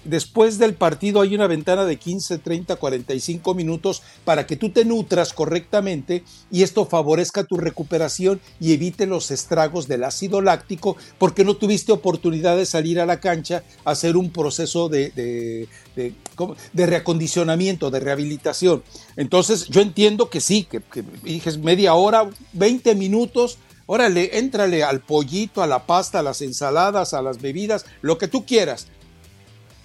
después 0.04 0.58
del 0.58 0.75
partido 0.75 1.20
hay 1.20 1.35
una 1.35 1.46
ventana 1.46 1.85
de 1.85 1.96
15, 1.96 2.38
30, 2.38 2.76
45 2.76 3.54
minutos 3.54 4.02
para 4.25 4.46
que 4.46 4.56
tú 4.56 4.70
te 4.70 4.85
nutras 4.85 5.32
correctamente 5.32 6.25
y 6.50 6.62
esto 6.62 6.85
favorezca 6.87 7.44
tu 7.44 7.56
recuperación 7.56 8.40
y 8.61 8.73
evite 8.73 9.06
los 9.06 9.30
estragos 9.30 9.88
del 9.88 10.04
ácido 10.04 10.40
láctico 10.40 10.96
porque 11.18 11.44
no 11.44 11.56
tuviste 11.56 11.92
oportunidad 11.92 12.56
de 12.56 12.66
salir 12.66 13.00
a 13.00 13.06
la 13.06 13.20
cancha 13.20 13.62
a 13.85 13.92
hacer 13.92 14.16
un 14.16 14.30
proceso 14.30 14.88
de, 14.88 15.68
de, 15.94 16.87
reacondicionamiento, 16.87 17.90
de 17.90 18.00
rehabilitación. 18.00 18.83
Entonces, 19.16 19.66
yo 19.68 19.81
entiendo 19.81 20.29
que 20.29 20.40
sí, 20.40 20.64
que, 20.64 20.83
dije 21.22 21.57
media 21.59 21.94
hora, 21.94 22.29
20 22.52 22.94
minutos, 22.94 23.59
órale, 23.87 24.38
éntrale 24.38 24.85
al 24.85 25.00
pollito, 25.00 25.62
a 25.62 25.66
la 25.66 25.87
pasta, 25.87 26.18
a 26.18 26.22
las 26.22 26.42
ensaladas, 26.42 27.14
a 27.14 27.22
las 27.22 27.40
bebidas, 27.40 27.87
lo 28.02 28.18
que 28.18 28.29
tú 28.29 28.44
quieras. 28.44 28.88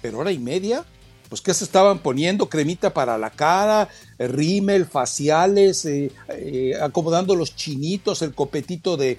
Pero 0.02 0.18
hora 0.18 0.32
y 0.32 0.38
media, 0.38 0.84
pues 1.30 1.40
¿qué 1.40 1.54
se 1.54 1.64
estaban 1.64 2.00
poniendo? 2.00 2.50
Cremita 2.50 2.92
para 2.92 3.16
la 3.16 3.30
cara, 3.30 3.88
rímel, 4.18 4.84
faciales, 4.84 5.86
eh, 5.86 6.12
eh, 6.28 6.74
acomodando 6.78 7.34
los 7.34 7.56
chinitos, 7.56 8.20
el 8.20 8.34
copetito 8.34 8.98
de, 8.98 9.16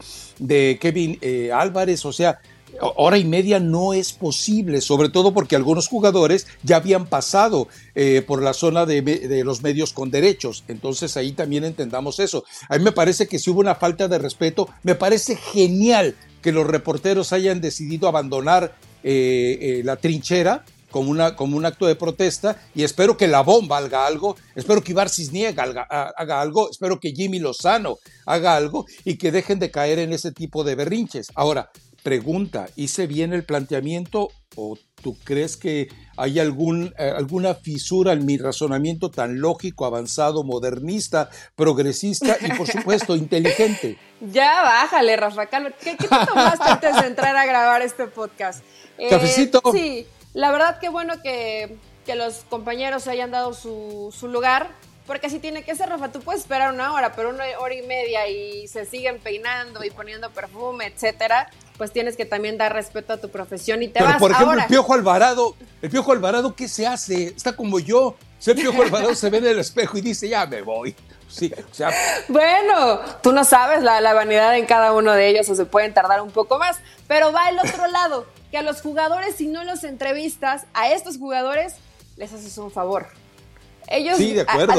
Kevin 0.79 1.17
eh, 1.21 1.51
Álvarez, 1.51 2.05
o 2.05 2.13
sea, 2.13 2.39
hora 2.79 3.17
y 3.17 3.25
media 3.25 3.59
no 3.59 3.93
es 3.93 4.13
posible, 4.13 4.81
sobre 4.81 5.09
todo 5.09 5.33
porque 5.33 5.55
algunos 5.55 5.87
jugadores 5.87 6.47
ya 6.63 6.77
habían 6.77 7.05
pasado 7.05 7.67
eh, 7.95 8.23
por 8.25 8.41
la 8.41 8.53
zona 8.53 8.85
de, 8.85 9.41
los 9.43 9.61
medios 9.61 9.93
con 9.93 10.11
derechos. 10.11 10.63
Entonces 10.67 11.17
ahí 11.17 11.31
también 11.31 11.63
entendamos 11.63 12.19
eso. 12.19 12.43
A 12.69 12.77
mí 12.77 12.83
me 12.83 12.91
parece 12.91 13.27
que 13.27 13.39
si 13.39 13.49
hubo 13.49 13.59
una 13.59 13.75
falta 13.75 14.07
de 14.07 14.17
respeto, 14.17 14.69
me 14.83 14.95
parece 14.95 15.35
genial 15.35 16.15
que 16.41 16.51
los 16.51 16.67
reporteros 16.67 17.33
hayan 17.33 17.61
decidido 17.61 18.07
abandonar 18.07 18.75
eh, 19.03 19.57
eh, 19.61 19.81
la 19.83 19.95
trinchera 19.97 20.65
como, 20.93 21.09
un 21.09 21.65
acto 21.65 21.87
de 21.87 21.95
protesta 21.95 22.61
y 22.75 22.83
espero 22.83 23.17
que 23.17 23.27
la 23.27 23.41
bomba 23.41 23.79
haga 23.79 24.05
algo, 24.05 24.37
espero 24.55 24.81
que 24.83 24.91
Ibar 24.91 25.09
Cisniega 25.09 25.63
haga, 25.63 26.39
algo, 26.39 26.69
espero 26.69 26.99
que 26.99 27.11
Jimmy 27.11 27.39
Lozano 27.39 27.97
haga 28.25 28.55
algo 28.55 28.85
y 29.03 29.17
que 29.17 29.31
dejen 29.31 29.57
de 29.59 29.71
caer 29.71 29.99
en 29.99 30.13
ese 30.13 30.31
tipo 30.31 30.63
de 30.63 30.75
berrinches. 30.75 31.31
Ahora, 31.33 31.71
Pregunta, 32.03 32.67
¿hice 32.75 33.07
bien 33.07 33.31
el 33.31 33.45
planteamiento 33.45 34.29
o 34.57 34.77
tú 35.01 35.17
crees 35.23 35.55
que 35.55 35.87
hay 36.17 36.37
algún, 36.37 36.93
eh, 36.97 37.13
alguna 37.15 37.55
fisura 37.55 38.11
en 38.11 38.25
mi 38.25 38.37
razonamiento 38.37 39.09
tan 39.09 39.39
lógico, 39.39 39.85
avanzado, 39.85 40.43
modernista, 40.43 41.29
progresista 41.55 42.37
y 42.41 42.51
por 42.57 42.67
supuesto 42.67 43.15
inteligente? 43.15 43.97
Ya 44.19 44.63
bájale, 44.63 45.15
Rafa 45.15 45.45
¿Qué, 45.45 45.95
te 45.95 46.07
tomaste 46.07 46.69
antes 46.69 47.01
de 47.01 47.07
entrar 47.07 47.37
a 47.37 47.45
grabar 47.45 47.81
este 47.81 48.07
podcast? 48.07 48.65
Eh, 48.97 49.09
¿Cafecito? 49.09 49.61
Sí, 49.71 50.05
la 50.33 50.51
verdad 50.51 50.79
que 50.79 50.89
bueno 50.89 51.21
que, 51.21 51.77
que 52.05 52.15
los 52.15 52.43
compañeros 52.49 53.07
hayan 53.07 53.31
dado 53.31 53.53
su, 53.53 54.13
su 54.13 54.27
lugar 54.27 54.71
porque 55.05 55.27
así 55.27 55.39
tiene 55.39 55.63
que 55.63 55.75
ser, 55.75 55.89
Rafa. 55.89 56.11
Tú 56.11 56.21
puedes 56.21 56.41
esperar 56.41 56.73
una 56.73 56.93
hora, 56.93 57.13
pero 57.13 57.29
una 57.29 57.43
hora 57.59 57.75
y 57.75 57.81
media 57.81 58.27
y 58.29 58.67
se 58.67 58.85
siguen 58.85 59.19
peinando 59.19 59.83
y 59.83 59.89
poniendo 59.89 60.29
perfume, 60.31 60.87
etcétera, 60.87 61.49
pues 61.77 61.91
tienes 61.91 62.15
que 62.15 62.25
también 62.25 62.57
dar 62.57 62.73
respeto 62.73 63.13
a 63.13 63.17
tu 63.17 63.29
profesión 63.29 63.83
y 63.83 63.87
te 63.87 64.01
vas. 64.01 64.17
Por 64.17 64.31
ejemplo, 64.31 64.59
el 64.59 64.67
Piojo 64.67 64.93
Alvarado, 64.93 65.55
el 65.81 65.89
Piojo 65.89 66.11
Alvarado, 66.11 66.55
¿qué 66.55 66.67
se 66.67 66.87
hace? 66.87 67.27
Está 67.27 67.55
como 67.55 67.79
yo. 67.79 68.15
el 68.45 68.55
Piojo 68.55 68.81
Alvarado 68.83 69.15
se 69.15 69.29
ve 69.29 69.39
en 69.39 69.47
el 69.47 69.59
espejo 69.59 69.97
y 69.97 70.01
dice, 70.01 70.29
ya 70.29 70.45
me 70.45 70.61
voy. 70.61 70.95
Sí, 71.29 71.51
o 71.57 71.73
sea, 71.73 71.89
bueno, 72.27 72.99
tú 73.23 73.31
no 73.31 73.43
sabes 73.43 73.81
la, 73.81 74.01
la 74.01 74.13
vanidad 74.13 74.55
en 74.55 74.67
cada 74.67 74.93
uno 74.93 75.13
de 75.13 75.29
ellos 75.29 75.49
o 75.49 75.55
se 75.55 75.65
pueden 75.65 75.91
tardar 75.91 76.21
un 76.21 76.29
poco 76.29 76.59
más, 76.59 76.77
pero 77.07 77.31
va 77.31 77.49
el 77.49 77.57
otro 77.57 77.87
lado, 77.91 78.27
que 78.51 78.59
a 78.59 78.61
los 78.61 78.81
jugadores, 78.81 79.35
si 79.35 79.47
no 79.47 79.63
los 79.63 79.83
entrevistas, 79.83 80.65
a 80.75 80.91
estos 80.91 81.17
jugadores 81.17 81.77
les 82.17 82.31
haces 82.31 82.55
un 82.59 82.71
favor. 82.71 83.07
Ellos 83.87 84.17
sí, 84.17 84.33
de 84.33 84.41
acuerdo. 84.41 84.73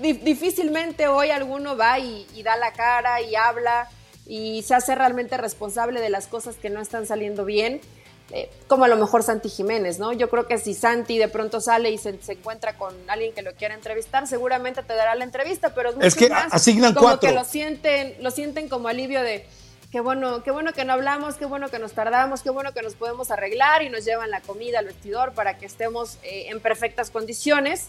difícilmente 0.00 1.08
hoy 1.08 1.30
alguno 1.30 1.76
va 1.76 1.98
y, 1.98 2.26
da 2.42 2.56
la 2.56 2.72
cara 2.72 3.20
y 3.20 3.34
habla 3.36 3.88
y 4.28 4.62
se 4.62 4.74
hace 4.74 4.94
realmente 4.94 5.36
responsable 5.38 6.00
de 6.00 6.10
las 6.10 6.26
cosas 6.26 6.56
que 6.56 6.68
no 6.68 6.80
están 6.80 7.06
saliendo 7.06 7.44
bien, 7.46 7.80
eh, 8.30 8.50
como 8.66 8.84
a 8.84 8.88
lo 8.88 8.96
mejor 8.96 9.22
Santi 9.22 9.48
Jiménez, 9.48 9.98
¿no? 9.98 10.12
Yo 10.12 10.28
creo 10.28 10.46
que 10.46 10.58
si 10.58 10.74
Santi 10.74 11.16
de 11.16 11.28
pronto 11.28 11.62
sale 11.62 11.90
y 11.90 11.96
se, 11.96 12.18
encuentra 12.28 12.76
con 12.76 12.94
alguien 13.08 13.32
que 13.32 13.40
lo 13.40 13.54
quiera 13.54 13.74
entrevistar, 13.74 14.26
seguramente 14.26 14.82
te 14.82 14.94
dará 14.94 15.14
la 15.14 15.24
entrevista, 15.24 15.72
pero 15.74 15.98
es, 16.02 16.14
que 16.14 16.28
asignan 16.30 16.92
como 16.92 17.18
que 17.18 17.32
lo 17.32 17.44
sienten, 17.44 18.16
lo 18.22 18.30
sienten 18.30 18.68
como 18.68 18.88
alivio 18.88 19.22
de 19.22 19.46
qué 19.90 20.00
bueno, 20.00 20.42
qué 20.42 20.50
bueno 20.50 20.74
que 20.74 20.84
no 20.84 20.92
hablamos, 20.92 21.36
qué 21.36 21.46
bueno 21.46 21.70
que 21.70 21.78
nos 21.78 21.92
tardamos, 21.92 22.42
qué 22.42 22.50
bueno 22.50 22.74
que 22.74 22.82
nos 22.82 22.96
podemos 22.96 23.30
arreglar 23.30 23.82
y 23.82 23.88
nos 23.88 24.04
llevan 24.04 24.30
la 24.30 24.42
comida 24.42 24.80
al 24.80 24.84
vestidor 24.84 25.32
para 25.32 25.56
que 25.56 25.64
estemos 25.64 26.18
eh, 26.22 26.48
en 26.50 26.60
perfectas 26.60 27.08
condiciones. 27.08 27.86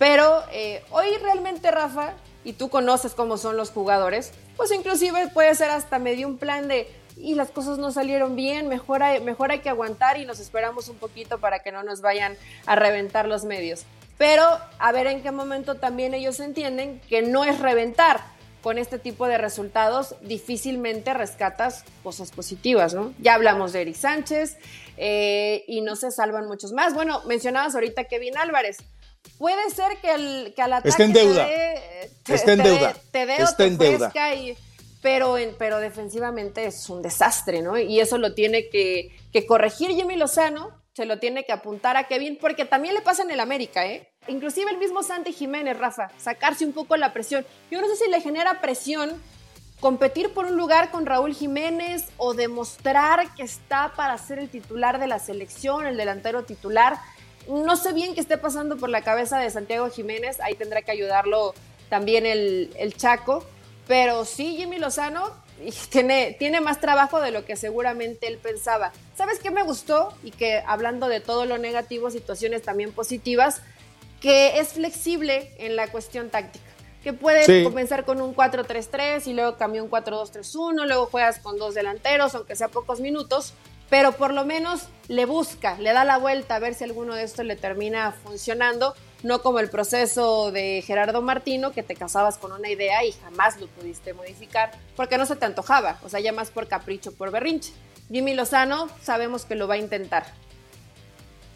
Pero 0.00 0.42
eh, 0.50 0.82
hoy 0.90 1.06
realmente, 1.22 1.70
Rafa, 1.70 2.14
y 2.44 2.54
tú 2.54 2.68
conoces 2.70 3.14
cómo 3.14 3.38
son 3.38 3.56
los 3.56 3.70
jugadores, 3.70 4.32
pues 4.56 4.72
inclusive 4.72 5.28
puede 5.28 5.54
ser 5.54 5.70
hasta 5.70 5.98
medio 5.98 6.26
un 6.26 6.38
plan 6.38 6.68
de, 6.68 6.88
y 7.16 7.34
las 7.34 7.50
cosas 7.50 7.78
no 7.78 7.90
salieron 7.92 8.36
bien, 8.36 8.68
mejor 8.68 9.02
hay, 9.02 9.20
mejor 9.20 9.50
hay 9.50 9.60
que 9.60 9.68
aguantar 9.68 10.18
y 10.18 10.26
nos 10.26 10.40
esperamos 10.40 10.88
un 10.88 10.96
poquito 10.96 11.38
para 11.38 11.60
que 11.60 11.72
no 11.72 11.82
nos 11.82 12.00
vayan 12.00 12.36
a 12.66 12.76
reventar 12.76 13.26
los 13.28 13.44
medios. 13.44 13.84
Pero 14.18 14.42
a 14.78 14.92
ver 14.92 15.06
en 15.06 15.22
qué 15.22 15.30
momento 15.30 15.74
también 15.76 16.14
ellos 16.14 16.40
entienden 16.40 17.00
que 17.08 17.22
no 17.22 17.44
es 17.44 17.58
reventar. 17.58 18.34
Con 18.62 18.78
este 18.78 18.98
tipo 18.98 19.28
de 19.28 19.38
resultados 19.38 20.16
difícilmente 20.22 21.14
rescatas 21.14 21.84
cosas 22.02 22.32
positivas, 22.32 22.94
¿no? 22.94 23.14
Ya 23.20 23.34
hablamos 23.34 23.72
de 23.72 23.82
Eric 23.82 23.94
Sánchez 23.94 24.56
eh, 24.96 25.62
y 25.68 25.82
no 25.82 25.94
se 25.94 26.10
salvan 26.10 26.48
muchos 26.48 26.72
más. 26.72 26.92
Bueno, 26.92 27.22
mencionabas 27.26 27.76
ahorita 27.76 28.04
Kevin 28.04 28.36
Álvarez 28.36 28.78
puede 29.38 29.70
ser 29.70 29.98
que, 29.98 30.14
el, 30.14 30.54
que 30.54 30.62
al 30.62 30.72
ataque 30.72 30.88
Está 30.88 31.04
en 31.04 31.12
deuda. 31.12 31.46
Te 32.26 32.34
Está 32.34 32.52
en 32.52 32.62
deuda. 32.62 32.96
te 33.10 33.26
dé 33.26 33.36
Está 33.36 33.64
en 33.64 33.78
deuda. 33.78 34.12
Y, 34.34 34.56
pero, 35.02 35.38
en, 35.38 35.54
pero 35.56 35.78
defensivamente 35.78 36.66
es 36.66 36.88
un 36.90 37.02
desastre, 37.02 37.62
¿no? 37.62 37.78
Y 37.78 38.00
eso 38.00 38.18
lo 38.18 38.34
tiene 38.34 38.68
que, 38.68 39.16
que 39.32 39.46
corregir 39.46 39.90
Jimmy 39.90 40.16
Lozano, 40.16 40.82
se 40.94 41.04
lo 41.04 41.18
tiene 41.18 41.44
que 41.44 41.52
apuntar 41.52 41.96
a 41.96 42.08
Kevin, 42.08 42.38
porque 42.40 42.64
también 42.64 42.94
le 42.94 43.02
pasa 43.02 43.22
en 43.22 43.30
el 43.30 43.40
América, 43.40 43.86
¿eh? 43.86 44.08
Inclusive 44.28 44.70
el 44.70 44.78
mismo 44.78 45.02
Santi 45.02 45.32
Jiménez, 45.32 45.78
Rafa, 45.78 46.10
sacarse 46.18 46.64
un 46.64 46.72
poco 46.72 46.96
la 46.96 47.12
presión. 47.12 47.46
Yo 47.70 47.80
no 47.80 47.86
sé 47.86 47.96
si 47.96 48.10
le 48.10 48.20
genera 48.20 48.60
presión 48.60 49.12
competir 49.80 50.32
por 50.32 50.46
un 50.46 50.56
lugar 50.56 50.90
con 50.90 51.06
Raúl 51.06 51.34
Jiménez 51.34 52.06
o 52.16 52.34
demostrar 52.34 53.34
que 53.34 53.42
está 53.42 53.92
para 53.94 54.16
ser 54.18 54.38
el 54.38 54.48
titular 54.48 54.98
de 54.98 55.06
la 55.06 55.18
selección, 55.18 55.86
el 55.86 55.96
delantero 55.96 56.44
titular. 56.44 56.98
No 57.46 57.76
sé 57.76 57.92
bien 57.92 58.14
qué 58.14 58.20
esté 58.20 58.38
pasando 58.38 58.76
por 58.76 58.88
la 58.88 59.02
cabeza 59.02 59.38
de 59.38 59.50
Santiago 59.50 59.88
Jiménez, 59.90 60.40
ahí 60.40 60.54
tendrá 60.54 60.82
que 60.82 60.90
ayudarlo 60.90 61.54
también 61.88 62.26
el, 62.26 62.94
Chaco, 62.96 63.44
pero 63.86 64.24
sí, 64.24 64.56
Jimmy 64.56 64.78
Lozano 64.78 65.32
tiene, 65.90 66.36
tiene 66.38 66.60
más 66.60 66.80
trabajo 66.80 67.20
de 67.20 67.30
lo 67.30 67.44
que 67.44 67.56
seguramente 67.56 68.26
él 68.28 68.38
pensaba. 68.38 68.92
¿Sabes 69.14 69.38
qué 69.38 69.50
me 69.50 69.62
gustó? 69.62 70.12
Y 70.22 70.30
que 70.30 70.62
hablando 70.66 71.08
de 71.08 71.20
todo 71.20 71.44
lo 71.44 71.58
negativo, 71.58 72.10
situaciones 72.10 72.62
también 72.62 72.92
positivas, 72.92 73.62
que 74.20 74.58
es 74.58 74.68
flexible 74.68 75.52
en 75.58 75.76
la 75.76 75.88
cuestión 75.88 76.30
táctica 76.30 76.66
que 77.06 77.12
puede 77.12 77.62
comenzar 77.62 78.04
con 78.04 78.20
un 78.20 78.34
4-3-3 78.34 79.28
y 79.28 79.32
luego 79.32 79.56
cambia 79.56 79.80
un 79.80 79.88
4-2-3-1, 79.88 80.86
luego 80.86 81.06
juegas 81.06 81.38
con 81.38 81.56
dos 81.56 81.72
delanteros, 81.74 82.34
aunque 82.34 82.56
sea 82.56 82.66
pocos 82.66 82.98
minutos, 82.98 83.54
pero 83.88 84.10
por 84.10 84.34
lo 84.34 84.44
menos 84.44 84.88
le 85.06 85.24
busca, 85.24 85.78
le 85.78 85.92
da 85.92 86.04
la 86.04 86.18
vuelta 86.18 86.56
a 86.56 86.58
ver 86.58 86.74
si 86.74 86.82
alguno 86.82 87.14
de 87.14 87.22
estos 87.22 87.46
le 87.46 87.54
termina 87.54 88.10
funcionando, 88.10 88.92
no 89.26 89.42
como 89.42 89.58
el 89.58 89.68
proceso 89.68 90.52
de 90.52 90.82
Gerardo 90.86 91.20
Martino, 91.20 91.72
que 91.72 91.82
te 91.82 91.96
casabas 91.96 92.38
con 92.38 92.52
una 92.52 92.70
idea 92.70 93.04
y 93.04 93.12
jamás 93.12 93.60
lo 93.60 93.66
pudiste 93.66 94.14
modificar, 94.14 94.72
porque 94.94 95.18
no 95.18 95.26
se 95.26 95.36
te 95.36 95.44
antojaba, 95.44 95.98
o 96.04 96.08
sea, 96.08 96.20
ya 96.20 96.32
más 96.32 96.50
por 96.50 96.68
capricho, 96.68 97.12
por 97.12 97.30
berrinche. 97.30 97.72
Jimmy 98.10 98.34
Lozano 98.34 98.88
sabemos 99.02 99.44
que 99.44 99.56
lo 99.56 99.66
va 99.66 99.74
a 99.74 99.78
intentar. 99.78 100.32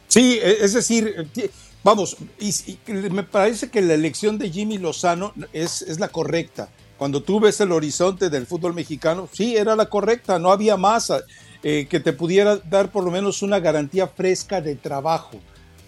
Sí, 0.09 0.41
e, 0.43 0.65
es 0.65 0.75
decir, 0.75 1.29
Vamos, 1.83 2.17
y, 2.39 2.79
me 2.89 3.23
parece 3.23 3.71
que 3.71 3.81
la 3.81 3.95
elección 3.95 4.37
de 4.37 4.51
Jimmy 4.51 4.77
Lozano 4.77 5.33
es, 5.53 5.99
la 5.99 6.09
correcta. 6.09 6.69
Cuando 6.99 7.23
tú 7.23 7.41
ves 7.41 7.59
el 7.61 7.73
horizonte 7.73 8.29
del 8.29 8.47
fútbol 8.47 8.75
mexicano, 8.75 9.29
sí, 9.33 9.57
era 9.57 9.75
la 9.75 9.87
correcta, 9.87 10.39
no 10.39 10.53
había 10.53 10.77
más 10.77 11.11
eh, 11.63 11.87
que 11.89 12.01
te 12.01 12.13
pudiera 12.13 12.59
dar 12.59 12.93
por 12.93 13.05
lo 13.05 13.11
menos 13.11 13.41
una 13.41 13.61
garantía 13.61 14.07
fresca 14.07 14.61
de 14.61 14.77
trabajo. 14.77 15.41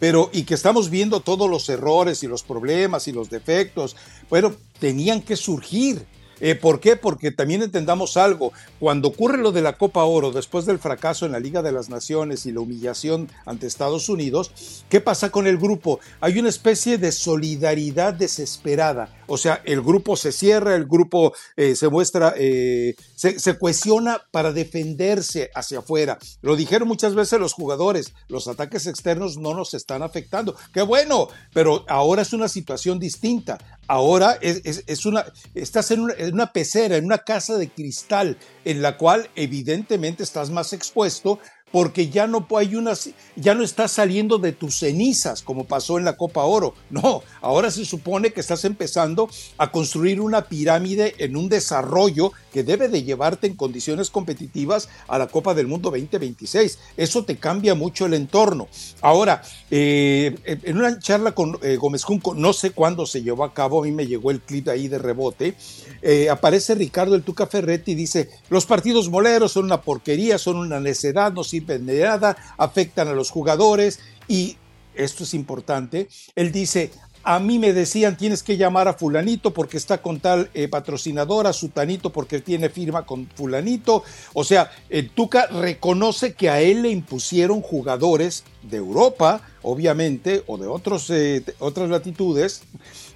Pero, 0.03 0.31
y 0.33 0.43
que 0.43 0.55
estamos 0.55 0.91
viendo 0.91 1.21
todos 1.21 1.49
los 1.49 1.69
errores 1.69 2.25
y 2.25 2.27
los 2.27 2.43
problemas 2.43 3.07
y 3.07 3.13
los 3.13 3.31
defectos, 3.31 3.95
bueno, 4.29 4.53
tenían 4.81 5.23
que 5.23 5.37
surgir. 5.37 6.05
Eh, 6.43 6.57
¿Por 6.57 6.81
qué? 6.81 6.97
Porque 6.97 7.31
también 7.31 7.63
entendamos 7.63 8.17
algo. 8.17 8.53
Cuando 8.81 9.09
ocurre 9.09 9.39
lo 9.39 9.53
de 9.53 9.63
la 9.63 9.79
Copa 9.79 10.03
Oro, 10.03 10.33
después 10.33 10.67
del 10.67 10.81
fracaso 10.81 11.25
en 11.25 11.31
la 11.31 11.39
Liga 11.39 11.63
de 11.63 11.71
las 11.71 11.89
Naciones 11.89 12.47
y 12.47 12.53
la 12.53 12.59
humillación 12.59 13.31
ante 13.47 13.69
Estados 13.69 14.09
Unidos, 14.09 14.85
¿qué 14.89 15.01
pasa 15.01 15.31
con 15.31 15.47
el 15.47 15.57
grupo? 15.57 16.01
Hay 16.21 16.41
una 16.41 16.49
especie 16.49 16.99
de 16.99 17.13
solidaridad 17.13 18.13
desesperada. 18.13 19.09
O 19.29 19.39
sea, 19.39 19.63
el 19.65 19.83
grupo 19.83 20.17
se 20.17 20.33
cierra, 20.33 20.75
el 20.75 20.85
grupo 20.85 21.33
eh, 21.57 21.77
se 21.77 21.89
muestra, 21.89 22.35
eh, 22.37 22.97
se, 23.15 23.39
se, 23.39 23.57
cohesiona 23.57 24.21
para 24.33 24.53
defenderse 24.53 25.51
hacia 25.55 25.79
afuera. 25.79 26.19
Lo 26.43 26.57
dijeron 26.57 26.89
muchas 26.89 27.15
veces 27.15 27.39
los 27.39 27.53
jugadores, 27.53 28.13
los 28.29 28.49
ataques 28.49 28.87
externos 28.89 29.39
no 29.39 29.55
nos 29.55 29.75
están 29.75 30.03
afectando. 30.03 30.57
Qué 30.75 30.83
bueno, 30.83 31.29
pero 31.55 31.85
ahora 31.89 32.23
es 32.23 32.33
una 32.33 32.49
situación 32.49 32.99
distinta. 32.99 33.59
Ahora 33.89 34.39
es, 34.41 35.07
una, 35.07 35.25
estás 35.55 35.91
en 35.91 36.01
una, 36.01 36.15
en 36.33 36.37
una 36.37 36.53
pecera, 36.53 36.97
en 36.97 37.05
una 37.05 37.19
casa 37.19 37.59
de 37.59 37.69
cristal, 37.69 38.39
en 38.65 38.81
la 38.81 38.97
cual 38.97 39.29
evidentemente 39.37 40.23
estás 40.23 40.49
más 40.49 40.73
expuesto 40.73 41.39
porque 41.73 42.11
ya 42.11 42.27
no 42.27 42.47
hay 42.57 42.77
unas, 42.77 43.11
ya 43.35 43.55
no 43.55 43.65
estás 43.65 43.93
saliendo 43.93 44.39
de 44.39 44.53
tus 44.53 44.79
cenizas 44.79 45.43
como 45.43 45.65
pasó 45.65 45.99
en 45.99 46.05
la 46.05 46.17
Copa 46.17 46.45
Oro. 46.45 46.75
No, 46.93 47.23
ahora 47.41 47.71
se 47.71 47.87
supone 47.87 48.35
que 48.35 48.41
estás 48.41 48.67
empezando 48.67 49.31
a 49.57 49.73
construir 49.73 50.21
una 50.21 50.43
pirámide 50.43 51.15
en 51.17 51.39
un 51.39 51.49
desarrollo 51.49 52.33
que 52.53 52.65
debe 52.65 52.89
de 52.89 53.03
llevarte 53.03 53.47
en 53.47 53.57
condiciones 53.57 54.11
competitivas 54.11 54.91
a 55.09 55.19
la 55.19 55.27
Copa 55.27 55.55
del 55.55 55.69
Mundo 55.69 55.91
2026. 55.91 56.79
Eso 56.99 57.25
te 57.25 57.39
cambia 57.39 57.75
mucho 57.75 58.05
el 58.05 58.13
entorno. 58.13 58.69
Ahora, 59.01 59.43
eh, 59.71 60.37
en 60.45 60.77
una 60.77 60.99
charla 60.99 61.33
con 61.33 61.59
eh, 61.63 61.77
Gómez 61.77 62.05
Junco, 62.05 62.35
no 62.35 62.53
sé 62.53 62.73
cuándo 62.73 63.07
se 63.07 63.23
llevó 63.23 63.45
a 63.45 63.55
cabo, 63.55 63.81
a 63.81 63.85
mí 63.87 63.91
me 63.91 64.07
llegó 64.07 64.31
el 64.31 64.43
clip 64.43 64.69
ahí 64.69 64.89
de 64.89 64.99
rebote, 64.99 65.55
eh, 66.03 66.29
aparece 66.29 66.75
Ricardo 66.75 67.15
el 67.15 67.23
Tuca 67.23 67.47
Ferretti 67.47 67.93
y 67.93 67.95
dice, 67.95 68.29
los 68.51 68.67
partidos 68.67 69.09
moleros 69.09 69.53
son 69.53 69.65
una 69.65 69.81
porquería, 69.81 70.37
son 70.37 70.57
una 70.57 70.79
necedad, 70.79 71.33
no 71.33 71.43
sirven 71.43 71.62
nada, 71.81 72.37
afectan 72.57 73.09
a 73.09 73.13
los 73.13 73.31
jugadores 73.31 74.01
y 74.29 74.57
esto 74.95 75.25
es 75.25 75.35
importante, 75.35 76.09
él 76.35 76.53
dice, 76.53 76.91
a 77.25 77.39
mí 77.39 77.59
me 77.59 77.73
decían 77.73 78.17
tienes 78.17 78.43
que 78.43 78.57
llamar 78.57 78.89
a 78.89 78.95
fulanito 78.95 79.55
porque 79.55 79.77
está 79.77 80.03
con 80.03 80.21
tal 80.21 80.51
eh, 80.55 80.69
patrocinadora, 80.69 81.53
sutanito 81.53 82.11
porque 82.11 82.41
tiene 82.41 82.69
firma 82.69 83.07
con 83.07 83.29
fulanito. 83.35 84.03
O 84.35 84.43
sea, 84.43 84.71
el 84.91 85.11
Tuca 85.11 85.47
reconoce 85.47 86.35
que 86.35 86.51
a 86.51 86.61
él 86.61 86.83
le 86.83 86.91
impusieron 86.91 87.63
jugadores 87.63 88.45
de 88.63 88.79
Europa, 88.79 89.41
obviamente, 89.63 90.43
o 90.47 90.59
de 90.59 90.67
otros, 90.67 91.09
eh, 91.11 91.45
otras 91.61 91.89
latitudes, 91.89 92.63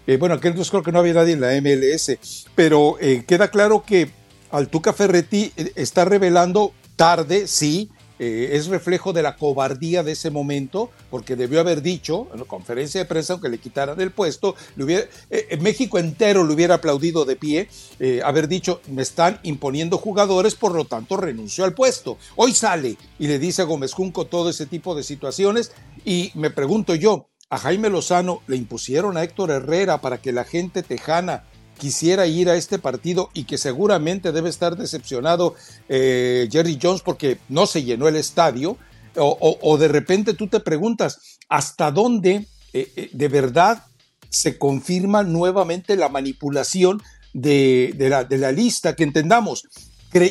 eh, 0.07 0.19
bueno, 0.19 0.37
entonces 0.37 0.71
creo 0.71 0.83
que 0.83 0.93
no 0.93 1.01
había 1.01 1.15
nadie 1.15 1.33
en 1.33 1.41
la 1.41 1.61
MLS, 1.61 2.17
pero 2.55 2.97
eh, 3.01 3.25
queda 3.27 3.49
claro 3.51 3.83
que 3.85 4.09
Altuca 4.53 4.93
Ferretti 4.93 5.53
eh, 5.57 5.73
está 5.75 6.05
revelando 6.05 6.73
tarde, 6.95 7.49
sí, 7.49 7.91
es 8.19 8.67
reflejo 8.67 9.13
de 9.13 9.23
la 9.23 9.37
cobardía 9.37 10.03
de 10.03 10.13
ese 10.13 10.31
momento, 10.31 10.91
porque 11.11 11.37
debió 11.37 11.61
haber 11.61 11.83
dicho 11.83 12.29
en 12.33 12.41
la 12.41 12.47
conferencia 12.47 13.01
de 13.01 13.07
prensa, 13.07 13.35
aunque 13.35 13.49
le 13.49 13.59
quitaran 13.59 14.01
el 14.01 14.11
puesto, 14.11 14.55
le 14.77 14.85
hubiera, 14.85 15.07
México 15.61 15.99
entero 15.99 16.45
le 16.45 16.55
hubiera 16.55 16.77
aplaudido 16.77 17.25
de 17.25 17.37
pie, 17.37 17.69
haber 18.25 18.49
dicho, 18.49 18.81
me 18.89 19.03
están 19.03 19.39
imponiendo 19.43 19.99
jugadores, 19.99 20.55
por 20.55 20.75
lo 20.75 20.85
tanto 20.85 21.17
renunció 21.17 21.65
al 21.65 21.75
puesto. 21.75 22.19
Hoy 22.37 22.53
sale 22.55 22.97
y 23.19 23.27
le 23.27 23.39
dice 23.39 23.63
a 23.63 23.67
Gómez 23.67 23.93
Junco 23.93 24.27
todo 24.27 24.51
ese 24.51 24.67
tipo 24.67 24.95
de 24.95 25.03
situaciones, 25.03 25.73
y 26.05 26.31
me 26.35 26.51
pregunto 26.51 26.95
yo, 26.95 27.29
a 27.49 27.59
Jaime 27.59 27.91
Lozano 27.91 28.43
le 28.49 28.57
impusieron 28.57 29.17
a 29.17 29.23
Héctor 29.23 29.53
Herrera 29.53 30.01
para 30.01 30.19
que 30.19 30.33
la 30.33 30.45
gente 30.45 30.83
tejana 30.83 31.45
quisiera 31.79 32.27
ir 32.27 32.49
a 32.49 32.57
este 32.57 32.79
partido 32.79 33.31
y 33.35 33.45
que 33.45 33.59
seguramente 33.59 34.33
debe 34.33 34.49
estar 34.49 34.77
decepcionado 34.77 35.55
eh, 35.89 36.49
Jerry 36.51 36.79
Jones 36.83 37.03
porque 37.03 37.39
no 37.49 37.67
se 37.67 37.85
llenó 37.85 38.09
el 38.09 38.17
estadio, 38.17 38.77
o, 39.19 39.79
de 39.79 39.89
repente 39.89 40.35
tú 40.35 40.47
te 40.47 40.61
preguntas 40.61 41.39
hasta 41.49 41.91
dónde 41.91 42.47
eh, 42.75 42.93
eh, 42.97 43.11
de 43.13 43.29
verdad 43.29 43.85
se 44.29 44.59
confirma 44.59 45.23
nuevamente 45.23 45.97
la 45.97 46.11
manipulación 46.11 47.03
de, 47.33 47.95
la, 47.99 48.25
de 48.25 48.37
la 48.39 48.53
lista, 48.53 48.95
que 48.95 49.05
entendamos, 49.05 49.67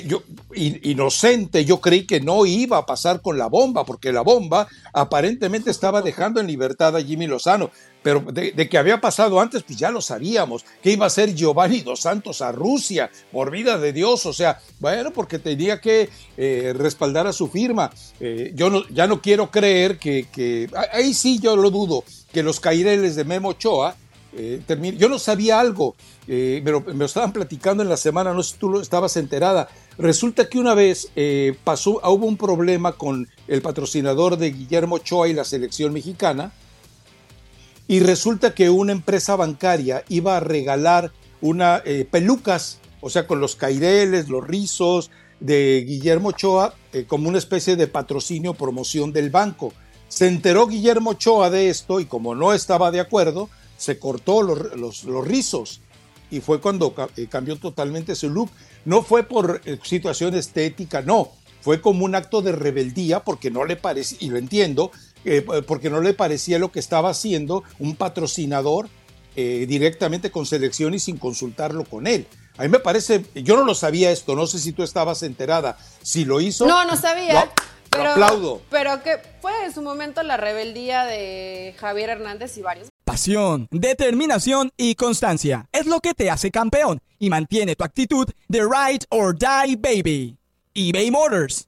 yo, 0.05 0.23
inocente, 0.53 1.65
yo 1.65 1.79
creí 1.79 2.05
que 2.05 2.19
no 2.19 2.45
iba 2.45 2.77
a 2.77 2.85
pasar 2.85 3.21
con 3.21 3.37
la 3.37 3.47
bomba, 3.47 3.85
porque 3.85 4.11
la 4.11 4.21
bomba 4.21 4.67
aparentemente 4.93 5.69
estaba 5.71 6.01
dejando 6.01 6.39
en 6.39 6.47
libertad 6.47 6.95
a 6.95 7.01
Jimmy 7.01 7.27
Lozano, 7.27 7.71
pero 8.05 8.19
de, 8.19 8.69
que 8.69 8.77
había 8.77 9.01
pasado 9.01 9.41
antes, 9.41 9.63
pues 9.63 9.79
ya 9.79 9.89
lo 9.89 9.99
sabíamos, 9.99 10.63
que 10.83 10.91
iba 10.91 11.07
a 11.07 11.09
ser 11.09 11.33
Giovanni 11.33 11.81
Dos 11.81 12.01
Santos 12.01 12.39
a 12.43 12.51
Rusia, 12.51 13.09
por 13.31 13.49
vida 13.49 13.79
de 13.79 13.93
Dios, 13.93 14.27
o 14.27 14.31
sea, 14.31 14.59
bueno, 14.79 15.09
porque 15.09 15.39
tenía 15.39 15.81
que 15.81 16.11
eh, 16.37 16.73
respaldar 16.77 17.25
a 17.25 17.33
su 17.33 17.47
firma. 17.47 17.91
Eh, 18.19 18.51
yo 18.53 18.69
no, 18.69 18.87
ya 18.89 19.07
no 19.07 19.23
quiero 19.23 19.49
creer 19.49 19.97
que, 19.97 20.69
ahí 20.93 21.15
sí 21.15 21.39
yo 21.39 21.55
lo 21.55 21.71
dudo, 21.71 22.03
que 22.31 22.43
los 22.43 22.59
caireles 22.59 23.15
de 23.15 23.23
Memo 23.23 23.49
Ochoa 23.49 23.95
eh, 24.37 24.61
yo 24.97 25.07
no 25.07 25.17
sabía 25.17 25.59
algo, 25.59 25.95
eh, 26.27 26.61
pero 26.63 26.81
me 26.81 26.93
lo 26.93 27.05
estaban 27.05 27.31
platicando 27.31 27.83
en 27.83 27.89
la 27.89 27.95
semana, 27.97 28.33
no 28.33 28.43
sé 28.43 28.53
si 28.53 28.59
tú 28.59 28.69
lo 28.69 28.81
estabas 28.81 29.15
enterada. 29.15 29.69
Resulta 29.97 30.49
que 30.49 30.59
una 30.59 30.73
vez 30.73 31.09
eh, 31.15 31.55
pasó, 31.63 32.01
hubo 32.03 32.25
un 32.25 32.35
problema 32.35 32.91
con 32.91 33.29
el 33.47 33.61
patrocinador 33.61 34.37
de 34.37 34.51
Guillermo 34.51 34.95
Ochoa 34.95 35.29
y 35.29 35.33
la 35.33 35.45
selección 35.45 35.93
mexicana, 35.93 36.51
y 37.87 37.99
resulta 37.99 38.53
que 38.53 38.69
una 38.69 38.91
empresa 38.91 39.35
bancaria 39.35 40.03
iba 40.09 40.37
a 40.37 40.39
regalar 40.39 41.11
una 41.41 41.83
pelucas, 42.09 42.79
o 43.01 43.09
sea, 43.09 43.27
con 43.27 43.39
los 43.39 43.55
caireles, 43.55 44.29
los 44.29 44.47
rizos 44.47 45.11
de 45.39 45.83
Guillermo 45.85 46.29
Ochoa, 46.29 46.73
como 47.07 47.29
una 47.29 47.37
especie 47.37 47.75
de 47.75 47.87
patrocinio, 47.87 48.55
promoción 48.55 49.13
del 49.13 49.29
banco. 49.29 49.73
Se 50.07 50.27
enteró 50.27 50.65
Guillermo 50.65 51.11
Ochoa 51.11 51.49
de 51.49 51.69
esto 51.69 51.99
y 51.99 52.05
como 52.05 52.33
no 52.33 52.53
estaba 52.53 52.89
de 52.89 52.99
acuerdo, 52.99 53.49
se 53.77 53.99
cortó 53.99 54.41
los, 54.41 55.03
los, 55.03 55.27
rizos 55.27 55.81
y 56.31 56.39
fue 56.39 56.61
cuando 56.61 56.93
eh, 57.15 57.27
cambió 57.27 57.55
totalmente 57.57 58.15
su 58.15 58.29
look. 58.29 58.49
No 58.85 59.01
fue 59.01 59.23
por 59.23 59.61
eh, 59.65 59.79
situación 59.83 60.35
estética, 60.35 61.01
no, 61.01 61.31
fue 61.61 61.81
como 61.81 62.05
un 62.05 62.15
acto 62.15 62.41
de 62.41 62.51
rebeldía 62.51 63.23
porque 63.23 63.51
no 63.51 63.65
le 63.65 63.75
parece, 63.75 64.17
y 64.19 64.29
lo 64.29 64.37
entiendo, 64.37 64.91
porque 65.67 65.89
no 65.89 66.01
le 66.01 66.13
parecía 66.13 66.59
lo 66.59 66.71
que 66.71 66.79
estaba 66.79 67.09
haciendo 67.09 67.63
un 67.79 67.95
patrocinador 67.95 68.87
directamente 69.35 70.31
con 70.31 70.45
selección 70.45 70.93
y 70.93 70.99
sin 70.99 71.17
consultarlo 71.17 71.83
con 71.83 72.07
él. 72.07 72.27
A 72.57 72.63
mí 72.63 72.69
me 72.69 72.79
parece, 72.79 73.25
yo 73.35 73.57
no 73.57 73.65
lo 73.65 73.75
sabía 73.75 74.11
esto, 74.11 74.33
no 74.35 74.47
sé 74.47 74.59
si 74.59 74.71
tú 74.71 74.81
estabas 74.83 75.23
enterada. 75.23 75.77
Si 76.01 76.23
lo 76.23 76.39
hizo. 76.39 76.65
No, 76.65 76.85
no 76.85 76.95
sabía. 76.95 77.51
pero, 77.89 78.11
aplaudo. 78.11 78.61
Pero 78.69 79.03
que 79.03 79.17
fue 79.41 79.65
en 79.65 79.73
su 79.73 79.81
momento 79.81 80.23
la 80.23 80.37
rebeldía 80.37 81.03
de 81.03 81.75
Javier 81.77 82.11
Hernández 82.11 82.57
y 82.57 82.61
varios. 82.61 82.87
Pasión, 83.03 83.67
determinación 83.71 84.71
y 84.77 84.95
constancia 84.95 85.67
es 85.73 85.85
lo 85.85 85.99
que 85.99 86.13
te 86.13 86.31
hace 86.31 86.49
campeón 86.49 87.01
y 87.19 87.29
mantiene 87.29 87.75
tu 87.75 87.83
actitud 87.83 88.27
de 88.47 88.61
ride 88.61 89.05
or 89.09 89.37
die 89.37 89.75
baby. 89.75 90.37
eBay 90.73 91.11
Motors 91.11 91.67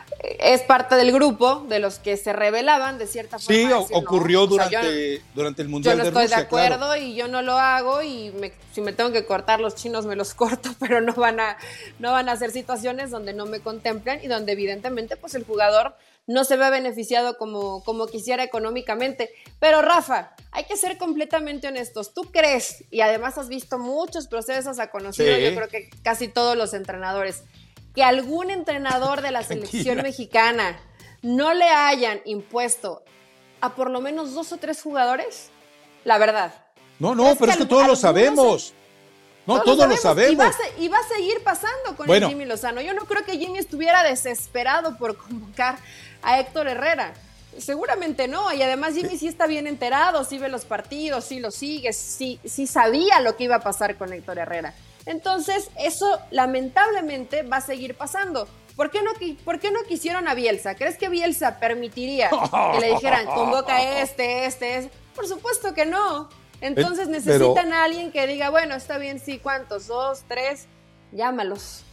es 0.23 0.61
parte 0.61 0.95
del 0.95 1.11
grupo 1.11 1.65
de 1.67 1.79
los 1.79 1.99
que 1.99 2.15
se 2.15 2.33
rebelaban 2.33 2.97
de 2.97 3.07
cierta 3.07 3.39
forma. 3.39 3.85
Sí, 3.85 3.93
ocurrió 3.93 4.45
durante, 4.45 5.21
durante 5.33 5.61
el 5.61 5.69
Mundial 5.69 5.97
de 5.97 6.03
Rusia. 6.03 6.11
Yo 6.11 6.19
no 6.19 6.23
estoy 6.23 6.37
de 6.37 6.43
acuerdo 6.43 6.95
y 6.95 7.15
yo 7.15 7.27
no 7.27 7.41
lo 7.41 7.53
hago 7.53 8.03
y 8.03 8.31
si 8.73 8.81
me 8.81 8.93
tengo 8.93 9.11
que 9.11 9.25
cortar 9.25 9.59
los 9.59 9.75
chinos 9.75 10.05
me 10.05 10.15
los 10.15 10.33
corto, 10.35 10.69
pero 10.79 11.01
no 11.01 11.13
van 11.13 11.39
a 11.39 11.57
no 11.99 12.11
van 12.11 12.29
a 12.29 12.35
ser 12.35 12.51
situaciones 12.51 13.09
donde 13.09 13.33
no 13.33 13.45
me 13.45 13.59
contemplen 13.59 14.19
y 14.23 14.27
donde 14.27 14.51
evidentemente 14.51 15.17
pues 15.17 15.33
el 15.35 15.43
jugador 15.43 15.95
no 16.27 16.43
se 16.43 16.55
ve 16.55 16.69
beneficiado 16.69 17.37
como, 17.37 17.83
como 17.83 18.07
quisiera 18.07 18.43
económicamente. 18.43 19.31
Pero 19.59 19.81
Rafa, 19.81 20.33
hay 20.51 20.65
que 20.65 20.77
ser 20.77 20.97
completamente 20.97 21.67
honestos. 21.67 22.13
¿Tú 22.13 22.23
crees, 22.31 22.83
y 22.91 23.01
además 23.01 23.37
has 23.37 23.49
visto 23.49 23.79
muchos 23.79 24.27
procesos, 24.27 24.79
a 24.79 24.91
conocido 24.91 25.37
yo 25.37 25.55
creo 25.55 25.67
que 25.67 25.89
casi 26.03 26.27
todos 26.27 26.55
los 26.55 26.73
entrenadores, 26.73 27.43
que 27.95 28.03
algún 28.03 28.49
entrenador 28.49 29.21
de 29.21 29.31
la 29.31 29.43
selección 29.43 29.97
mexicana 30.01 30.79
no 31.21 31.53
le 31.53 31.69
hayan 31.69 32.21
impuesto 32.25 33.03
a 33.59 33.75
por 33.75 33.89
lo 33.89 34.01
menos 34.01 34.33
dos 34.33 34.51
o 34.51 34.57
tres 34.57 34.81
jugadores? 34.81 35.49
La 36.03 36.17
verdad. 36.17 36.53
No, 36.99 37.15
no, 37.15 37.35
pero 37.35 37.51
es 37.51 37.57
que 37.57 37.65
todos 37.65 37.87
lo 37.87 37.95
sabemos. 37.95 38.73
No, 39.45 39.61
todos, 39.63 39.89
lo 39.89 39.97
sabemos. 39.97 40.33
Y 40.77 40.87
va, 40.87 40.97
a, 40.99 41.07
seguir 41.07 41.43
pasando 41.43 41.95
con 41.97 42.09
el 42.09 42.27
Jimmy 42.27 42.45
Lozano. 42.45 42.79
Yo 42.81 42.93
no 42.93 43.05
creo 43.05 43.25
que 43.25 43.37
Jimmy 43.37 43.57
estuviera 43.57 44.03
desesperado 44.03 44.97
por 44.97 45.17
convocar 45.23 45.77
a 46.21 46.39
Héctor 46.39 46.67
Herrera. 46.67 47.13
Seguramente 47.57 48.27
no, 48.27 48.53
y 48.53 48.61
además 48.61 48.93
Jimmy 48.93 49.17
sí. 49.17 49.27
está 49.27 49.45
bien 49.45 49.67
enterado, 49.67 50.23
sí 50.23 50.37
ve 50.37 50.47
los 50.47 50.63
partidos, 50.63 51.25
sí 51.25 51.39
lo 51.39 51.51
sigue, 51.51 51.91
sí, 51.91 52.39
sí 52.45 52.65
sabía 52.65 53.19
lo 53.19 53.35
que 53.35 53.43
iba 53.43 53.57
a 53.57 53.59
pasar 53.59 53.97
con 53.97 54.13
Héctor 54.13 54.37
Herrera. 54.37 54.73
Entonces, 55.05 55.69
eso 55.77 56.19
lamentablemente 56.31 57.43
va 57.43 57.57
a 57.57 57.61
seguir 57.61 57.95
pasando. 57.95 58.47
¿Por 58.75 58.89
qué, 58.89 59.01
no, 59.01 59.11
¿Por 59.43 59.59
qué 59.59 59.71
no 59.71 59.83
quisieron 59.83 60.27
a 60.27 60.33
Bielsa? 60.33 60.75
¿Crees 60.75 60.97
que 60.97 61.09
Bielsa 61.09 61.59
permitiría 61.59 62.29
que 62.29 62.79
le 62.79 62.91
dijeran, 62.91 63.25
convoca 63.25 64.01
este, 64.01 64.45
este, 64.45 64.77
este? 64.77 64.91
Por 65.15 65.27
supuesto 65.27 65.73
que 65.73 65.85
no. 65.85 66.29
Entonces 66.61 67.07
necesitan 67.07 67.73
a 67.73 67.83
alguien 67.83 68.11
que 68.11 68.27
diga, 68.27 68.49
bueno, 68.49 68.75
está 68.75 68.97
bien, 68.97 69.19
sí, 69.19 69.39
¿cuántos? 69.39 69.87
¿Dos, 69.87 70.23
tres? 70.27 70.67
Llámalos. 71.11 71.83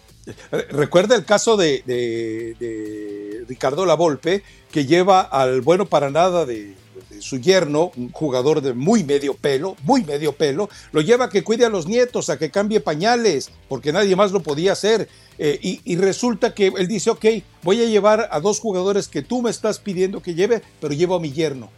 Recuerda 0.50 1.16
el 1.16 1.24
caso 1.24 1.56
de, 1.56 1.82
de, 1.86 2.54
de 2.60 3.44
Ricardo 3.48 3.86
Lavolpe, 3.86 4.42
que 4.70 4.84
lleva 4.84 5.22
al 5.22 5.62
bueno 5.62 5.86
para 5.86 6.10
nada 6.10 6.44
de, 6.44 6.74
su 7.20 7.38
yerno, 7.38 7.92
un 7.96 8.10
jugador 8.12 8.60
de 8.60 8.74
muy 8.74 9.04
medio 9.04 9.34
pelo, 9.34 9.76
muy 9.82 10.04
medio 10.04 10.32
pelo, 10.32 10.68
lo 10.92 11.00
lleva 11.00 11.26
a 11.26 11.28
que 11.28 11.44
cuide 11.44 11.64
a 11.64 11.68
los 11.68 11.86
nietos, 11.86 12.30
a 12.30 12.38
que 12.38 12.50
cambie 12.50 12.80
pañales, 12.80 13.50
porque 13.68 13.92
nadie 13.92 14.16
más 14.16 14.32
lo 14.32 14.42
podía 14.42 14.72
hacer. 14.72 15.08
Eh, 15.38 15.80
y, 15.84 15.96
resulta 15.96 16.54
que 16.54 16.72
él 16.76 16.88
dice, 16.88 17.10
ok, 17.10 17.24
voy 17.62 17.80
a 17.80 17.86
llevar 17.86 18.28
a 18.32 18.40
dos 18.40 18.58
jugadores 18.58 19.08
que 19.08 19.22
tú 19.22 19.42
me 19.42 19.50
estás 19.50 19.78
pidiendo 19.78 20.20
que 20.20 20.34
lleve, 20.34 20.62
pero 20.80 20.94
llevo 20.94 21.14
a 21.14 21.20
mi 21.20 21.32
yerno. 21.32 21.70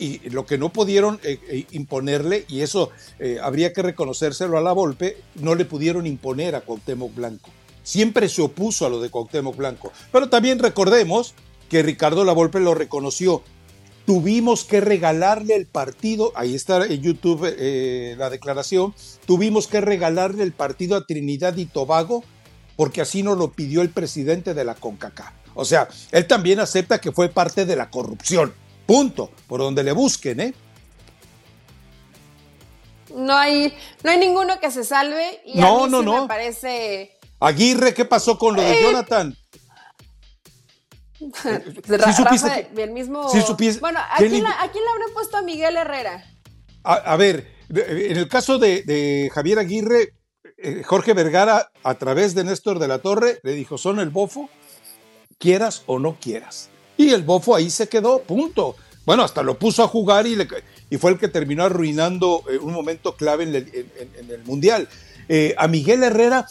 Y 0.00 0.30
lo 0.30 0.46
que 0.46 0.58
no 0.58 0.72
pudieron 0.72 1.20
eh, 1.22 1.38
eh, 1.48 1.66
imponerle, 1.72 2.44
y 2.48 2.60
eso 2.60 2.90
habría 3.42 3.72
que 3.72 3.82
reconocérselo 3.82 4.58
a 4.58 4.60
la 4.60 4.72
Volpe, 4.72 5.16
no 5.36 5.54
le 5.54 5.64
pudieron 5.64 6.06
imponer 6.06 6.54
a 6.54 6.60
Cuauhtémoc 6.60 7.14
Blanco. 7.14 7.50
Siempre 7.82 8.28
se 8.28 8.42
opuso 8.42 8.86
a 8.86 8.90
lo 8.90 9.00
de 9.00 9.10
Cuauhtémoc 9.10 9.56
Blanco. 9.56 9.92
Pero 10.12 10.28
también 10.28 10.58
recordemos 10.58 11.34
que 11.68 11.82
Ricardo 11.82 12.24
Lavolpe 12.24 12.60
lo 12.60 12.74
reconoció 12.74 13.42
tuvimos 14.08 14.64
que 14.64 14.80
regalarle 14.80 15.54
el 15.54 15.66
partido, 15.66 16.32
ahí 16.34 16.54
está 16.54 16.86
en 16.86 17.02
YouTube 17.02 17.44
eh, 17.44 18.14
la 18.16 18.30
declaración, 18.30 18.94
tuvimos 19.26 19.66
que 19.66 19.82
regalarle 19.82 20.44
el 20.44 20.52
partido 20.52 20.96
a 20.96 21.04
Trinidad 21.04 21.54
y 21.58 21.66
Tobago 21.66 22.24
porque 22.74 23.02
así 23.02 23.22
nos 23.22 23.36
lo 23.36 23.52
pidió 23.52 23.82
el 23.82 23.90
presidente 23.90 24.54
de 24.54 24.64
la 24.64 24.74
CONCACAF. 24.76 25.34
O 25.54 25.66
sea, 25.66 25.88
él 26.10 26.26
también 26.26 26.58
acepta 26.58 27.02
que 27.02 27.12
fue 27.12 27.28
parte 27.28 27.66
de 27.66 27.76
la 27.76 27.90
corrupción. 27.90 28.54
Punto. 28.86 29.30
Por 29.46 29.60
donde 29.60 29.84
le 29.84 29.92
busquen, 29.92 30.40
¿eh? 30.40 30.54
No 33.14 33.36
hay, 33.36 33.74
no 34.02 34.10
hay 34.10 34.18
ninguno 34.18 34.58
que 34.58 34.70
se 34.70 34.84
salve 34.84 35.42
y 35.44 35.60
no, 35.60 35.82
a 35.82 35.84
mí 35.84 35.92
no, 35.92 36.00
no. 36.00 36.22
me 36.22 36.28
parece. 36.28 37.18
Aguirre, 37.40 37.92
¿qué 37.92 38.06
pasó 38.06 38.38
con 38.38 38.56
lo 38.56 38.62
de 38.62 38.72
eh, 38.72 38.82
Jonathan? 38.84 39.36
el 42.76 42.90
mismo. 42.90 43.30
bueno, 43.80 44.00
¿a 44.00 44.16
quién, 44.18 44.32
le 44.32 44.38
habrán 44.48 45.12
puesto 45.12 45.36
a 45.36 45.42
Miguel 45.42 45.76
Herrera? 45.76 46.24
A, 46.84 47.16
ver, 47.16 47.46
en 47.68 48.16
el 48.16 48.28
caso 48.28 48.58
de, 48.58 49.30
Javier 49.34 49.58
Aguirre, 49.58 50.14
eh, 50.56 50.82
Jorge 50.84 51.12
Vergara, 51.12 51.70
a 51.82 51.94
través 51.94 52.34
de 52.34 52.44
Néstor 52.44 52.78
de 52.78 52.88
la 52.88 53.00
Torre, 53.00 53.40
le 53.42 53.52
dijo: 53.52 53.78
son 53.78 54.00
el 54.00 54.10
bofo, 54.10 54.48
quieras 55.38 55.82
o 55.86 55.98
no 55.98 56.16
quieras. 56.20 56.70
Y 56.96 57.10
el 57.10 57.22
bofo 57.22 57.54
ahí 57.54 57.70
se 57.70 57.88
quedó, 57.88 58.22
punto. 58.22 58.76
Bueno, 59.04 59.22
hasta 59.22 59.42
lo 59.42 59.58
puso 59.58 59.82
a 59.82 59.88
jugar 59.88 60.26
y, 60.26 60.36
y 60.90 60.98
fue 60.98 61.12
el 61.12 61.18
que 61.18 61.28
terminó 61.28 61.64
arruinando 61.64 62.44
eh, 62.50 62.58
un 62.58 62.74
momento 62.74 63.16
clave 63.16 63.44
en 63.44 63.54
el, 63.54 64.42
Mundial. 64.44 64.88
Eh, 65.28 65.54
a 65.56 65.68
Miguel 65.68 66.02
Herrera, 66.02 66.46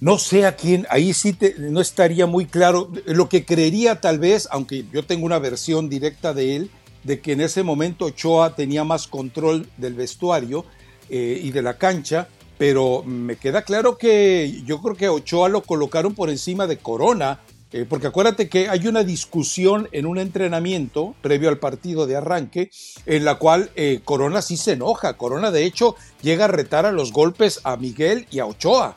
no 0.00 0.18
sé 0.18 0.46
a 0.46 0.56
quién, 0.56 0.86
ahí 0.88 1.12
sí 1.12 1.36
no 1.58 1.80
estaría 1.80 2.26
muy 2.26 2.46
claro. 2.46 2.90
Lo 3.04 3.28
que 3.28 3.44
creería 3.44 4.00
tal 4.00 4.18
vez, 4.18 4.48
aunque 4.50 4.84
yo 4.92 5.04
tengo 5.04 5.26
una 5.26 5.38
versión 5.38 5.90
directa 5.90 6.32
de 6.32 6.56
él, 6.56 6.70
de 7.04 7.20
que 7.20 7.32
en 7.32 7.42
ese 7.42 7.62
momento 7.62 8.06
Ochoa 8.06 8.54
tenía 8.56 8.82
más 8.82 9.06
control 9.06 9.68
del 9.76 9.94
vestuario 9.94 10.64
eh, 11.08 11.40
y 11.42 11.50
de 11.50 11.62
la 11.62 11.76
cancha, 11.76 12.28
pero 12.56 13.02
me 13.04 13.36
queda 13.36 13.62
claro 13.62 13.98
que 13.98 14.62
yo 14.64 14.80
creo 14.80 14.96
que 14.96 15.08
Ochoa 15.08 15.48
lo 15.48 15.62
colocaron 15.62 16.14
por 16.14 16.30
encima 16.30 16.66
de 16.66 16.78
Corona, 16.78 17.40
eh, 17.72 17.86
porque 17.88 18.06
acuérdate 18.06 18.48
que 18.48 18.68
hay 18.68 18.86
una 18.86 19.04
discusión 19.04 19.88
en 19.92 20.06
un 20.06 20.18
entrenamiento 20.18 21.14
previo 21.20 21.50
al 21.50 21.58
partido 21.58 22.06
de 22.06 22.16
arranque, 22.16 22.70
en 23.06 23.24
la 23.24 23.36
cual 23.36 23.70
eh, 23.76 24.00
Corona 24.02 24.40
sí 24.40 24.56
se 24.56 24.72
enoja. 24.72 25.18
Corona 25.18 25.50
de 25.50 25.64
hecho 25.64 25.94
llega 26.22 26.46
a 26.46 26.48
retar 26.48 26.86
a 26.86 26.92
los 26.92 27.12
golpes 27.12 27.60
a 27.64 27.76
Miguel 27.76 28.26
y 28.30 28.38
a 28.38 28.46
Ochoa. 28.46 28.94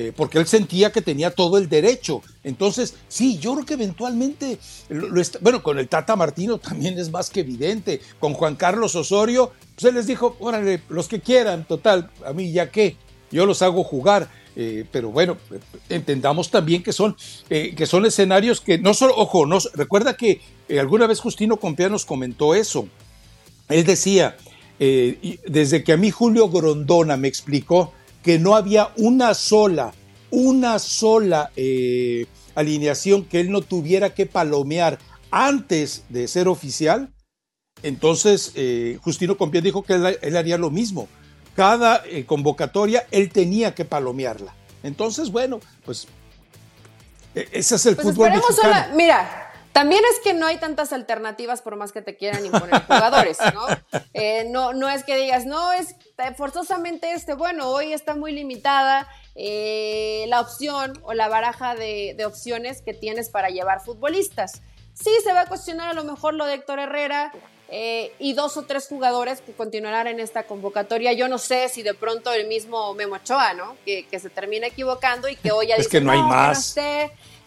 Eh, 0.00 0.14
porque 0.16 0.38
él 0.38 0.46
sentía 0.46 0.92
que 0.92 1.02
tenía 1.02 1.30
todo 1.30 1.58
el 1.58 1.68
derecho. 1.68 2.22
Entonces, 2.42 2.94
sí, 3.08 3.36
yo 3.36 3.52
creo 3.52 3.66
que 3.66 3.74
eventualmente, 3.74 4.58
bueno, 5.42 5.62
con 5.62 5.78
el 5.78 5.88
Tata 5.88 6.16
Martino 6.16 6.56
también 6.56 6.98
es 6.98 7.10
más 7.10 7.28
que 7.28 7.40
evidente, 7.40 8.00
con 8.18 8.32
Juan 8.32 8.56
Carlos 8.56 8.94
Osorio, 8.94 9.52
pues 9.78 9.92
les 9.92 10.06
dijo, 10.06 10.38
órale, 10.40 10.80
los 10.88 11.06
que 11.06 11.20
quieran, 11.20 11.66
total, 11.66 12.10
a 12.24 12.32
mí 12.32 12.50
ya 12.50 12.70
qué, 12.70 12.96
yo 13.30 13.44
los 13.44 13.60
hago 13.60 13.84
jugar. 13.84 14.30
Eh, 14.56 14.86
pero 14.90 15.10
bueno, 15.10 15.36
entendamos 15.90 16.50
también 16.50 16.82
que 16.82 16.94
son, 16.94 17.14
eh, 17.50 17.74
que 17.76 17.84
son 17.84 18.06
escenarios 18.06 18.62
que 18.62 18.78
no 18.78 18.94
solo, 18.94 19.14
ojo, 19.16 19.44
no, 19.44 19.58
recuerda 19.74 20.16
que 20.16 20.40
alguna 20.80 21.06
vez 21.06 21.20
Justino 21.20 21.58
Compea 21.58 21.90
nos 21.90 22.06
comentó 22.06 22.54
eso. 22.54 22.88
Él 23.68 23.84
decía, 23.84 24.38
desde 24.78 25.84
que 25.84 25.92
a 25.92 25.98
mí 25.98 26.10
Julio 26.10 26.48
Grondona 26.48 27.18
me 27.18 27.28
explicó 27.28 27.92
que 28.22 28.38
no 28.38 28.54
había 28.54 28.90
una 28.96 29.34
sola, 29.34 29.92
una 30.30 30.78
sola 30.78 31.50
eh, 31.56 32.26
alineación 32.54 33.24
que 33.24 33.40
él 33.40 33.50
no 33.50 33.62
tuviera 33.62 34.14
que 34.14 34.26
palomear 34.26 34.98
antes 35.30 36.04
de 36.08 36.28
ser 36.28 36.48
oficial, 36.48 37.12
entonces 37.82 38.52
eh, 38.56 38.98
Justino 39.02 39.36
Compián 39.36 39.64
dijo 39.64 39.82
que 39.82 39.94
él, 39.94 40.36
haría 40.36 40.58
lo 40.58 40.70
mismo. 40.70 41.08
Cada 41.56 42.02
eh, 42.06 42.24
convocatoria 42.26 43.06
él 43.10 43.30
tenía 43.30 43.74
que 43.74 43.84
palomearla. 43.84 44.54
Entonces, 44.82 45.30
bueno, 45.30 45.60
pues 45.84 46.06
e, 47.34 47.48
ese 47.52 47.76
es 47.76 47.86
el 47.86 47.96
pues 47.96 48.08
fútbol 48.08 48.30
mexicano. 48.30 48.94
mira, 48.96 49.49
también 49.80 50.02
es 50.12 50.20
que 50.20 50.34
no 50.34 50.44
hay 50.44 50.58
tantas 50.58 50.92
alternativas 50.92 51.62
por 51.62 51.74
más 51.74 51.90
que 51.90 52.02
te 52.02 52.14
quieran 52.14 52.44
imponer 52.44 52.82
jugadores, 52.82 53.38
¿no? 53.54 53.66
Eh, 54.12 54.44
no, 54.50 54.74
no 54.74 54.90
es 54.90 55.04
que 55.04 55.16
digas, 55.16 55.46
no, 55.46 55.72
es 55.72 55.94
forzosamente 56.36 57.12
este, 57.12 57.32
bueno, 57.32 57.68
hoy 57.70 57.92
está 57.92 58.14
muy 58.14 58.32
limitada 58.32 59.08
eh, 59.36 60.24
la 60.28 60.40
opción 60.40 61.00
o 61.02 61.14
la 61.14 61.28
baraja 61.28 61.74
de, 61.74 62.22
opciones 62.26 62.82
que 62.82 62.92
tienes 62.92 63.30
para 63.30 63.48
llevar 63.48 63.80
futbolistas. 63.80 64.60
Sí, 64.92 65.10
se 65.24 65.32
va 65.32 65.42
a 65.42 65.46
cuestionar 65.46 65.90
a 65.90 65.94
lo 65.94 66.04
mejor 66.04 66.34
lo 66.34 66.44
de 66.44 66.54
Héctor 66.54 66.80
Herrera 66.80 67.32
eh, 67.68 68.12
y 68.18 68.34
dos 68.34 68.56
o 68.56 68.64
tres 68.64 68.88
jugadores 68.88 69.40
que 69.40 69.52
continuarán 69.52 70.08
en 70.08 70.20
esta 70.20 70.42
convocatoria. 70.42 71.12
Yo 71.14 71.28
no 71.28 71.38
sé 71.38 71.68
si 71.70 71.82
de 71.82 71.94
pronto 71.94 72.32
el 72.32 72.48
mismo 72.48 72.92
Memo 72.94 73.14
Ochoa, 73.14 73.54
¿no? 73.54 73.76
Que, 73.86 74.06
se 74.10 74.28
termina 74.28 74.66
equivocando 74.66 75.28
y 75.28 75.36
que 75.36 75.52
hoy 75.52 75.68
ya 75.68 75.76
es 75.76 75.88
que 75.88 76.00
no 76.00 76.12
hay 76.12 76.22
más 76.22 76.76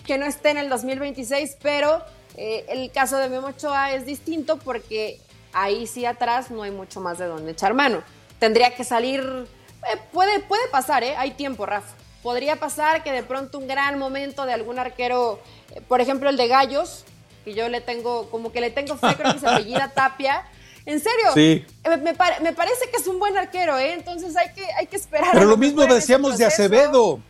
que 0.06 0.18
no 0.18 0.26
esté 0.26 0.50
en 0.52 0.58
el 0.58 0.70
2026, 0.70 1.58
pero 1.62 2.02
eh, 2.36 2.66
el 2.70 2.92
caso 2.92 3.18
de 3.18 3.30
Memo 3.30 3.48
Ochoa 3.48 3.94
es 3.94 4.06
distinto 4.06 4.58
porque 4.58 5.20
ahí 5.54 5.88
sí 5.88 6.06
atrás 6.06 6.52
no 6.52 6.64
hay 6.64 6.72
mucho 6.72 7.00
más 7.00 7.18
de 7.18 7.26
dónde 7.26 7.52
echar 7.52 7.74
mano. 7.74 8.04
Tendría 8.40 8.76
que 8.76 8.84
salir, 8.84 9.22
eh, 9.22 9.98
puede, 10.12 10.40
puede 10.42 10.68
pasar, 10.70 11.04
¿eh? 11.04 11.16
hay 11.18 11.32
tiempo, 11.32 11.66
Rafa. 11.66 11.94
Podría 12.22 12.56
pasar 12.58 13.04
que 13.04 13.12
de 13.12 13.24
pronto 13.24 13.60
un 13.60 13.68
gran 13.68 14.00
momento 14.00 14.46
de 14.46 14.54
algún 14.54 14.80
arquero, 14.80 15.40
eh, 15.72 15.82
por 15.88 16.02
ejemplo 16.02 16.30
el 16.30 16.38
de 16.38 16.48
Gallos, 16.48 17.06
que 17.46 17.54
yo 17.54 17.70
le 17.70 17.82
tengo, 17.82 18.30
como 18.30 18.52
que 18.52 18.62
le 18.62 18.72
tengo 18.72 18.98
fe, 18.98 19.16
creo 19.16 19.34
que 19.34 19.40
se 19.40 19.48
apellida 19.48 19.90
Tapia. 19.96 20.44
En 20.86 21.00
serio, 21.00 21.32
sí. 21.34 21.66
me, 21.88 21.98
me, 21.98 22.14
parece 22.54 22.90
que 22.90 22.98
es 22.98 23.08
un 23.08 23.18
buen 23.18 23.38
arquero, 23.38 23.78
¿eh? 23.78 23.94
entonces 23.94 24.36
hay 24.36 24.52
que, 24.54 24.66
hay 24.74 24.88
que 24.88 24.98
esperar. 24.98 25.30
Pero 25.32 25.46
lo 25.46 25.56
mismo 25.56 25.86
decíamos 25.86 26.38
de 26.38 26.46
Acevedo. 26.46 27.22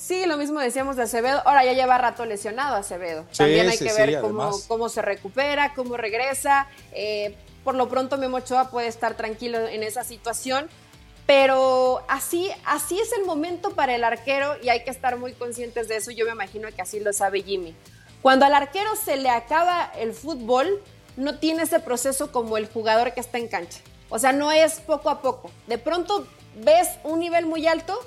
Sí, 0.00 0.24
lo 0.24 0.38
mismo 0.38 0.60
decíamos 0.60 0.96
de 0.96 1.02
Acevedo. 1.02 1.42
Ahora 1.44 1.62
ya 1.62 1.74
lleva 1.74 1.98
rato 1.98 2.24
lesionado 2.24 2.74
Acevedo. 2.76 3.26
También 3.36 3.68
hay 3.68 3.76
que 3.76 3.92
ver 3.92 4.22
cómo, 4.22 4.50
cómo, 4.66 4.88
se 4.88 5.02
recupera, 5.02 5.74
cómo 5.74 5.98
regresa. 5.98 6.68
Eh, 6.92 7.36
por 7.64 7.74
lo 7.74 7.86
pronto 7.90 8.16
Memo 8.16 8.38
Ochoa 8.38 8.70
puede 8.70 8.88
estar 8.88 9.14
tranquilo 9.14 9.58
en 9.68 9.82
esa 9.82 10.02
situación. 10.02 10.70
Pero 11.26 12.02
así, 12.08 12.50
así 12.64 12.98
es 12.98 13.12
el 13.12 13.26
momento 13.26 13.72
para 13.74 13.94
el 13.94 14.02
arquero 14.02 14.56
y 14.62 14.70
hay 14.70 14.84
que 14.84 14.90
estar 14.90 15.18
muy 15.18 15.34
conscientes 15.34 15.86
de 15.86 15.96
eso. 15.96 16.10
Yo 16.12 16.24
me 16.24 16.32
imagino 16.32 16.68
que 16.74 16.80
así 16.80 16.98
lo 16.98 17.12
sabe 17.12 17.42
Jimmy. 17.42 17.74
Cuando 18.22 18.46
al 18.46 18.54
arquero 18.54 18.96
se 18.96 19.18
le 19.18 19.28
acaba 19.28 19.92
el 19.98 20.14
fútbol, 20.14 20.82
no 21.18 21.38
tiene 21.38 21.64
ese 21.64 21.78
proceso 21.78 22.32
como 22.32 22.56
el 22.56 22.66
jugador 22.66 23.12
que 23.12 23.20
está 23.20 23.36
en 23.36 23.48
cancha. 23.48 23.80
O 24.08 24.18
sea, 24.18 24.32
no 24.32 24.50
es 24.50 24.80
poco 24.80 25.10
a 25.10 25.20
poco. 25.20 25.50
De 25.66 25.76
pronto 25.76 26.26
ves 26.56 26.88
un 27.04 27.20
nivel 27.20 27.44
muy 27.44 27.66
alto 27.66 28.00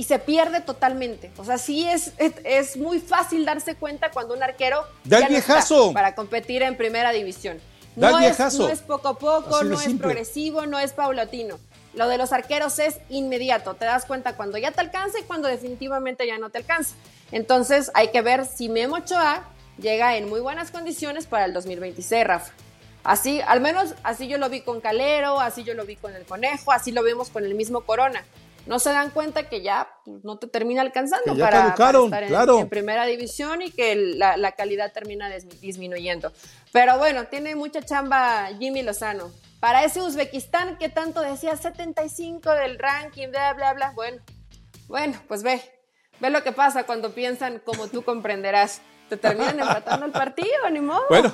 y 0.00 0.04
se 0.04 0.18
pierde 0.18 0.62
totalmente. 0.62 1.30
O 1.36 1.44
sea, 1.44 1.58
sí 1.58 1.86
es, 1.86 2.12
es, 2.16 2.78
muy 2.78 3.00
fácil 3.00 3.44
darse 3.44 3.74
cuenta 3.74 4.10
cuando 4.10 4.32
un 4.32 4.42
arquero 4.42 4.86
da 5.04 5.28
viejazo 5.28 5.92
para 5.92 6.14
competir 6.14 6.62
en 6.62 6.74
primera 6.74 7.12
división. 7.12 7.60
No 7.96 8.18
es, 8.18 8.38
no 8.54 8.70
es, 8.70 8.80
poco 8.80 9.08
a 9.08 9.18
poco, 9.18 9.62
no 9.62 9.78
es 9.78 9.92
progresivo, 9.98 10.64
no 10.64 10.78
es 10.78 10.94
paulatino. 10.94 11.58
Lo 11.92 12.08
de 12.08 12.16
los 12.16 12.32
arqueros 12.32 12.78
es 12.78 12.96
inmediato. 13.10 13.74
Te 13.74 13.84
das 13.84 14.06
cuenta 14.06 14.36
cuando 14.36 14.56
ya 14.56 14.72
te 14.72 14.80
alcanza 14.80 15.18
y 15.18 15.24
cuando 15.24 15.48
definitivamente 15.48 16.26
ya 16.26 16.38
no 16.38 16.48
te 16.48 16.56
alcanza. 16.56 16.94
Entonces 17.30 17.90
hay 17.92 18.08
que 18.08 18.22
ver 18.22 18.46
si 18.46 18.70
Memo 18.70 18.96
Ochoa 18.96 19.44
llega 19.82 20.16
en 20.16 20.30
muy 20.30 20.40
buenas 20.40 20.70
condiciones 20.70 21.26
para 21.26 21.44
el 21.44 21.52
2026, 21.52 22.26
Rafa. 22.26 22.52
Así, 23.04 23.42
al 23.42 23.60
menos 23.60 23.94
así 24.02 24.28
yo 24.28 24.38
lo 24.38 24.48
vi 24.48 24.62
con 24.62 24.80
Calero, 24.80 25.40
así 25.40 25.62
yo 25.62 25.74
lo 25.74 25.84
vi 25.84 25.96
con 25.96 26.14
el 26.14 26.24
Conejo, 26.24 26.72
así 26.72 26.90
lo 26.90 27.02
vemos 27.02 27.28
con 27.28 27.44
el 27.44 27.54
mismo 27.54 27.82
Corona 27.82 28.24
no 28.66 28.78
se 28.78 28.90
dan 28.90 29.10
cuenta 29.10 29.48
que 29.48 29.62
ya 29.62 29.88
pues, 30.04 30.24
no 30.24 30.38
te 30.38 30.46
termina 30.46 30.82
alcanzando 30.82 31.36
para, 31.36 31.68
estar 31.68 31.94
en, 31.94 32.68
primera 32.68 33.06
división 33.06 33.62
y 33.62 33.70
que 33.70 33.96
la, 33.96 34.52
calidad 34.52 34.92
termina 34.92 35.28
disminuyendo. 35.60 36.32
Pero 36.72 36.98
bueno, 36.98 37.26
tiene 37.26 37.54
mucha 37.54 37.82
chamba 37.82 38.48
Jimmy 38.58 38.82
Lozano. 38.82 39.30
Para 39.60 39.84
ese 39.84 40.00
Uzbekistán 40.00 40.78
que 40.78 40.88
tanto 40.88 41.20
decía 41.20 41.56
75 41.56 42.50
del 42.50 42.78
ranking, 42.78 43.28
bla, 43.28 43.52
bla, 43.52 43.74
bla. 43.74 43.92
Bueno, 43.94 44.22
bueno, 44.88 45.20
pues 45.28 45.42
ve, 45.42 45.60
ve 46.18 46.30
lo 46.30 46.42
que 46.42 46.52
pasa 46.52 46.84
cuando 46.84 47.12
piensan 47.12 47.60
como 47.60 47.88
tú 47.88 48.02
comprenderás. 48.02 48.80
Te 49.10 49.18
terminan 49.18 49.60
empatando 49.60 50.06
el 50.06 50.12
partido, 50.12 50.70
ni 50.72 50.80
modo. 50.80 51.02
Bueno, 51.10 51.30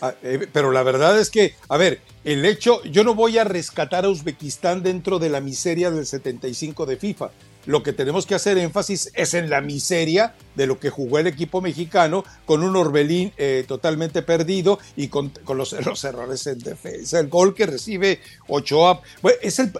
Ah, 0.00 0.14
eh, 0.22 0.46
pero 0.52 0.70
la 0.70 0.82
verdad 0.82 1.18
es 1.18 1.30
que, 1.30 1.54
a 1.68 1.76
ver, 1.76 2.00
el 2.24 2.44
hecho, 2.44 2.82
yo 2.84 3.04
no 3.04 3.14
voy 3.14 3.38
a 3.38 3.44
rescatar 3.44 4.04
a 4.04 4.08
Uzbekistán 4.08 4.82
dentro 4.82 5.18
de 5.18 5.28
la 5.28 5.40
miseria 5.40 5.90
del 5.90 6.06
75 6.06 6.86
de 6.86 6.96
FIFA. 6.96 7.30
Lo 7.66 7.82
que 7.82 7.92
tenemos 7.92 8.26
que 8.26 8.36
hacer 8.36 8.58
énfasis 8.58 9.10
es 9.14 9.34
en 9.34 9.50
la 9.50 9.60
miseria 9.60 10.34
de 10.54 10.66
lo 10.66 10.78
que 10.78 10.90
jugó 10.90 11.18
el 11.18 11.26
equipo 11.26 11.60
mexicano 11.60 12.24
con 12.44 12.62
un 12.62 12.76
Orbelín 12.76 13.32
eh, 13.36 13.64
totalmente 13.66 14.22
perdido 14.22 14.78
y 14.94 15.08
con, 15.08 15.32
los, 15.54 16.04
errores 16.04 16.46
en 16.46 16.60
defensa. 16.60 17.18
El 17.18 17.28
gol 17.28 17.54
que 17.54 17.66
recibe 17.66 18.20
Ochoa. 18.48 19.02
es 19.42 19.58
el, 19.58 19.72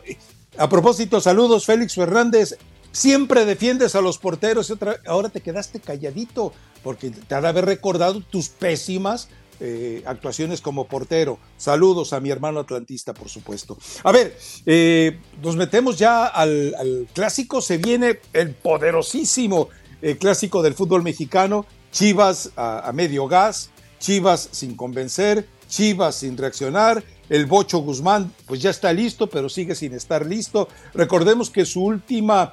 a 0.59 0.69
propósito, 0.69 1.21
saludos 1.21 1.65
Félix 1.65 1.95
Fernández. 1.95 2.59
Siempre 2.91 3.45
defiendes 3.45 3.95
a 3.95 4.01
los 4.01 4.19
porteros 4.19 4.71
y 4.71 4.75
ahora 5.07 5.29
te 5.29 5.43
quedaste 5.43 5.81
calladito 5.81 6.55
porque 6.87 7.11
te 7.11 7.35
ha 7.35 7.39
haber 7.39 7.65
recordado 7.65 8.21
tus 8.21 8.49
pésimas 8.49 9.29
eh, 9.59 10.05
actuaciones 10.07 10.61
como 10.61 10.87
portero. 10.87 11.41
Saludos 11.57 12.13
a 12.13 12.21
mi 12.21 12.31
hermano 12.31 12.61
atlantista, 12.61 13.13
por 13.13 13.29
supuesto. 13.29 13.77
A 14.05 14.13
ver, 14.13 14.39
eh, 14.67 15.19
nos 15.43 15.57
metemos 15.57 15.99
ya 15.99 16.27
al, 16.27 17.09
clásico. 17.13 17.61
Se 17.61 17.79
viene 17.79 18.21
el 18.33 18.55
poderosísimo 18.55 19.69
eh, 20.01 20.17
clásico 20.17 20.63
del 20.63 20.75
fútbol 20.75 21.03
mexicano. 21.03 21.67
Chivas 21.91 22.53
a, 22.55 22.93
medio 22.95 23.27
gas, 23.27 23.71
Chivas 23.99 24.49
sin 24.53 24.77
convencer, 24.77 25.45
Chivas 25.69 26.15
sin 26.15 26.37
reaccionar. 26.37 27.03
El 27.29 27.47
Bocho 27.47 27.79
Guzmán, 27.79 28.33
pues 28.47 28.63
ya 28.63 28.71
está 28.71 28.93
listo, 28.93 29.29
pero 29.29 29.49
sigue 29.49 29.75
sin 29.75 29.93
estar 29.93 30.25
listo. 30.25 30.69
Recordemos 30.95 31.51
que 31.51 31.67
su 31.67 31.83
última 31.83 32.53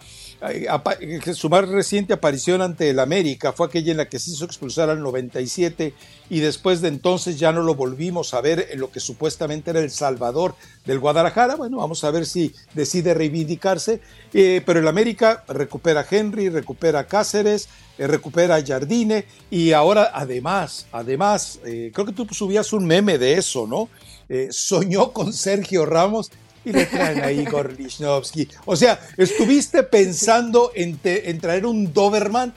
su 1.33 1.49
más 1.49 1.67
reciente 1.69 2.13
aparición 2.13 2.61
ante 2.61 2.89
el 2.89 2.99
América 2.99 3.53
fue 3.53 3.67
aquella 3.67 3.91
en 3.91 3.97
la 3.97 4.09
que 4.09 4.19
se 4.19 4.31
hizo 4.31 4.45
expulsar 4.45 4.89
al 4.89 5.01
97 5.01 5.93
y 6.29 6.39
después 6.39 6.81
de 6.81 6.89
entonces 6.89 7.39
ya 7.39 7.51
no 7.51 7.61
lo 7.61 7.75
volvimos 7.75 8.33
a 8.33 8.41
ver 8.41 8.67
en 8.71 8.79
lo 8.79 8.91
que 8.91 8.99
supuestamente 8.99 9.71
era 9.71 9.79
el 9.79 9.91
Salvador 9.91 10.55
del 10.85 10.99
Guadalajara. 10.99 11.55
Bueno, 11.55 11.77
vamos 11.77 12.03
a 12.03 12.11
ver 12.11 12.25
si 12.25 12.53
decide 12.73 13.13
reivindicarse, 13.13 14.01
eh, 14.33 14.61
pero 14.65 14.79
el 14.79 14.87
América 14.87 15.43
recupera 15.47 16.01
a 16.01 16.07
Henry, 16.09 16.49
recupera 16.49 16.99
a 16.99 17.07
Cáceres, 17.07 17.69
eh, 17.97 18.07
recupera 18.07 18.55
a 18.55 18.65
Jardine 18.65 19.25
y 19.49 19.71
ahora 19.71 20.11
además, 20.13 20.87
además, 20.91 21.59
eh, 21.65 21.91
creo 21.93 22.05
que 22.05 22.13
tú 22.13 22.27
subías 22.31 22.73
un 22.73 22.85
meme 22.85 23.17
de 23.17 23.35
eso, 23.35 23.67
¿no? 23.67 23.89
soñó 24.49 25.11
con 25.11 25.31
Sergio 25.31 25.85
Ramos 25.85 26.31
y 26.65 26.71
le 26.71 26.85
traen 26.85 27.23
a 27.23 27.31
Igor. 27.31 27.75
O 28.65 28.75
sea, 28.75 28.99
estuviste 29.17 29.83
pensando 29.83 30.71
en, 30.75 30.97
traer 31.39 31.65
un 31.65 31.93
Doberman 31.93 32.53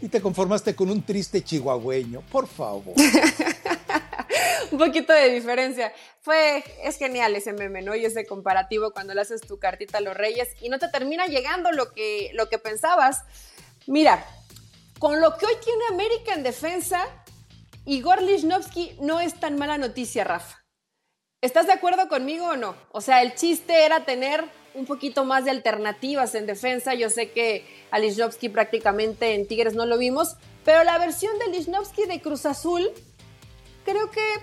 y 0.00 0.08
te 0.08 0.20
conformaste 0.20 0.74
con 0.74 0.90
un 0.90 1.02
triste 1.02 1.42
chihuahueño. 1.42 2.22
Por 2.30 2.46
favor. 2.46 2.94
un 4.70 4.78
poquito 4.78 5.12
de 5.12 5.30
diferencia. 5.30 5.92
Fue, 6.20 6.62
es 6.84 6.96
genial 6.98 7.34
ese 7.36 7.52
meme, 7.52 7.82
¿no? 7.82 7.94
Y 7.94 8.04
ese 8.04 8.26
comparativo 8.26 8.92
cuando 8.92 9.14
le 9.14 9.22
haces 9.22 9.40
tu 9.40 9.58
cartita 9.58 9.98
a 9.98 10.02
los 10.02 10.16
reyes 10.16 10.48
y 10.60 10.68
no 10.68 10.78
te 10.78 10.88
termina 10.88 11.26
llegando 11.26 11.72
lo 11.72 11.92
que, 11.92 12.30
lo 12.34 12.48
que 12.48 12.58
pensabas. 12.58 13.22
Mira, 13.86 14.24
con 14.98 15.20
lo 15.20 15.36
que 15.36 15.46
hoy 15.46 15.54
tiene 15.64 15.82
América 15.90 16.34
en 16.34 16.42
defensa, 16.42 17.00
Igor 17.86 18.22
Lichnowsky 18.22 18.98
no 19.00 19.20
es 19.20 19.38
tan 19.40 19.56
mala 19.56 19.78
noticia, 19.78 20.24
Rafa. 20.24 20.62
¿Estás 21.40 21.68
de 21.68 21.72
acuerdo 21.72 22.08
conmigo 22.08 22.46
o 22.46 22.56
no? 22.56 22.74
O 22.90 23.00
sea, 23.00 23.22
el 23.22 23.36
chiste 23.36 23.84
era 23.84 24.04
tener 24.04 24.44
un 24.74 24.86
poquito 24.86 25.24
más 25.24 25.44
de 25.44 25.52
alternativas 25.52 26.34
en 26.34 26.46
defensa. 26.46 26.94
Yo 26.94 27.10
sé 27.10 27.30
que 27.30 27.64
a 27.92 28.00
Lichnowsky 28.00 28.48
prácticamente 28.48 29.34
en 29.34 29.46
Tigres 29.46 29.74
no 29.74 29.86
lo 29.86 29.98
vimos, 29.98 30.34
pero 30.64 30.82
la 30.82 30.98
versión 30.98 31.38
de 31.38 31.46
Lichnowsky 31.56 32.06
de 32.06 32.20
Cruz 32.20 32.44
Azul 32.44 32.90
creo 33.84 34.10
que 34.10 34.34
eh, 34.34 34.38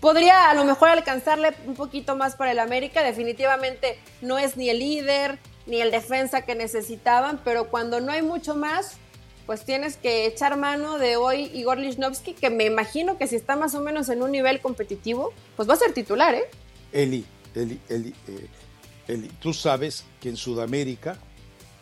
podría 0.00 0.50
a 0.50 0.54
lo 0.54 0.64
mejor 0.64 0.88
alcanzarle 0.88 1.54
un 1.66 1.74
poquito 1.74 2.16
más 2.16 2.34
para 2.34 2.50
el 2.50 2.58
América. 2.58 3.04
Definitivamente 3.04 3.96
no 4.22 4.38
es 4.38 4.56
ni 4.56 4.70
el 4.70 4.80
líder 4.80 5.38
ni 5.66 5.80
el 5.80 5.92
defensa 5.92 6.42
que 6.42 6.56
necesitaban, 6.56 7.40
pero 7.44 7.68
cuando 7.68 8.00
no 8.00 8.10
hay 8.10 8.22
mucho 8.22 8.56
más, 8.56 8.98
pues 9.46 9.64
tienes 9.64 9.96
que 9.96 10.26
echar 10.26 10.56
mano 10.56 10.98
de 10.98 11.16
hoy 11.16 11.50
Igor 11.54 11.78
Lichnowsky, 11.78 12.34
que 12.34 12.50
me 12.50 12.64
imagino 12.64 13.18
que 13.18 13.26
si 13.26 13.36
está 13.36 13.56
más 13.56 13.74
o 13.74 13.80
menos 13.80 14.08
en 14.08 14.22
un 14.22 14.32
nivel 14.32 14.60
competitivo, 14.60 15.32
pues 15.56 15.68
va 15.68 15.74
a 15.74 15.78
ser 15.78 15.92
titular, 15.92 16.34
¿eh? 16.34 16.44
Eli, 16.92 17.24
Eli, 17.54 17.80
Eli. 17.88 18.14
Eh, 19.08 19.28
tú 19.40 19.52
sabes 19.52 20.04
que 20.20 20.28
en 20.28 20.36
Sudamérica 20.36 21.18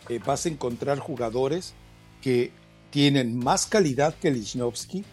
eh, 0.09 0.19
vas 0.25 0.47
a 0.47 0.49
encontrar 0.49 0.99
jugadores 0.99 1.75
que 2.23 2.53
tienen 2.91 3.39
más 3.39 3.67
calidad 3.67 4.15
que 4.15 4.31
Lichnowsky, 4.31 5.05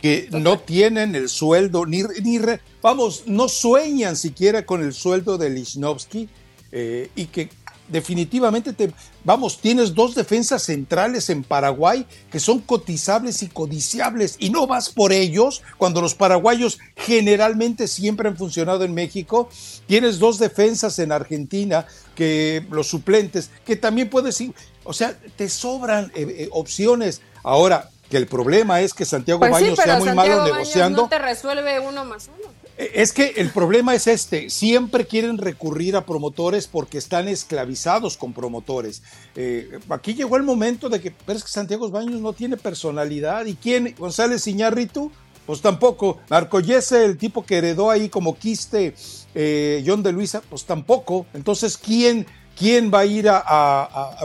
que 0.00 0.28
no 0.32 0.58
tienen 0.58 1.14
el 1.14 1.28
sueldo, 1.28 1.84
ni, 1.84 2.02
ni 2.22 2.38
vamos, 2.80 3.24
no 3.26 3.48
sueñan 3.48 4.16
siquiera 4.16 4.64
con 4.64 4.82
el 4.82 4.94
sueldo 4.94 5.36
de 5.36 5.50
Lichnowsky 5.50 6.28
eh, 6.72 7.10
y 7.14 7.26
que 7.26 7.50
definitivamente 7.90 8.72
te, 8.72 8.92
vamos, 9.24 9.60
tienes 9.60 9.94
dos 9.94 10.14
defensas 10.14 10.62
centrales 10.62 11.28
en 11.30 11.44
Paraguay 11.44 12.06
que 12.30 12.40
son 12.40 12.60
cotizables 12.60 13.42
y 13.42 13.48
codiciables 13.48 14.36
y 14.38 14.50
no 14.50 14.66
vas 14.66 14.90
por 14.90 15.12
ellos 15.12 15.62
cuando 15.76 16.00
los 16.00 16.14
paraguayos 16.14 16.78
generalmente 16.96 17.88
siempre 17.88 18.28
han 18.28 18.36
funcionado 18.36 18.84
en 18.84 18.94
México. 18.94 19.48
Tienes 19.86 20.18
dos 20.18 20.38
defensas 20.38 20.98
en 20.98 21.12
Argentina 21.12 21.86
que 22.14 22.64
los 22.70 22.86
suplentes 22.86 23.50
que 23.64 23.76
también 23.76 24.08
puedes 24.08 24.40
ir, 24.40 24.54
o 24.84 24.92
sea, 24.92 25.16
te 25.36 25.48
sobran 25.48 26.12
eh, 26.14 26.26
eh, 26.38 26.48
opciones. 26.52 27.20
Ahora, 27.42 27.90
que 28.10 28.16
el 28.16 28.26
problema 28.26 28.80
es 28.80 28.92
que 28.92 29.04
Santiago 29.04 29.40
pues 29.40 29.52
Baños 29.52 29.78
sea 29.78 29.98
muy 29.98 30.12
malo 30.12 30.44
negociando. 30.44 31.02
No 31.02 31.08
te 31.08 31.18
resuelve 31.18 31.80
uno 31.80 32.04
más 32.04 32.28
uno. 32.28 32.50
Es 32.80 33.12
que 33.12 33.34
el 33.36 33.50
problema 33.50 33.94
es 33.94 34.06
este, 34.06 34.48
siempre 34.48 35.06
quieren 35.06 35.36
recurrir 35.36 35.96
a 35.96 36.06
promotores 36.06 36.66
porque 36.66 36.96
están 36.96 37.28
esclavizados 37.28 38.16
con 38.16 38.32
promotores. 38.32 39.02
Eh, 39.36 39.78
aquí 39.90 40.14
llegó 40.14 40.38
el 40.38 40.44
momento 40.44 40.88
de 40.88 40.98
que, 40.98 41.10
pero 41.10 41.36
es 41.36 41.44
que 41.44 41.50
Santiago 41.50 41.90
Baños 41.90 42.22
no 42.22 42.32
tiene 42.32 42.56
personalidad. 42.56 43.44
¿Y 43.44 43.54
quién? 43.54 43.94
¿González 43.98 44.46
Iñárritu? 44.46 45.12
Pues 45.44 45.60
tampoco. 45.60 46.20
Marco 46.30 46.58
Yese, 46.58 47.04
el 47.04 47.18
tipo 47.18 47.44
que 47.44 47.58
heredó 47.58 47.90
ahí 47.90 48.08
como 48.08 48.38
quiste 48.38 48.94
eh, 49.34 49.84
John 49.86 50.02
de 50.02 50.12
Luisa, 50.12 50.40
pues 50.40 50.64
tampoco. 50.64 51.26
Entonces, 51.34 51.76
¿quién, 51.76 52.26
quién 52.56 52.90
va 52.90 53.00
a 53.00 53.04
ir 53.04 53.26
a... 53.28 54.16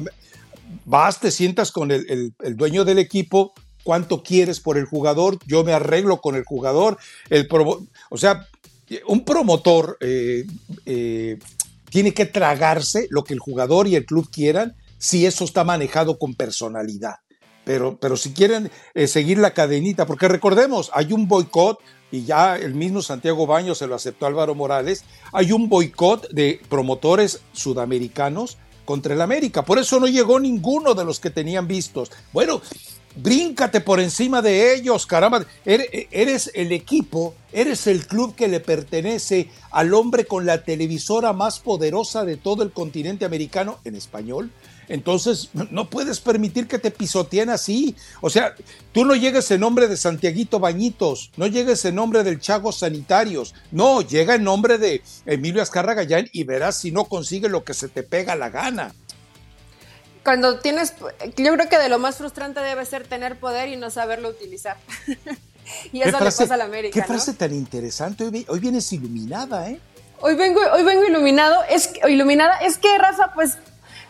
vas, 0.86 1.20
te 1.20 1.30
sientas 1.30 1.74
con 1.74 1.92
el 1.92 2.34
dueño 2.56 2.86
del 2.86 3.00
equipo, 3.00 3.54
cuánto 3.86 4.24
quieres 4.24 4.60
por 4.60 4.80
el 4.80 4.86
jugador, 4.86 5.38
yo 5.46 5.64
me 5.64 5.72
arreglo 5.72 6.20
con 6.20 6.36
el 6.36 6.44
jugador. 6.44 6.98
El 7.30 7.48
o 8.10 8.18
sea, 8.18 8.50
un 9.08 9.24
promotor 9.24 9.98
eh, 10.02 10.44
eh, 10.88 11.38
tiene 11.92 12.12
que 12.12 12.26
tragarse 12.26 13.06
lo 13.12 13.24
que 13.24 13.36
el 13.36 13.40
jugador 13.40 13.88
y 13.88 13.96
el 13.96 14.06
club 14.06 14.28
quieran 14.32 14.76
si 14.98 15.28
eso 15.28 15.46
está 15.46 15.64
manejado 15.64 16.18
con 16.18 16.34
personalidad. 16.34 17.18
Pero, 17.64 17.98
pero 18.00 18.18
si 18.18 18.34
quieren 18.34 18.72
eh, 18.96 19.08
seguir 19.08 19.38
la 19.38 19.54
cadenita, 19.54 20.08
porque 20.08 20.28
recordemos, 20.28 20.90
hay 20.94 21.14
un 21.14 21.28
boicot, 21.28 21.80
y 22.12 22.24
ya 22.24 22.56
el 22.56 22.74
mismo 22.74 23.04
Santiago 23.04 23.46
Baños 23.46 23.78
se 23.78 23.88
lo 23.88 23.94
aceptó 23.94 24.26
Álvaro 24.26 24.56
Morales, 24.56 25.04
hay 25.32 25.52
un 25.52 25.70
boicot 25.70 26.28
de 26.32 26.60
promotores 26.70 27.42
sudamericanos 27.54 28.58
contra 28.84 29.14
el 29.14 29.22
América. 29.22 29.64
Por 29.64 29.78
eso 29.78 30.00
no 30.00 30.08
llegó 30.08 30.40
ninguno 30.40 30.94
de 30.94 31.06
los 31.06 31.20
que 31.20 31.30
tenían 31.30 31.68
vistos. 31.68 32.12
Bueno, 32.32 32.62
bríncate 33.16 33.82
por 33.82 34.00
encima 34.00 34.42
de 34.42 34.76
ellos, 34.76 35.06
caramba. 35.06 35.46
Eres 35.66 36.52
el 36.54 36.72
equipo, 36.72 37.36
eres 37.52 37.88
el 37.88 38.06
club 38.06 38.36
que 38.36 38.48
le 38.48 38.60
pertenece 38.60 39.50
al 39.72 39.94
hombre 39.94 40.26
con 40.26 40.46
la 40.46 40.64
televisora 40.64 41.34
más 41.34 41.60
poderosa 41.60 42.26
de 42.26 42.38
todo 42.38 42.64
el 42.64 42.72
continente 42.72 43.26
americano 43.26 43.80
en 43.84 43.96
español. 43.96 44.52
Entonces, 44.88 45.50
no 45.72 45.90
puedes 45.90 46.20
permitir 46.20 46.68
que 46.68 46.78
te 46.78 46.92
pisoteen 46.92 47.50
así. 47.50 47.96
O 48.22 48.30
sea, 48.30 48.56
tú 48.92 49.04
no 49.04 49.16
llegues 49.16 49.50
en 49.52 49.62
nombre 49.62 49.88
de 49.88 49.98
Santiaguito 49.98 50.60
Bañitos, 50.60 51.32
no 51.38 51.48
llegues 51.48 51.84
en 51.86 51.96
nombre 51.96 52.24
del 52.24 52.40
Chago 52.40 52.72
Sanitarios, 52.72 53.56
no, 53.72 54.02
llega 54.02 54.36
en 54.36 54.44
nombre 54.44 54.78
de 54.78 55.02
Emilio 55.26 55.62
Azcarra 55.62 55.96
Gallán 55.96 56.30
y 56.32 56.44
verás 56.44 56.80
si 56.80 56.92
no 56.92 57.06
consigue 57.06 57.50
lo 57.50 57.64
que 57.64 57.74
se 57.74 57.88
te 57.88 58.04
pega 58.04 58.36
la 58.36 58.50
gana 58.50 58.94
cuando 60.26 60.60
tienes, 60.60 60.96
yo 61.38 61.54
creo 61.54 61.70
que 61.70 61.78
de 61.78 61.88
lo 61.88 62.00
más 62.00 62.18
frustrante 62.18 62.60
debe 62.60 62.84
ser 62.86 63.08
tener 63.08 63.40
poder 63.40 63.70
y 63.70 63.78
no 63.78 63.92
saberlo 63.92 64.28
utilizar. 64.28 64.76
y 65.94 66.02
eso 66.02 66.18
le 66.20 66.26
pasa 66.26 66.56
a 66.56 66.58
la 66.58 66.66
América. 66.66 67.00
Qué 67.00 67.08
frase 67.08 67.34
tan 67.36 67.54
interesante. 67.54 68.26
Hoy, 68.48 68.60
vienes 68.60 68.92
iluminada, 68.92 69.70
¿eh? 69.70 69.80
Hoy 70.20 70.36
vengo, 70.36 70.60
hoy 70.74 70.84
vengo 70.84 71.06
iluminado, 71.06 71.64
es 71.70 71.92
iluminada. 72.08 72.58
Es 72.58 72.80
que 72.80 72.98
Rafa, 72.98 73.34
pues, 73.34 73.60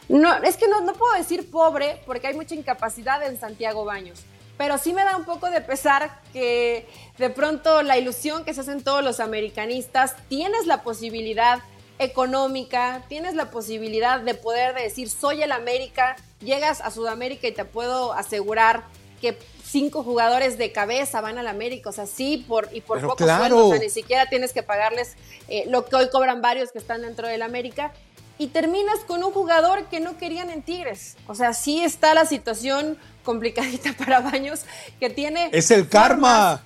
no, 0.07 0.33
es 0.37 0.55
que 0.55 0.69
no, 0.69 0.79
no 0.81 0.93
puedo 0.93 1.13
decir 1.15 1.51
pobre, 1.51 2.01
porque 2.05 2.27
hay 2.27 2.33
mucha 2.33 2.55
incapacidad 2.55 3.21
en 3.21 3.37
Santiago 3.37 3.83
Baños. 3.83 4.21
Pero 4.57 4.77
sí 4.77 4.93
me 4.93 5.03
da 5.03 5.17
un 5.17 5.25
poco 5.25 5.49
de 5.49 5.59
pesar 5.59 6.21
que 6.31 6.87
de 7.17 7.29
pronto 7.29 7.83
la 7.83 7.97
ilusión 7.97 8.45
que 8.45 8.53
se 8.53 8.61
hacen 8.61 8.85
todos 8.85 9.03
los 9.03 9.19
americanistas, 9.19 10.15
tienes 10.29 10.65
la 10.65 10.81
posibilidad 10.81 11.59
económica, 11.99 13.03
tienes 13.07 13.35
la 13.35 13.51
posibilidad 13.51 14.19
de 14.19 14.33
poder 14.33 14.75
decir, 14.75 15.09
soy 15.09 15.41
el 15.41 15.51
América, 15.51 16.15
llegas 16.39 16.81
a 16.81 16.91
Sudamérica 16.91 17.47
y 17.47 17.51
te 17.51 17.65
puedo 17.65 18.13
asegurar 18.13 18.83
que 19.21 19.37
cinco 19.63 20.03
jugadores 20.03 20.57
de 20.57 20.71
cabeza 20.71 21.21
van 21.21 21.37
al 21.37 21.47
América, 21.47 21.89
o 21.89 21.93
sea, 21.93 22.05
sí, 22.05 22.45
por, 22.47 22.69
y 22.71 22.81
por 22.81 23.01
poco 23.01 23.25
sueldo, 23.25 23.67
o 23.67 23.69
sea, 23.71 23.79
ni 23.79 23.89
siquiera 23.89 24.27
tienes 24.27 24.53
que 24.53 24.63
pagarles 24.63 25.15
eh, 25.47 25.65
lo 25.67 25.85
que 25.85 25.95
hoy 25.95 26.09
cobran 26.09 26.41
varios 26.41 26.71
que 26.71 26.77
están 26.79 27.01
dentro 27.01 27.27
del 27.27 27.41
América, 27.41 27.91
y 28.37 28.47
terminas 28.47 28.99
con 29.07 29.23
un 29.23 29.31
jugador 29.31 29.85
que 29.85 29.99
no 29.99 30.17
querían 30.17 30.49
en 30.49 30.61
Tigres. 30.61 31.15
O 31.27 31.35
sea, 31.35 31.53
sí 31.53 31.83
está 31.83 32.13
la 32.13 32.25
situación 32.25 32.97
complicadita 33.23 33.93
para 33.97 34.19
Baños, 34.19 34.61
que 34.99 35.09
tiene... 35.09 35.49
Es 35.53 35.71
el 35.71 35.87
karma. 35.87 36.63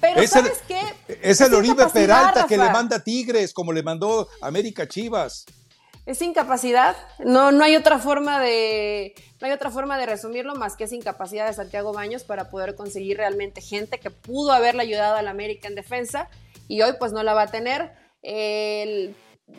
Pero 0.00 0.26
¿sabes 0.26 0.62
qué? 0.66 0.80
Es 1.22 1.40
el 1.40 1.54
Oribe 1.54 1.86
Peralta 1.92 2.46
que 2.46 2.56
le 2.56 2.70
manda 2.70 3.02
Tigres, 3.02 3.52
como 3.52 3.72
le 3.72 3.82
mandó 3.82 4.28
América 4.40 4.86
Chivas. 4.86 5.44
Es 6.06 6.22
incapacidad. 6.22 6.96
No, 7.18 7.52
no 7.52 7.64
hay 7.64 7.76
otra 7.76 7.98
forma 7.98 8.40
de. 8.40 9.14
No 9.40 9.46
hay 9.46 9.52
otra 9.52 9.70
forma 9.70 9.98
de 9.98 10.06
resumirlo 10.06 10.54
más 10.54 10.74
que 10.74 10.84
es 10.84 10.92
incapacidad 10.92 11.46
de 11.46 11.52
Santiago 11.52 11.92
Baños 11.92 12.24
para 12.24 12.48
poder 12.48 12.74
conseguir 12.76 13.18
realmente 13.18 13.60
gente 13.60 14.00
que 14.00 14.10
pudo 14.10 14.52
haberle 14.52 14.82
ayudado 14.82 15.16
al 15.16 15.28
América 15.28 15.68
en 15.68 15.74
defensa 15.74 16.30
y 16.66 16.80
hoy 16.80 16.92
pues 16.98 17.12
no 17.12 17.22
la 17.22 17.34
va 17.34 17.42
a 17.42 17.50
tener. 17.50 17.92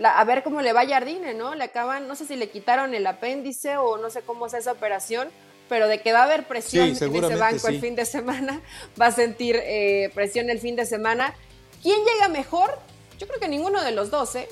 a 0.04 0.24
ver 0.24 0.44
cómo 0.44 0.62
le 0.62 0.74
va 0.74 0.82
a 0.82 0.88
Jardine, 0.88 1.36
¿no? 1.36 1.54
Le 1.54 1.66
acaban, 1.66 2.08
no 2.08 2.16
sé 2.16 2.26
si 2.26 2.36
le 2.36 2.50
quitaron 2.50 2.96
el 2.96 3.06
apéndice 3.06 3.78
o 3.78 3.98
no 3.98 4.10
sé 4.10 4.22
cómo 4.22 4.48
es 4.48 4.56
esa 4.56 4.72
operación, 4.72 5.30
pero 5.70 5.88
de 5.88 6.02
que 6.02 6.12
va 6.12 6.22
a 6.22 6.24
haber 6.24 6.48
presión 6.48 6.88
en 6.88 6.92
ese 6.94 7.36
banco 7.36 7.68
el 7.68 7.80
fin 7.80 7.96
de 7.96 8.06
semana, 8.06 8.62
va 9.02 9.08
a 9.08 9.12
sentir 9.12 9.56
eh, 9.62 10.12
presión 10.14 10.50
el 10.50 10.60
fin 10.60 10.76
de 10.76 10.86
semana. 10.86 11.36
¿Quién 11.82 12.00
llega 12.04 12.28
mejor? 12.28 12.78
Yo 13.20 13.28
creo 13.28 13.40
que 13.40 13.48
ninguno 13.48 13.82
de 13.82 13.92
los 13.92 14.10
dos, 14.10 14.36
¿eh? 14.36 14.50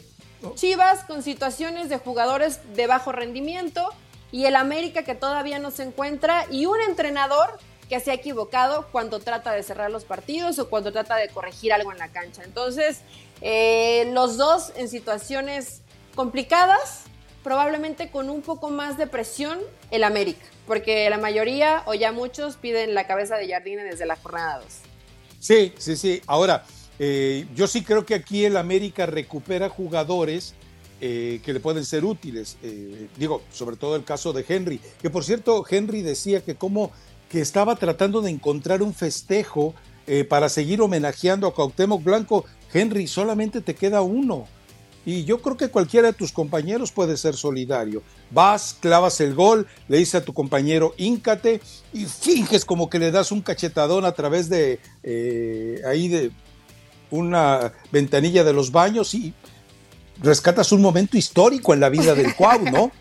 Chivas 0.56 1.04
con 1.06 1.24
situaciones 1.24 1.90
de 1.90 1.98
jugadores 1.98 2.60
de 2.76 2.86
bajo 2.86 3.12
rendimiento 3.12 3.90
y 4.32 4.46
el 4.46 4.56
América 4.56 5.04
que 5.04 5.16
todavía 5.16 5.58
no 5.58 5.72
se 5.72 5.84
encuentra 5.84 6.46
y 6.52 6.68
un 6.68 6.80
entrenador 6.88 7.58
que 7.90 8.00
se 8.00 8.12
ha 8.12 8.14
equivocado 8.14 8.88
cuando 8.92 9.20
trata 9.20 9.52
de 9.52 9.64
cerrar 9.64 9.90
los 9.90 10.04
partidos 10.04 10.60
o 10.60 10.70
cuando 10.70 10.92
trata 10.92 11.16
de 11.16 11.30
corregir 11.30 11.74
algo 11.74 11.92
en 11.92 11.98
la 11.98 12.10
cancha. 12.10 12.44
Entonces, 12.44 13.00
eh, 13.42 14.10
los 14.14 14.38
dos 14.38 14.74
en 14.76 14.90
situaciones 14.90 15.82
complicadas, 16.16 17.04
probablemente 17.48 18.12
con 18.12 18.30
un 18.30 18.42
poco 18.42 18.70
más 18.70 18.98
de 18.98 19.08
presión 19.08 19.60
el 19.90 20.04
América 20.04 20.46
porque 20.68 21.10
la 21.10 21.18
mayoría 21.18 21.82
o 21.86 21.94
ya 21.94 22.12
muchos 22.12 22.58
piden 22.58 22.94
la 22.94 23.08
cabeza 23.08 23.38
de 23.38 23.48
Jardine 23.48 23.84
desde 23.84 24.06
la 24.06 24.18
jornada 24.18 24.60
2. 24.60 24.66
Sí, 25.40 25.74
sí, 25.78 25.96
sí. 25.96 26.22
Ahora, 26.28 26.66
eh, 27.00 27.48
yo 27.56 27.68
sí 27.68 27.84
creo 27.84 28.06
que 28.06 28.14
aquí 28.14 28.44
el 28.44 28.58
América 28.58 29.06
recupera 29.06 29.70
jugadores 29.70 30.54
eh, 31.00 31.40
que 31.44 31.54
le 31.54 31.62
pueden 31.62 31.86
ser 31.86 32.04
útiles. 32.04 32.58
Eh, 32.62 33.08
digo, 33.16 33.42
sobre 33.52 33.78
todo 33.78 33.96
el 33.96 34.04
caso 34.04 34.34
de 34.34 34.46
Henry, 34.48 34.82
que 35.02 35.10
por 35.10 35.24
cierto, 35.24 35.64
Henry 35.68 36.02
decía 36.02 36.42
que 36.42 36.56
como 36.56 36.92
que 37.30 37.40
estaba 37.40 37.78
tratando 37.78 38.22
de 38.22 38.30
encontrar 38.30 38.82
un 38.84 38.94
festejo 38.94 39.74
para 40.30 40.48
seguir 40.48 40.80
homenajeando 40.82 41.48
a 41.48 41.54
Cuauhtémoc 41.54 42.02
Blanco. 42.02 42.46
Henry, 42.74 43.08
solamente 43.08 43.60
te 43.60 43.76
queda 43.76 44.02
uno. 44.02 44.48
Y 45.08 45.24
yo 45.24 45.42
creo 45.42 45.56
que 45.56 45.70
cualquiera 45.70 46.08
de 46.08 46.14
tus 46.14 46.34
compañeros 46.34 46.92
puede 46.92 47.16
ser 47.16 47.38
solidario. 47.38 48.04
Vas, 48.30 48.76
clavas 48.78 49.22
el 49.22 49.36
gol, 49.36 49.66
le 49.88 50.00
dices 50.00 50.16
a 50.16 50.26
tu 50.26 50.34
compañero, 50.34 50.94
íncate 50.98 51.62
y 51.94 52.04
finges 52.04 52.66
como 52.66 52.90
que 52.90 53.00
le 53.00 53.10
das 53.10 53.32
un 53.32 53.42
cachetadón 53.42 54.04
a 54.04 54.12
través 54.12 54.50
de 54.50 54.82
eh, 55.04 55.82
ahí 55.88 56.10
de 56.10 56.32
una 57.10 57.72
ventanilla 57.90 58.44
de 58.44 58.52
los 58.52 58.74
baños 58.74 59.14
y 59.14 59.34
rescatas 60.22 60.74
un 60.74 60.82
momento 60.82 61.18
histórico 61.18 61.74
en 61.74 61.80
la 61.80 61.88
vida 61.88 62.14
del 62.14 62.36
Cuau, 62.36 62.66
¿no? 62.66 62.92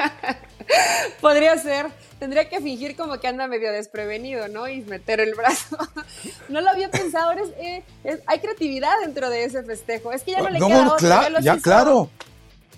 Podría 1.20 1.58
ser 1.58 1.88
tendría 2.20 2.48
que 2.48 2.60
fingir 2.60 2.94
como 2.96 3.18
que 3.18 3.26
anda 3.26 3.48
medio 3.48 3.72
desprevenido, 3.72 4.46
¿no? 4.46 4.68
Y 4.68 4.82
meter 4.82 5.18
el 5.20 5.34
brazo. 5.34 5.76
no 6.48 6.60
lo 6.60 6.70
había 6.70 6.90
pensado, 6.90 7.32
eh, 7.58 7.82
hay 8.26 8.38
creatividad 8.38 8.92
dentro 9.00 9.30
de 9.30 9.44
ese 9.44 9.64
festejo. 9.64 10.12
Es 10.12 10.22
que 10.22 10.32
ya 10.32 10.42
no 10.42 10.50
le 10.50 10.58
queda 10.58 10.92
otro, 10.92 11.08
ya, 11.08 11.40
ya 11.40 11.58
claro. 11.58 12.10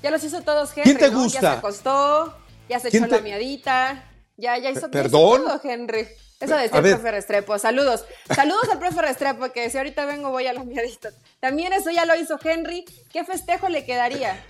Ya 0.02 0.10
los 0.10 0.24
hizo 0.24 0.40
todos 0.42 0.70
Henry, 0.70 0.84
¿Quién 0.84 0.98
te 0.98 1.08
gusta? 1.10 1.40
Ya 1.40 1.52
se 1.52 1.58
acostó, 1.58 2.38
ya 2.68 2.80
se 2.80 2.88
echó 2.88 3.06
la 3.06 3.20
miadita, 3.20 4.04
ya, 4.36 4.56
ya 4.58 4.70
hizo, 4.70 4.90
¿Perdón? 4.90 5.44
todo, 5.44 5.60
Henry. 5.62 6.08
Eso 6.40 6.56
decía 6.56 6.78
el 6.78 6.90
profe 6.90 7.10
Restrepo. 7.10 7.58
Saludos. 7.58 8.04
Saludos 8.34 8.68
al 8.70 8.78
profe 8.78 9.02
Restrepo, 9.02 9.52
que 9.52 9.70
si 9.70 9.78
ahorita 9.78 10.06
vengo 10.06 10.30
voy 10.30 10.46
a 10.46 10.52
la 10.52 10.64
miadita. 10.64 11.10
También 11.38 11.72
eso 11.72 11.90
ya 11.90 12.04
lo 12.04 12.16
hizo 12.16 12.38
Henry. 12.42 12.84
¿Qué 13.12 13.24
festejo 13.24 13.68
le 13.68 13.84
quedaría? 13.84 14.44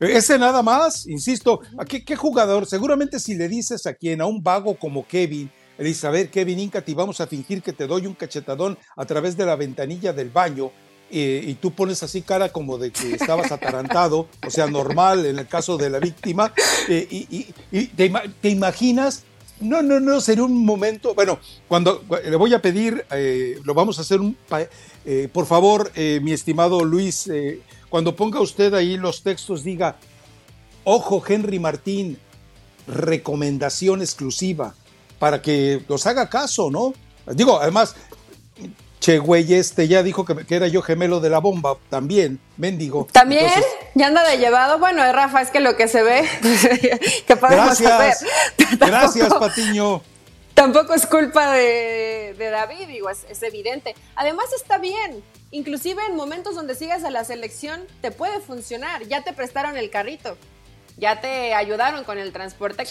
Ese 0.00 0.38
nada 0.38 0.62
más, 0.62 1.06
insisto, 1.06 1.60
¿a 1.78 1.84
qué, 1.84 2.04
qué, 2.04 2.16
jugador? 2.16 2.66
Seguramente 2.66 3.20
si 3.20 3.34
le 3.34 3.48
dices 3.48 3.86
a 3.86 3.94
quien, 3.94 4.20
a 4.20 4.26
un 4.26 4.42
vago 4.42 4.76
como 4.76 5.06
Kevin, 5.06 5.50
le 5.78 5.84
dices, 5.84 6.04
a 6.04 6.10
ver, 6.10 6.30
Kevin 6.30 6.60
Incati, 6.60 6.94
vamos 6.94 7.20
a 7.20 7.26
fingir 7.26 7.62
que 7.62 7.72
te 7.72 7.86
doy 7.86 8.06
un 8.06 8.14
cachetadón 8.14 8.78
a 8.96 9.04
través 9.06 9.36
de 9.36 9.46
la 9.46 9.56
ventanilla 9.56 10.12
del 10.12 10.30
baño, 10.30 10.70
eh, 11.10 11.44
y 11.46 11.54
tú 11.54 11.70
pones 11.70 12.02
así 12.02 12.22
cara 12.22 12.48
como 12.48 12.78
de 12.78 12.90
que 12.90 13.14
estabas 13.14 13.52
atarantado, 13.52 14.26
o 14.44 14.50
sea, 14.50 14.66
normal 14.66 15.26
en 15.26 15.38
el 15.38 15.46
caso 15.46 15.76
de 15.76 15.90
la 15.90 16.00
víctima, 16.00 16.52
eh, 16.88 17.06
y, 17.10 17.44
te, 17.86 18.48
imaginas, 18.48 19.22
no, 19.60 19.82
no, 19.82 20.00
no, 20.00 20.20
sería 20.20 20.42
un 20.42 20.64
momento, 20.64 21.14
bueno, 21.14 21.38
cuando 21.68 22.02
le 22.24 22.34
voy 22.36 22.54
a 22.54 22.62
pedir, 22.62 23.04
eh, 23.12 23.60
lo 23.64 23.74
vamos 23.74 23.98
a 23.98 24.02
hacer 24.02 24.20
un, 24.20 24.36
por 25.32 25.46
favor, 25.46 25.92
mi 25.94 26.32
estimado 26.32 26.84
Luis, 26.84 27.30
cuando 27.94 28.16
ponga 28.16 28.40
usted 28.40 28.74
ahí 28.74 28.96
los 28.96 29.22
textos, 29.22 29.62
diga, 29.62 29.94
ojo 30.82 31.22
Henry 31.24 31.60
Martín, 31.60 32.18
recomendación 32.88 34.00
exclusiva, 34.00 34.74
para 35.20 35.40
que 35.40 35.80
los 35.86 36.04
haga 36.08 36.28
caso, 36.28 36.72
¿no? 36.72 36.92
Digo, 37.24 37.60
además, 37.60 37.94
Che, 38.98 39.18
güey, 39.18 39.54
este 39.54 39.86
ya 39.86 40.02
dijo 40.02 40.24
que, 40.24 40.56
era 40.56 40.66
yo 40.66 40.82
gemelo 40.82 41.20
de 41.20 41.30
la 41.30 41.38
bomba, 41.38 41.76
también, 41.88 42.40
mendigo. 42.56 43.06
¿También? 43.12 43.52
¿Ya 43.94 44.08
anda 44.08 44.28
de 44.28 44.38
llevado? 44.38 44.80
Bueno, 44.80 45.00
Rafa, 45.12 45.40
es 45.42 45.50
que 45.50 45.60
lo 45.60 45.76
que 45.76 45.86
se 45.86 46.02
ve, 46.02 46.28
que 47.28 47.36
podemos 47.36 47.78
gracias, 47.78 48.24
Gracias, 48.80 49.34
Patiño. 49.34 50.02
Tampoco 50.54 50.94
es 50.94 51.06
culpa 51.06 51.52
de, 51.52 52.34
David, 52.38 52.86
digo, 52.88 53.10
es, 53.10 53.26
es, 53.28 53.42
evidente. 53.42 53.94
Además 54.14 54.46
está 54.54 54.78
bien, 54.78 55.22
inclusive 55.50 56.00
en 56.08 56.16
momentos 56.16 56.54
donde 56.54 56.74
sigas 56.74 57.04
a 57.04 57.10
la 57.10 57.24
selección 57.24 57.82
te 58.00 58.10
puede 58.10 58.40
funcionar, 58.40 59.06
ya 59.06 59.22
te 59.22 59.32
prestaron 59.32 59.76
el 59.76 59.90
carrito. 59.90 60.36
Ya 60.96 61.20
te 61.20 61.54
ayudaron 61.54 62.04
con 62.04 62.18
el 62.18 62.32
transporte 62.32 62.86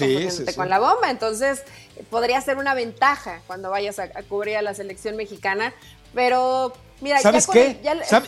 con, 0.56 0.70
la 0.70 0.80
bomba, 0.80 1.10
entonces 1.10 1.64
podría 2.10 2.42
ser 2.42 2.58
una 2.58 2.74
ventaja 2.74 3.42
cuando 3.48 3.70
vayas 3.70 3.98
a, 3.98 4.10
cubrir 4.24 4.58
a 4.58 4.62
la 4.62 4.74
selección 4.74 5.16
mexicana, 5.16 5.74
pero 6.14 6.74
mira, 7.00 7.20
¿sabes 7.20 7.48
qué? 7.48 7.80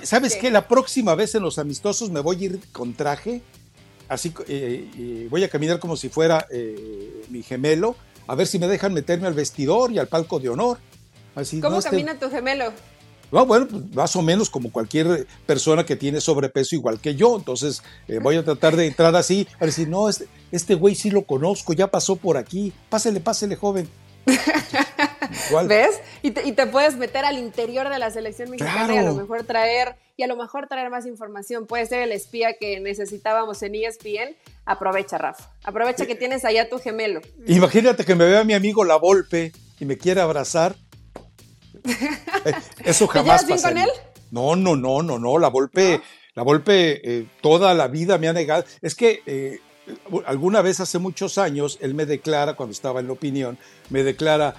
¿Sabes, 0.04 0.38
qué? 0.38 0.50
La 0.50 0.68
próxima 0.70 1.14
vez 1.14 1.36
en 1.36 1.44
los 1.44 1.60
amistosos 1.60 2.10
me 2.10 2.22
voy 2.22 2.38
a 2.38 2.46
ir 2.46 2.60
con 2.72 2.94
traje, 2.94 3.42
así 4.08 4.34
eh, 4.48 5.28
voy 5.30 5.44
a 5.44 5.50
caminar 5.50 5.80
como 5.80 5.98
si 5.98 6.08
fuera 6.08 6.48
eh, 6.52 7.26
mi 7.28 7.44
gemelo, 7.44 7.98
a 8.28 8.36
ver 8.36 8.48
si 8.48 8.60
me 8.60 8.68
dejan 8.68 8.94
meterme 8.94 9.28
al 9.28 9.34
vestidor 9.34 9.92
y 9.92 10.00
al 10.00 10.08
palco 10.08 10.40
de 10.40 10.50
honor. 10.50 10.78
Así, 11.36 11.60
¿Cómo 11.60 11.80
este 11.80 11.90
camina 11.90 12.18
tu 12.18 12.30
gemelo? 12.30 12.72
bueno, 13.32 13.68
pues, 13.68 13.84
más 13.94 14.16
o 14.16 14.22
menos 14.22 14.50
como 14.50 14.72
cualquier 14.72 15.28
persona 15.46 15.86
que 15.86 15.96
tiene 15.96 16.22
sobrepeso 16.22 16.76
igual 16.76 17.00
que 17.00 17.16
yo. 17.16 17.36
Entonces 17.36 17.84
eh, 18.08 18.20
voy 18.20 18.38
a 18.38 18.44
tratar 18.44 18.76
de 18.76 18.88
entrar 18.88 19.16
así, 19.16 19.48
a 19.60 19.66
decir, 19.66 19.90
no, 19.90 20.08
este, 20.08 20.28
este 20.52 20.76
güey 20.76 20.96
sí 20.96 21.10
lo 21.10 21.24
conozco, 21.24 21.74
ya 21.74 21.88
pasó 21.88 22.16
por 22.16 22.38
aquí. 22.38 22.72
Pásele, 22.90 23.20
pásele, 23.20 23.56
joven. 23.56 23.90
¿Ves? 25.68 26.02
Y 26.22 26.32
te, 26.32 26.68
puedes 26.68 26.96
meter 26.96 27.26
al 27.26 27.38
interior 27.38 27.90
de 27.90 28.00
la 28.00 28.10
selección 28.12 28.50
mexicana 28.50 28.94
y 28.94 28.98
a 28.98 29.04
lo 29.04 29.14
mejor 29.14 29.44
traer, 29.44 29.96
y 30.18 30.24
a 30.24 30.28
lo 30.28 30.36
mejor 30.36 30.68
traer 30.68 30.90
más 30.90 31.06
información. 31.06 31.68
Puede 31.68 31.86
ser 31.86 32.02
el 32.02 32.12
espía 32.12 32.58
que 32.60 32.80
necesitábamos 32.80 33.62
en 33.62 33.76
ESPN. 33.76 34.36
Aprovecha, 34.66 35.18
Rafa. 35.18 35.52
Aprovecha 35.64 36.06
que 36.06 36.16
tienes 36.16 36.46
allá 36.46 36.70
tu 36.70 36.80
gemelo. 36.80 37.22
Imagínate 37.48 38.04
que 38.06 38.16
me 38.16 38.26
vea 38.26 38.44
mi 38.44 38.54
amigo 38.54 38.84
La 38.84 38.96
Volpe 38.96 39.52
y 39.80 39.86
me 39.86 39.98
quiera 39.98 40.24
abrazar 40.24 40.76
eh, 42.46 42.54
eso 42.84 43.08
jamás 43.08 43.46
¿Te 43.46 43.62
con 43.62 43.78
él? 43.78 43.90
No, 44.32 44.56
no, 44.56 44.76
no, 44.76 45.04
no, 45.04 45.20
no. 45.20 45.38
La 45.38 45.50
Volpe, 45.50 46.02
la 46.34 46.44
Volpe 46.44 47.02
eh, 47.04 47.28
toda 47.42 47.74
la 47.74 47.88
vida 47.88 48.18
me 48.18 48.28
ha 48.28 48.34
negado. 48.34 48.66
Es 48.82 48.96
que 48.96 49.22
eh, 49.26 49.60
alguna 50.26 50.62
vez 50.62 50.80
hace 50.80 51.00
muchos 51.00 51.38
años 51.38 51.78
él 51.82 51.94
me 51.94 52.06
declara, 52.06 52.56
cuando 52.56 52.74
estaba 52.74 53.00
en 53.00 53.08
la 53.08 53.14
opinión, 53.14 53.58
me 53.90 54.04
declara, 54.04 54.56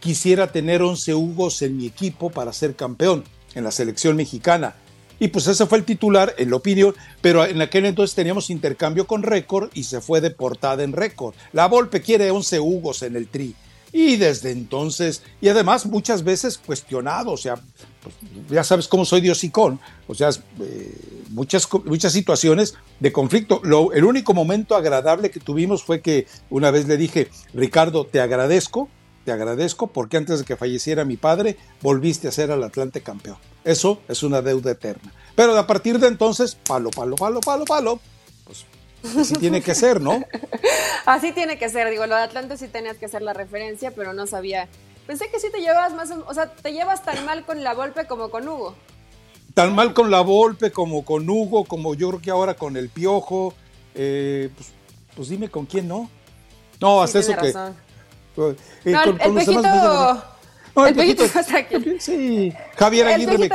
quisiera 0.00 0.52
tener 0.52 0.82
11 0.82 1.14
Hugos 1.14 1.62
en 1.62 1.76
mi 1.76 1.86
equipo 1.86 2.30
para 2.30 2.52
ser 2.52 2.76
campeón 2.76 3.24
en 3.54 3.64
la 3.64 3.70
selección 3.70 4.16
mexicana. 4.16 4.76
Y 5.20 5.28
pues 5.28 5.46
ese 5.46 5.66
fue 5.66 5.78
el 5.78 5.84
titular 5.84 6.34
en 6.38 6.50
la 6.50 6.56
opinión, 6.56 6.94
pero 7.20 7.46
en 7.46 7.62
aquel 7.62 7.86
entonces 7.86 8.16
teníamos 8.16 8.50
intercambio 8.50 9.06
con 9.06 9.22
récord 9.22 9.70
y 9.72 9.84
se 9.84 10.00
fue 10.00 10.20
deportada 10.20 10.82
en 10.82 10.92
récord. 10.92 11.34
La 11.52 11.68
Volpe 11.68 12.02
quiere 12.02 12.30
11 12.30 12.60
Hugos 12.60 13.02
en 13.02 13.16
el 13.16 13.28
tri. 13.28 13.54
Y 13.92 14.16
desde 14.16 14.50
entonces, 14.50 15.22
y 15.40 15.48
además 15.48 15.86
muchas 15.86 16.24
veces 16.24 16.58
cuestionado, 16.58 17.30
o 17.30 17.36
sea, 17.36 17.54
pues, 18.04 18.14
ya 18.48 18.62
sabes 18.62 18.86
cómo 18.86 19.04
soy 19.04 19.20
diosicón, 19.20 19.80
o 20.06 20.14
sea, 20.14 20.28
eh, 20.60 21.24
muchas, 21.30 21.66
muchas 21.84 22.12
situaciones 22.12 22.74
de 23.00 23.12
conflicto. 23.12 23.60
Lo, 23.64 23.92
el 23.92 24.04
único 24.04 24.34
momento 24.34 24.76
agradable 24.76 25.30
que 25.30 25.40
tuvimos 25.40 25.82
fue 25.82 26.00
que 26.00 26.26
una 26.50 26.70
vez 26.70 26.86
le 26.86 26.96
dije, 26.96 27.28
Ricardo, 27.52 28.06
te 28.06 28.20
agradezco, 28.20 28.88
te 29.24 29.32
agradezco 29.32 29.88
porque 29.88 30.18
antes 30.18 30.38
de 30.38 30.44
que 30.44 30.56
falleciera 30.56 31.04
mi 31.04 31.16
padre, 31.16 31.56
volviste 31.80 32.28
a 32.28 32.32
ser 32.32 32.52
al 32.52 32.62
Atlante 32.62 33.00
campeón. 33.00 33.38
Eso 33.64 34.00
es 34.06 34.22
una 34.22 34.42
deuda 34.42 34.72
eterna. 34.72 35.12
Pero 35.34 35.56
a 35.58 35.66
partir 35.66 35.98
de 35.98 36.08
entonces, 36.08 36.56
palo, 36.66 36.90
palo, 36.90 37.16
palo, 37.16 37.40
palo, 37.40 37.64
palo, 37.64 38.00
pues 38.44 38.66
Así 39.18 39.34
tiene 39.34 39.60
que 39.60 39.74
ser, 39.74 40.00
¿no? 40.00 40.22
Así 41.06 41.32
tiene 41.32 41.58
que 41.58 41.68
ser. 41.68 41.90
Digo, 41.90 42.06
lo 42.06 42.16
de 42.16 42.22
Atlante 42.22 42.56
sí 42.56 42.68
tenías 42.68 42.96
que 42.96 43.06
hacer 43.06 43.22
la 43.22 43.32
referencia, 43.32 43.90
pero 43.90 44.12
no 44.12 44.26
sabía. 44.26 44.68
Pensé 45.06 45.28
que 45.30 45.38
sí 45.38 45.48
te 45.50 45.60
llevabas 45.60 45.92
más, 45.92 46.10
o 46.10 46.34
sea, 46.34 46.50
te 46.50 46.72
llevas 46.72 47.02
tan 47.02 47.24
mal 47.24 47.44
con 47.44 47.62
la 47.62 47.74
Volpe 47.74 48.06
como 48.06 48.30
con 48.30 48.48
Hugo. 48.48 48.74
Tan 49.52 49.74
mal 49.74 49.92
con 49.94 50.10
la 50.10 50.20
Volpe 50.22 50.72
como 50.72 51.04
con 51.04 51.28
Hugo, 51.28 51.64
como 51.64 51.94
yo 51.94 52.08
creo 52.08 52.20
que 52.20 52.30
ahora 52.30 52.54
con 52.54 52.76
el 52.76 52.88
Piojo. 52.88 53.54
Eh, 53.94 54.50
pues, 54.56 54.72
pues, 55.14 55.28
dime 55.28 55.48
con 55.48 55.66
quién 55.66 55.86
no. 55.86 56.10
No, 56.80 57.02
haz 57.02 57.14
eso 57.14 57.36
que. 57.36 57.48
Eh, 57.48 57.54
no, 58.36 58.48
el, 59.04 59.20
el 59.20 59.34
pejito, 59.34 59.62
no, 60.74 60.86
el, 60.86 60.94
pejito, 60.94 61.24
está 61.24 61.58
aquí. 61.58 61.76
Sí, 62.00 62.52
Javier 62.76 63.06
Aguirre. 63.06 63.34
El 63.34 63.48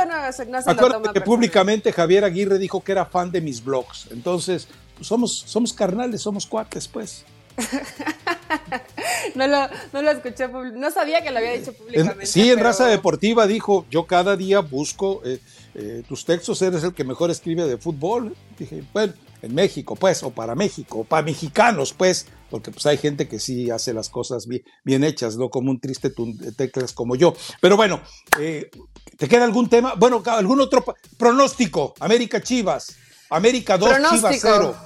no, 0.50 0.60
lo 0.74 0.90
toma 0.90 1.12
que 1.12 1.20
públicamente 1.20 1.92
Javier 1.92 2.24
Aguirre 2.24 2.58
dijo 2.58 2.82
que 2.82 2.92
era 2.92 3.04
fan 3.04 3.30
de 3.30 3.42
mis 3.42 3.62
blogs. 3.62 4.08
Entonces, 4.10 4.68
somos, 5.02 5.44
somos 5.46 5.74
carnales, 5.74 6.22
somos 6.22 6.46
cuates, 6.46 6.88
pues. 6.88 7.24
no, 9.34 9.46
lo, 9.46 9.68
no 9.92 10.02
lo 10.02 10.10
escuché, 10.10 10.48
no 10.48 10.90
sabía 10.90 11.22
que 11.22 11.30
lo 11.30 11.38
había 11.38 11.52
dicho 11.52 11.72
públicamente. 11.72 12.26
sí, 12.26 12.50
en 12.50 12.58
Raza 12.58 12.86
Deportiva 12.86 13.46
dijo, 13.46 13.86
yo 13.90 14.06
cada 14.06 14.36
día 14.36 14.60
busco 14.60 15.22
eh, 15.24 15.38
eh, 15.74 16.02
tus 16.08 16.24
textos, 16.24 16.60
eres 16.62 16.82
el 16.84 16.94
que 16.94 17.04
mejor 17.04 17.30
escribe 17.30 17.66
de 17.66 17.78
fútbol. 17.78 18.34
Dije, 18.58 18.82
bueno, 18.92 19.12
en 19.42 19.54
México, 19.54 19.96
pues, 19.96 20.22
o 20.22 20.30
para 20.30 20.54
México, 20.54 21.00
o 21.00 21.04
para 21.04 21.22
mexicanos, 21.22 21.92
pues, 21.92 22.26
porque 22.50 22.70
pues 22.70 22.84
hay 22.86 22.98
gente 22.98 23.28
que 23.28 23.38
sí 23.38 23.70
hace 23.70 23.94
las 23.94 24.08
cosas 24.08 24.46
bien, 24.46 25.04
hechas, 25.04 25.36
no 25.36 25.48
como 25.48 25.70
un 25.70 25.80
triste 25.80 26.12
teclas 26.56 26.92
como 26.92 27.14
yo. 27.16 27.34
Pero 27.60 27.76
bueno, 27.76 28.00
eh, 28.38 28.70
¿te 29.16 29.28
queda 29.28 29.44
algún 29.44 29.68
tema? 29.68 29.94
Bueno, 29.94 30.22
algún 30.26 30.60
otro 30.60 30.84
pronóstico, 31.16 31.94
América 32.00 32.40
Chivas. 32.40 32.96
América 33.30 33.78
2, 33.78 33.90
Chivas 34.10 34.36
0. 34.40 34.76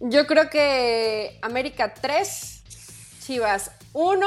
Yo 0.00 0.26
creo 0.26 0.48
que 0.50 1.38
América 1.42 1.92
3, 1.94 2.55
Chivas 3.26 3.72
1. 3.92 4.26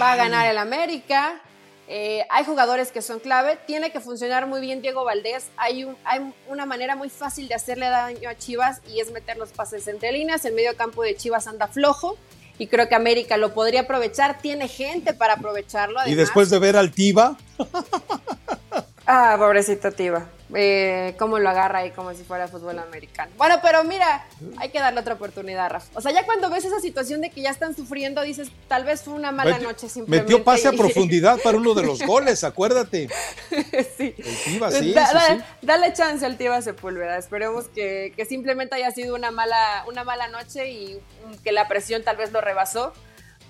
Va 0.00 0.12
a 0.12 0.16
ganar 0.16 0.50
el 0.50 0.56
América. 0.56 1.42
Eh, 1.88 2.24
hay 2.30 2.44
jugadores 2.44 2.90
que 2.90 3.02
son 3.02 3.20
clave. 3.20 3.58
Tiene 3.66 3.92
que 3.92 4.00
funcionar 4.00 4.46
muy 4.46 4.62
bien 4.62 4.80
Diego 4.80 5.04
Valdés. 5.04 5.48
Hay, 5.58 5.86
hay, 6.04 6.32
una 6.48 6.64
manera 6.64 6.96
muy 6.96 7.10
fácil 7.10 7.48
de 7.48 7.54
hacerle 7.54 7.90
daño 7.90 8.30
a 8.30 8.34
Chivas 8.34 8.80
y 8.88 9.00
es 9.00 9.10
meter 9.10 9.36
los 9.36 9.50
pases 9.50 9.86
entre 9.88 10.10
líneas. 10.12 10.44
El 10.46 10.54
medio 10.54 10.74
campo 10.74 11.02
de 11.02 11.16
Chivas 11.16 11.46
anda 11.46 11.68
flojo 11.68 12.16
y 12.58 12.66
creo 12.66 12.88
que 12.88 12.94
América 12.94 13.36
lo 13.36 13.52
podría 13.52 13.82
aprovechar. 13.82 14.38
Tiene 14.40 14.68
gente 14.68 15.12
para 15.12 15.34
aprovecharlo. 15.34 16.00
Y 16.06 16.14
después 16.14 16.48
de 16.48 16.58
ver 16.58 16.76
al 16.76 16.92
Tiva. 16.92 17.36
Ah, 19.14 19.36
pobrecito 19.36 19.92
Tiva. 19.92 20.26
Eh, 20.54 21.14
cómo 21.18 21.38
lo 21.38 21.46
agarra 21.50 21.80
ahí 21.80 21.90
como 21.90 22.14
si 22.14 22.24
fuera 22.24 22.48
fútbol 22.48 22.78
americano. 22.78 23.30
Bueno, 23.36 23.56
pero 23.62 23.84
mira, 23.84 24.26
hay 24.56 24.70
que 24.70 24.80
darle 24.80 25.00
otra 25.00 25.14
oportunidad, 25.14 25.68
Rafa. 25.68 25.86
O 25.94 26.00
sea, 26.00 26.12
ya 26.12 26.24
cuando 26.24 26.48
ves 26.48 26.64
esa 26.64 26.80
situación 26.80 27.20
de 27.20 27.28
que 27.28 27.42
ya 27.42 27.50
están 27.50 27.76
sufriendo, 27.76 28.22
dices, 28.22 28.50
tal 28.68 28.84
vez 28.84 29.02
fue 29.02 29.12
una 29.12 29.30
mala 29.30 29.58
noche 29.58 29.90
simplemente. 29.90 30.32
Metió 30.32 30.42
pase 30.42 30.68
a 30.68 30.72
profundidad 30.78 31.38
para 31.42 31.58
uno 31.58 31.74
de 31.74 31.82
los 31.82 32.00
goles, 32.00 32.42
acuérdate. 32.42 33.10
sí. 33.98 34.14
El 34.16 34.36
Tiva, 34.44 34.70
sí, 34.70 34.94
sí, 34.94 35.42
Dale 35.60 35.92
chance 35.92 36.24
al 36.24 36.38
Tiva 36.38 36.62
Sepúlveda. 36.62 37.18
Esperemos 37.18 37.66
que, 37.68 38.14
que, 38.16 38.24
simplemente 38.24 38.76
haya 38.76 38.92
sido 38.92 39.14
una 39.14 39.30
mala, 39.30 39.84
una 39.88 40.04
mala 40.04 40.28
noche 40.28 40.70
y 40.70 40.98
que 41.44 41.52
la 41.52 41.68
presión 41.68 42.02
tal 42.02 42.16
vez 42.16 42.32
lo 42.32 42.40
rebasó. 42.40 42.94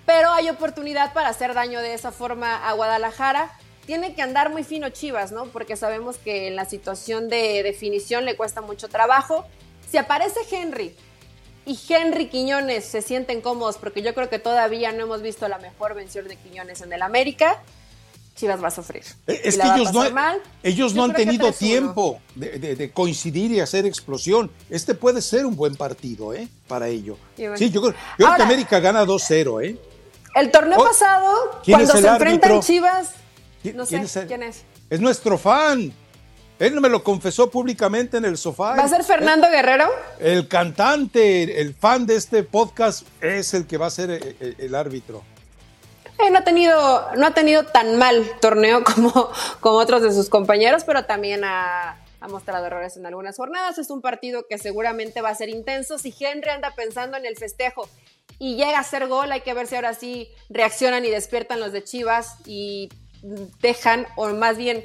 Pero 0.06 0.32
hay 0.32 0.48
oportunidad 0.48 1.12
para 1.12 1.28
hacer 1.28 1.54
daño 1.54 1.80
de 1.80 1.94
esa 1.94 2.10
forma 2.10 2.68
a 2.68 2.72
Guadalajara 2.72 3.52
tiene 3.86 4.14
que 4.14 4.22
andar 4.22 4.50
muy 4.50 4.64
fino 4.64 4.90
Chivas, 4.90 5.32
¿no? 5.32 5.46
Porque 5.46 5.76
sabemos 5.76 6.16
que 6.16 6.48
en 6.48 6.56
la 6.56 6.64
situación 6.64 7.28
de 7.28 7.62
definición 7.62 8.24
le 8.24 8.36
cuesta 8.36 8.60
mucho 8.60 8.88
trabajo. 8.88 9.44
Si 9.90 9.96
aparece 9.96 10.40
Henry 10.50 10.94
y 11.66 11.78
Henry 11.88 12.26
Quiñones 12.28 12.84
se 12.84 13.02
sienten 13.02 13.40
cómodos, 13.40 13.76
porque 13.78 14.02
yo 14.02 14.14
creo 14.14 14.28
que 14.28 14.38
todavía 14.38 14.92
no 14.92 15.02
hemos 15.02 15.22
visto 15.22 15.48
la 15.48 15.58
mejor 15.58 15.94
vención 15.94 16.28
de 16.28 16.36
Quiñones 16.36 16.80
en 16.80 16.92
el 16.92 17.02
América, 17.02 17.60
Chivas 18.34 18.62
va 18.62 18.68
a 18.68 18.70
sufrir. 18.70 19.04
Eh, 19.26 19.42
es 19.44 19.58
que 19.58 19.68
ellos 19.68 19.92
no, 19.92 20.04
ellos 20.62 20.94
no 20.94 21.04
han 21.04 21.12
tenido 21.12 21.52
tiempo 21.52 22.20
de, 22.34 22.90
coincidir 22.92 23.52
y 23.52 23.60
hacer 23.60 23.84
explosión. 23.84 24.50
Este 24.70 24.94
puede 24.94 25.20
ser 25.20 25.44
un 25.44 25.54
buen 25.54 25.76
partido, 25.76 26.32
¿eh? 26.32 26.48
Para 26.66 26.88
ello. 26.88 27.18
Sí, 27.36 27.70
yo 27.70 27.82
creo, 27.82 27.94
que 28.16 28.42
América 28.42 28.80
gana 28.80 29.04
2-0, 29.04 29.64
¿eh? 29.64 29.76
El 30.34 30.50
torneo 30.50 30.78
oh, 30.80 30.84
pasado, 30.84 31.60
cuando 31.66 31.92
se 31.92 32.08
enfrentan 32.08 32.60
Chivas, 32.62 33.10
no 33.74 33.86
sé 33.86 34.26
quién 34.26 34.42
es. 34.42 34.62
Es 34.90 35.00
nuestro 35.00 35.38
fan. 35.38 35.92
Él 36.58 36.80
me 36.80 36.88
lo 36.88 37.02
confesó 37.02 37.50
públicamente 37.50 38.18
en 38.18 38.24
el 38.24 38.38
sofá. 38.38 38.76
¿Va 38.76 38.84
a 38.84 38.88
ser 38.88 39.02
Fernando 39.02 39.50
Guerrero? 39.50 39.90
El 40.20 40.46
cantante, 40.46 41.60
el 41.60 41.74
fan 41.74 42.06
de 42.06 42.14
este 42.14 42.44
podcast, 42.44 43.04
es 43.20 43.52
el 43.54 43.66
que 43.66 43.78
va 43.78 43.86
a 43.86 43.90
ser 43.90 44.36
el, 44.58 44.74
árbitro. 44.74 45.24
Eh, 46.20 46.30
no, 46.30 46.38
ha 46.38 46.44
tenido, 46.44 47.16
no 47.16 47.26
ha 47.26 47.34
tenido 47.34 47.64
tan 47.64 47.98
mal 47.98 48.24
torneo 48.40 48.84
como, 48.94 49.30
como 49.58 49.76
otros 49.78 50.02
de 50.02 50.12
sus 50.12 50.28
compañeros, 50.28 50.84
pero 50.84 51.04
también 51.04 51.42
ha, 51.42 51.96
ha 52.20 52.28
mostrado 52.28 52.66
errores 52.66 52.96
en 52.96 53.06
algunas 53.06 53.36
jornadas. 53.36 53.78
Es 53.78 53.90
un 53.90 54.00
partido 54.00 54.46
que 54.48 54.56
seguramente 54.56 55.20
va 55.20 55.30
a 55.30 55.34
ser 55.34 55.48
intenso. 55.48 55.98
Si 55.98 56.14
Henry 56.18 56.50
anda 56.50 56.72
pensando 56.76 57.16
en 57.16 57.26
el 57.26 57.36
festejo 57.36 57.88
y 58.38 58.54
llega 58.54 58.78
a 58.78 58.84
ser 58.84 59.08
gol, 59.08 59.32
hay 59.32 59.40
que 59.40 59.52
ver 59.52 59.66
si 59.66 59.74
ahora 59.74 59.94
sí 59.94 60.28
reaccionan 60.48 61.04
y 61.04 61.10
despiertan 61.10 61.58
los 61.58 61.72
de 61.72 61.82
Chivas 61.82 62.36
y 62.46 62.88
dejan, 63.22 64.06
o 64.16 64.28
más 64.30 64.56
bien 64.56 64.84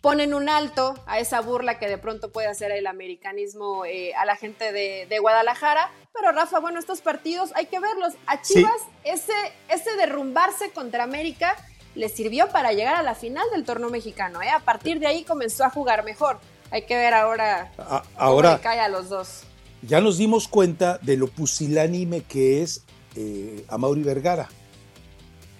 ponen 0.00 0.32
un 0.32 0.48
alto 0.48 0.94
a 1.06 1.18
esa 1.18 1.40
burla 1.40 1.78
que 1.78 1.88
de 1.88 1.98
pronto 1.98 2.30
puede 2.30 2.46
hacer 2.46 2.70
el 2.70 2.86
americanismo 2.86 3.84
eh, 3.84 4.14
a 4.14 4.24
la 4.24 4.36
gente 4.36 4.72
de, 4.72 5.18
Guadalajara. 5.18 5.90
Pero 6.14 6.32
Rafa, 6.32 6.60
bueno, 6.60 6.78
estos 6.78 7.00
partidos 7.00 7.50
hay 7.54 7.66
que 7.66 7.80
verlos. 7.80 8.14
A 8.26 8.40
Chivas 8.40 8.80
ese, 9.04 9.32
ese 9.68 9.96
derrumbarse 9.96 10.70
contra 10.70 11.04
América 11.04 11.56
le 11.94 12.08
sirvió 12.08 12.48
para 12.48 12.72
llegar 12.72 12.94
a 12.94 13.02
la 13.02 13.14
final 13.14 13.44
del 13.52 13.64
torneo 13.64 13.90
mexicano. 13.90 14.40
¿eh? 14.42 14.50
A 14.50 14.60
partir 14.60 15.00
de 15.00 15.06
ahí 15.06 15.24
comenzó 15.24 15.64
a 15.64 15.70
jugar 15.70 16.04
mejor. 16.04 16.38
Hay 16.70 16.82
que 16.82 16.96
ver 16.96 17.14
ahora, 17.14 17.72
ahora 18.16 18.50
cómo 18.50 18.62
cae 18.62 18.80
a 18.80 18.88
los 18.88 19.08
dos. 19.08 19.42
Ya 19.82 20.00
nos 20.00 20.18
dimos 20.18 20.48
cuenta 20.48 20.98
de 20.98 21.16
lo 21.16 21.28
pusilánime 21.28 22.22
que 22.22 22.62
es 22.62 22.82
eh, 23.16 23.64
a 23.68 23.78
Mauri 23.78 24.02
Vergara. 24.02 24.48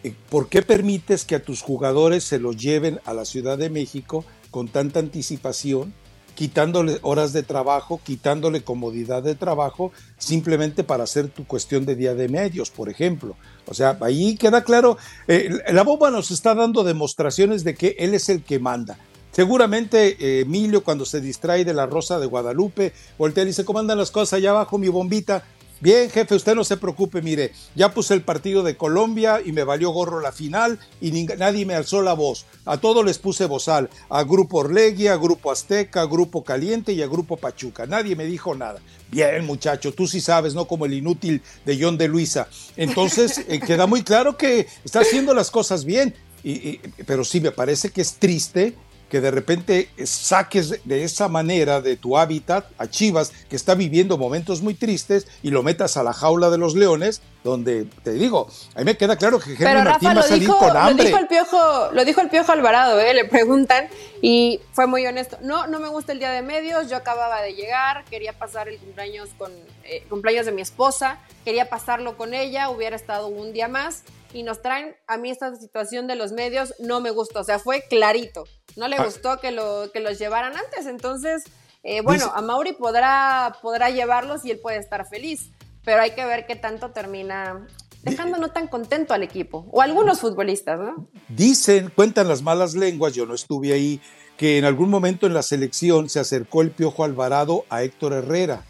Eh, 0.05 0.15
¿Por 0.31 0.49
qué 0.49 0.63
permites 0.63 1.25
que 1.25 1.35
a 1.35 1.43
tus 1.43 1.63
jugadores 1.63 2.25
se 2.25 2.39
los 2.39 2.57
lleven 2.57 3.01
a 3.05 3.15
la 3.15 3.25
Ciudad 3.25 3.59
de 3.59 3.71
México 3.71 4.25
con 4.51 4.69
tanta 4.69 5.01
anticipación, 5.01 5.93
quitándole 6.35 6.99
horas 7.03 7.33
de 7.33 7.43
trabajo, 7.43 8.01
quitándole 8.05 8.63
comodidad 8.63 9.25
de 9.25 9.35
trabajo, 9.35 9.91
simplemente 10.17 10.85
para 10.85 11.05
hacer 11.05 11.29
tu 11.29 11.45
cuestión 11.47 11.85
de 11.85 11.97
día 11.97 12.15
de 12.15 12.29
medios, 12.29 12.71
por 12.71 12.89
ejemplo? 12.89 13.35
O 13.67 13.75
sea, 13.75 13.99
ahí 14.01 14.37
queda 14.37 14.63
claro, 14.63 14.99
eh, 15.27 15.51
la 15.73 15.83
bomba 15.83 16.11
nos 16.11 16.31
está 16.31 16.55
dando 16.55 16.85
demostraciones 16.85 17.65
de 17.65 17.75
que 17.75 17.97
él 17.99 18.15
es 18.15 18.29
el 18.29 18.45
que 18.45 18.61
manda. 18.61 18.99
Seguramente 19.33 20.17
eh, 20.21 20.41
Emilio 20.41 20.83
cuando 20.83 21.05
se 21.05 21.21
distrae 21.21 21.65
de 21.65 21.75
la 21.75 21.87
Rosa 21.87 22.19
de 22.19 22.27
Guadalupe, 22.27 22.93
voltea 23.19 23.45
y 23.45 23.49
dice, 23.49 23.65
¿cómo 23.65 23.81
andan 23.81 23.99
las 23.99 24.11
cosas 24.11 24.35
allá 24.35 24.51
abajo, 24.51 24.79
mi 24.79 24.89
bombita? 24.89 25.45
Bien, 25.81 26.11
jefe, 26.11 26.35
usted 26.35 26.57
no 26.57 26.65
se 26.65 26.77
preocupe, 26.77 27.23
mire, 27.23 27.53
ya 27.77 27.95
puse 27.95 28.13
el 28.13 28.23
partido 28.23 28.65
de 28.65 28.77
Colombia 28.77 29.41
y 29.45 29.53
me 29.53 29.63
valió 29.63 29.91
gorro 29.91 30.21
la 30.21 30.33
final 30.33 30.81
y 31.01 31.13
nadie 31.13 31.65
me 31.67 31.77
alzó 31.77 32.03
la 32.03 32.15
voz. 32.15 32.47
A 32.65 32.79
todos 32.79 33.05
les 33.05 33.19
puse 33.19 33.47
bozal, 33.47 33.89
a 34.09 34.25
Grupo 34.25 34.59
Orleguia, 34.59 35.13
a 35.13 35.17
Grupo 35.17 35.53
Azteca, 35.53 36.03
a 36.03 36.07
Grupo 36.07 36.43
Caliente 36.43 36.93
y 36.95 37.03
a 37.03 37.07
Grupo 37.07 37.37
Pachuca. 37.37 37.87
Nadie 37.87 38.17
me 38.17 38.27
dijo 38.27 38.57
nada. 38.57 38.81
Bien, 39.11 39.47
muchacho, 39.47 39.95
tú 39.95 40.09
sí 40.09 40.21
sabes, 40.21 40.55
no 40.55 40.67
como 40.67 40.85
el 40.85 40.95
inútil 40.95 41.43
de 41.65 41.79
John 41.81 41.97
de 41.97 42.09
Luisa. 42.09 42.49
Entonces, 42.77 43.45
eh, 43.49 43.61
queda 43.61 43.87
muy 43.87 44.03
claro 44.03 44.37
que 44.37 44.67
está 44.85 45.01
haciendo 45.01 45.33
las 45.33 45.53
cosas 45.53 45.85
bien. 45.85 46.13
y, 46.43 46.79
pero 47.07 47.25
sí, 47.25 47.41
me 47.41 47.53
parece 47.53 47.91
que 47.91 48.01
es 48.01 48.15
triste 48.15 48.75
que 49.09 49.21
de 49.21 49.31
repente 49.31 49.89
saques 50.05 50.85
de 50.85 51.05
esa 51.05 51.29
manera 51.29 51.81
de 51.81 51.97
tu 51.97 52.19
hábitat 52.19 52.67
a 52.79 52.87
Chivas, 52.89 53.33
que 53.49 53.57
está 53.57 53.75
viviendo 53.75 54.19
momentos 54.19 54.63
muy 54.63 54.75
tristes, 54.75 55.27
y 55.43 55.51
lo 55.51 55.63
metas 55.63 55.97
a 55.97 56.03
la 56.03 56.13
jaula 56.13 56.51
de 56.51 56.59
los 56.59 56.75
leones, 56.75 57.23
donde 57.45 57.87
te 58.03 58.13
digo, 58.13 58.49
a 58.75 58.81
mí 58.81 58.85
me 58.85 58.97
queda 58.97 59.17
claro 59.17 59.39
que 59.39 59.53
Henry 59.53 59.83
Martín 59.83 60.11
va 60.17 60.21
a 60.21 60.23
salir 60.23 60.49
con 60.49 60.77
hambre. 60.77 61.05
Lo 61.05 61.05
dijo 61.05 61.19
el 61.19 61.29
piojo, 61.29 61.91
lo 61.93 62.05
dijo 62.05 62.21
el 62.21 62.29
piojo 62.29 62.53
Alvarado, 62.53 63.01
¿eh? 63.01 63.15
le 63.15 63.25
preguntan, 63.25 63.89
y 64.21 64.61
fue 64.73 64.87
muy 64.87 65.07
honesto. 65.07 65.39
No, 65.43 65.67
no 65.67 65.79
me 65.79 65.89
gusta 65.89 66.13
el 66.13 66.19
día 66.19 66.31
de 66.31 66.43
medios, 66.43 66.91
yo 66.91 66.97
acababa 66.97 67.41
de 67.41 67.55
llegar, 67.55 68.05
quería 68.05 68.33
pasar 68.33 68.69
el 68.69 68.79
cumpleaños 68.79 69.31
con 69.39 69.53
eh, 69.85 70.05
cumpleaños 70.11 70.47
de 70.47 70.53
mi 70.53 70.63
esposa, 70.63 71.19
quería 71.45 71.69
pasarlo 71.69 72.17
con 72.17 72.35
ella, 72.35 72.69
hubiera 72.71 72.97
estado 72.97 73.29
un 73.29 73.53
día 73.53 73.69
más 73.69 74.03
y 74.33 74.43
nos 74.43 74.63
traen 74.63 74.95
a 75.07 75.17
mí 75.17 75.31
esta 75.31 75.55
situación 75.57 76.07
de 76.07 76.17
los 76.17 76.33
medios 76.33 76.75
no 76.79 77.01
me 77.01 77.11
gustó, 77.11 77.41
o 77.41 77.45
sea, 77.45 77.59
fue 77.59 77.85
clarito. 77.89 78.45
No 78.77 78.89
le 78.89 78.97
ah. 78.97 79.05
gustó 79.05 79.39
que, 79.41 79.51
lo, 79.51 79.91
que 79.93 80.01
los 80.01 80.19
llevaran 80.19 80.57
antes, 80.57 80.87
entonces, 80.87 81.45
eh, 81.83 82.01
bueno, 82.03 82.31
a 82.35 82.43
Mauri 82.43 82.73
podrá, 82.73 83.57
podrá 83.63 83.91
llevarlos 83.91 84.45
y 84.45 84.51
él 84.51 84.61
puede 84.61 84.79
estar 84.79 85.07
feliz, 85.09 85.51
pero 85.85 86.03
hay 86.03 86.13
que 86.13 86.25
ver 86.25 86.47
qué 86.47 86.57
tanto 86.57 86.91
termina 86.91 87.67
dejando 88.03 88.39
no 88.39 88.51
tan 88.51 88.69
contento 88.69 89.15
al 89.15 89.23
equipo, 89.23 89.67
o 89.71 89.83
algunos 89.83 90.21
futbolistas, 90.21 90.79
¿no? 90.79 91.09
Dicen, 91.29 91.91
cuentan 91.95 92.29
las 92.29 92.43
malas 92.43 92.75
lenguas, 92.75 93.15
yo 93.15 93.27
no 93.27 93.35
estuve 93.35 93.73
ahí, 93.73 94.01
que 94.37 94.59
en 94.59 94.65
algún 94.65 94.89
momento 94.89 95.27
en 95.27 95.35
la 95.35 95.43
selección 95.43 96.09
se 96.09 96.21
acercó 96.21 96.63
el 96.63 96.71
Piojo 96.71 97.05
Alvarado 97.05 97.65
a 97.71 97.83
Héctor 97.83 98.13
Herrera 98.13 98.65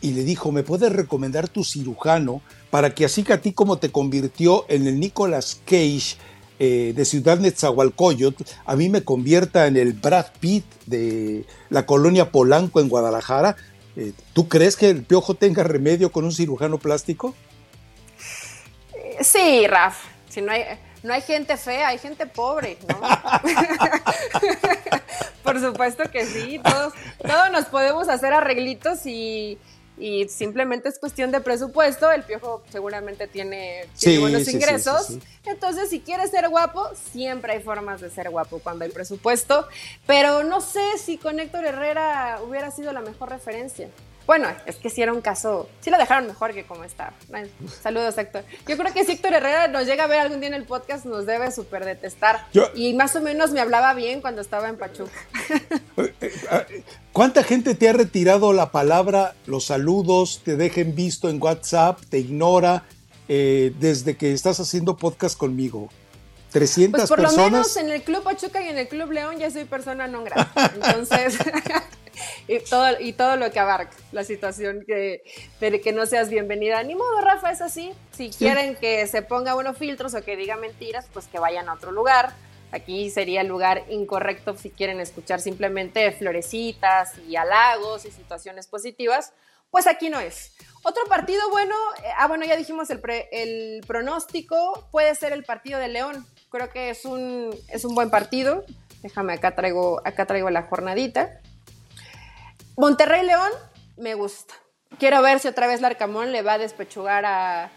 y 0.00 0.12
le 0.12 0.24
dijo, 0.24 0.52
¿me 0.52 0.62
puedes 0.62 0.90
recomendar 0.90 1.48
tu 1.48 1.64
cirujano 1.64 2.40
para 2.72 2.94
que 2.94 3.04
así 3.04 3.22
que 3.22 3.34
a 3.34 3.42
ti 3.42 3.52
como 3.52 3.76
te 3.76 3.92
convirtió 3.92 4.64
en 4.68 4.86
el 4.86 4.98
Nicolas 4.98 5.60
Cage 5.66 6.16
eh, 6.58 6.94
de 6.96 7.04
Ciudad 7.04 7.38
Netzahualcoyot, 7.38 8.34
a 8.64 8.76
mí 8.76 8.88
me 8.88 9.04
convierta 9.04 9.66
en 9.66 9.76
el 9.76 9.92
Brad 9.92 10.28
Pitt 10.40 10.64
de 10.86 11.44
la 11.68 11.84
colonia 11.84 12.30
Polanco 12.30 12.80
en 12.80 12.88
Guadalajara? 12.88 13.56
Eh, 13.94 14.14
¿Tú 14.32 14.48
crees 14.48 14.76
que 14.76 14.88
el 14.88 15.02
piojo 15.02 15.34
tenga 15.34 15.62
remedio 15.62 16.10
con 16.10 16.24
un 16.24 16.32
cirujano 16.32 16.78
plástico? 16.78 17.34
Sí, 19.20 19.66
Raf. 19.66 20.04
Si 20.30 20.40
no 20.40 20.50
hay, 20.50 20.62
no 21.02 21.12
hay 21.12 21.20
gente 21.20 21.58
fea, 21.58 21.88
hay 21.88 21.98
gente 21.98 22.24
pobre, 22.24 22.78
¿no? 22.88 23.02
Por 25.44 25.60
supuesto 25.60 26.04
que 26.10 26.24
sí, 26.24 26.58
todos, 26.64 26.94
todos 27.20 27.50
nos 27.52 27.66
podemos 27.66 28.08
hacer 28.08 28.32
arreglitos 28.32 29.04
y, 29.04 29.58
y 29.98 30.28
simplemente 30.28 30.88
es 30.88 30.98
cuestión 30.98 31.30
de 31.30 31.40
presupuesto. 31.40 32.10
El 32.10 32.22
piojo 32.22 32.62
seguramente 32.70 33.26
tiene, 33.26 33.86
buenos 34.20 34.48
ingresos. 34.48 35.18
Entonces, 35.44 35.90
si 35.90 36.00
quieres 36.00 36.30
ser 36.30 36.48
guapo, 36.48 36.90
siempre 37.12 37.52
hay 37.52 37.60
formas 37.60 38.00
de 38.00 38.10
ser 38.10 38.30
guapo 38.30 38.58
cuando 38.58 38.84
hay 38.84 38.90
presupuesto. 38.90 39.68
Pero 40.06 40.44
no 40.44 40.60
sé 40.60 40.98
si 40.98 41.18
con 41.18 41.38
Héctor 41.40 41.66
Herrera 41.66 42.40
hubiera 42.46 42.70
sido 42.70 42.92
la 42.92 43.00
mejor 43.00 43.28
referencia. 43.28 43.88
Bueno, 44.26 44.48
es 44.66 44.76
que 44.76 44.88
si 44.88 45.02
era 45.02 45.12
un 45.12 45.20
caso, 45.20 45.68
sí 45.80 45.90
lo 45.90 45.98
dejaron 45.98 46.26
mejor 46.26 46.54
que 46.54 46.64
como 46.64 46.84
está. 46.84 47.12
Saludos, 47.82 48.16
Héctor. 48.16 48.44
Yo 48.68 48.76
creo 48.76 48.92
que 48.92 49.04
si 49.04 49.12
Héctor 49.12 49.34
Herrera 49.34 49.68
nos 49.68 49.86
llega 49.86 50.04
a 50.04 50.06
ver 50.06 50.20
algún 50.20 50.40
día 50.40 50.48
en 50.48 50.54
el 50.54 50.64
podcast, 50.64 51.04
nos 51.04 51.26
debe 51.26 51.50
súper 51.50 51.84
detestar. 51.84 52.46
y 52.74 52.94
más 52.94 53.16
o 53.16 53.20
menos 53.20 53.50
me 53.50 53.60
hablaba 53.60 53.94
bien 53.94 54.20
cuando 54.20 54.40
estaba 54.40 54.68
en 54.68 54.76
Pachuca. 54.76 55.10
Eh, 55.98 56.14
eh, 56.20 56.32
ah, 56.50 56.64
¿Cuánta 57.12 57.42
gente 57.42 57.74
te 57.74 57.88
ha 57.88 57.92
retirado 57.92 58.52
la 58.52 58.70
palabra, 58.70 59.34
los 59.46 59.66
saludos, 59.66 60.40
te 60.44 60.56
dejen 60.56 60.94
visto 60.94 61.28
en 61.28 61.42
WhatsApp, 61.42 62.00
te 62.08 62.18
ignora 62.18 62.84
eh, 63.28 63.72
desde 63.78 64.16
que 64.16 64.32
estás 64.32 64.58
haciendo 64.60 64.96
podcast 64.96 65.36
conmigo? 65.36 65.90
300 66.52 67.00
pues 67.00 67.08
por 67.08 67.20
lo 67.20 67.32
menos 67.32 67.76
en 67.76 67.90
el 67.90 68.02
Club 68.02 68.22
Pachuca 68.22 68.62
y 68.62 68.68
en 68.68 68.78
el 68.78 68.88
Club 68.88 69.10
León 69.10 69.38
ya 69.38 69.50
soy 69.50 69.64
persona 69.64 70.06
no 70.06 70.22
grata. 70.22 70.72
Entonces, 70.74 71.38
y, 72.48 72.58
todo, 72.60 73.00
y 73.00 73.12
todo 73.12 73.36
lo 73.36 73.50
que 73.50 73.60
abarca 73.60 73.96
la 74.12 74.24
situación 74.24 74.84
que, 74.86 75.22
de 75.60 75.80
que 75.80 75.92
no 75.92 76.06
seas 76.06 76.28
bienvenida. 76.28 76.82
Ni 76.82 76.94
modo, 76.94 77.20
Rafa, 77.20 77.50
es 77.50 77.60
así. 77.60 77.92
Si 78.12 78.30
quieren 78.30 78.76
que 78.76 79.06
se 79.06 79.22
ponga 79.22 79.54
unos 79.54 79.78
filtros 79.78 80.14
o 80.14 80.22
que 80.22 80.36
diga 80.36 80.56
mentiras, 80.56 81.06
pues 81.12 81.26
que 81.26 81.38
vayan 81.38 81.68
a 81.68 81.74
otro 81.74 81.92
lugar. 81.92 82.32
Aquí 82.72 83.10
sería 83.10 83.42
el 83.42 83.48
lugar 83.48 83.84
incorrecto 83.90 84.56
si 84.56 84.70
quieren 84.70 84.98
escuchar 84.98 85.40
simplemente 85.40 86.10
florecitas 86.12 87.18
y 87.28 87.36
halagos 87.36 88.06
y 88.06 88.10
situaciones 88.10 88.66
positivas. 88.66 89.32
Pues 89.70 89.86
aquí 89.86 90.08
no 90.10 90.20
es. 90.20 90.54
Otro 90.82 91.04
partido 91.08 91.48
bueno, 91.50 91.74
eh, 92.02 92.08
ah 92.18 92.26
bueno, 92.28 92.44
ya 92.44 92.56
dijimos 92.56 92.90
el, 92.90 93.00
el 93.30 93.80
pronóstico, 93.86 94.88
puede 94.90 95.14
ser 95.14 95.32
el 95.32 95.44
partido 95.44 95.78
de 95.78 95.88
León. 95.88 96.26
Creo 96.50 96.70
que 96.70 96.90
es 96.90 97.04
un, 97.04 97.54
es 97.68 97.84
un 97.84 97.94
buen 97.94 98.10
partido. 98.10 98.64
Déjame, 99.02 99.32
acá 99.32 99.54
traigo, 99.54 100.00
acá 100.04 100.26
traigo 100.26 100.50
la 100.50 100.62
jornadita. 100.62 101.40
Monterrey 102.82 103.24
León, 103.24 103.52
me 103.96 104.14
gusta. 104.14 104.54
Quiero 104.98 105.22
ver 105.22 105.38
si 105.38 105.46
otra 105.46 105.68
vez 105.68 105.80
Larcamón 105.80 106.32
le 106.32 106.42
va 106.42 106.54
a 106.54 106.58
despechugar 106.58 107.24
a, 107.24 107.70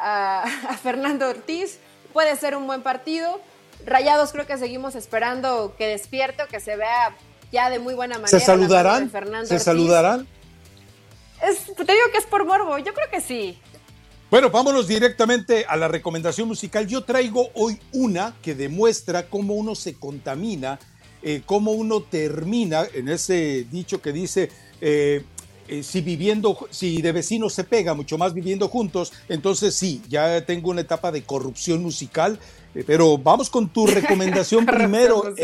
a, 0.00 0.44
Fernando 0.82 1.28
Ortiz. 1.28 1.78
Puede 2.12 2.34
ser 2.34 2.56
un 2.56 2.66
buen 2.66 2.82
partido. 2.82 3.40
Rayados 3.84 4.32
creo 4.32 4.44
que 4.44 4.58
seguimos 4.58 4.96
esperando 4.96 5.76
que 5.78 5.86
despierte 5.86 6.42
o 6.42 6.48
que 6.48 6.58
se 6.58 6.74
vea 6.74 7.14
ya 7.52 7.70
de 7.70 7.78
muy 7.78 7.94
buena 7.94 8.16
manera. 8.16 8.36
¿Se 8.36 8.40
saludarán? 8.40 9.12
¿Se 9.46 9.60
saludarán? 9.60 10.26
te 11.38 11.92
digo 11.92 12.10
que 12.10 12.18
es 12.18 12.26
por 12.26 12.44
morbo, 12.44 12.78
yo 12.78 12.94
creo 12.94 13.08
que 13.08 13.20
sí. 13.20 13.62
Bueno, 14.28 14.50
vámonos 14.50 14.88
directamente 14.88 15.66
a 15.68 15.76
la 15.76 15.86
recomendación 15.86 16.48
musical. 16.48 16.88
Yo 16.88 17.04
traigo 17.04 17.50
hoy 17.54 17.80
una 17.92 18.34
que 18.42 18.56
demuestra 18.56 19.28
cómo 19.28 19.54
uno 19.54 19.76
se 19.76 19.94
contamina, 19.94 20.80
eh, 21.28 21.42
cómo 21.44 21.72
uno 21.72 22.02
termina 22.02 22.86
en 22.94 23.08
ese 23.08 23.66
dicho 23.68 24.00
que 24.00 24.12
dice, 24.12 24.48
eh, 24.80 25.24
eh, 25.66 25.82
si 25.82 26.00
viviendo, 26.00 26.68
si 26.70 27.02
de 27.02 27.10
vecinos 27.10 27.52
se 27.52 27.64
pega, 27.64 27.94
mucho 27.94 28.16
más 28.16 28.32
viviendo 28.32 28.68
juntos, 28.68 29.12
entonces 29.28 29.74
sí, 29.74 30.00
ya 30.08 30.46
tengo 30.46 30.70
una 30.70 30.82
etapa 30.82 31.10
de 31.10 31.24
corrupción 31.24 31.82
musical, 31.82 32.38
pero 32.86 33.18
vamos 33.18 33.50
con 33.50 33.68
tu 33.68 33.86
recomendación 33.88 34.66
primero. 34.66 35.34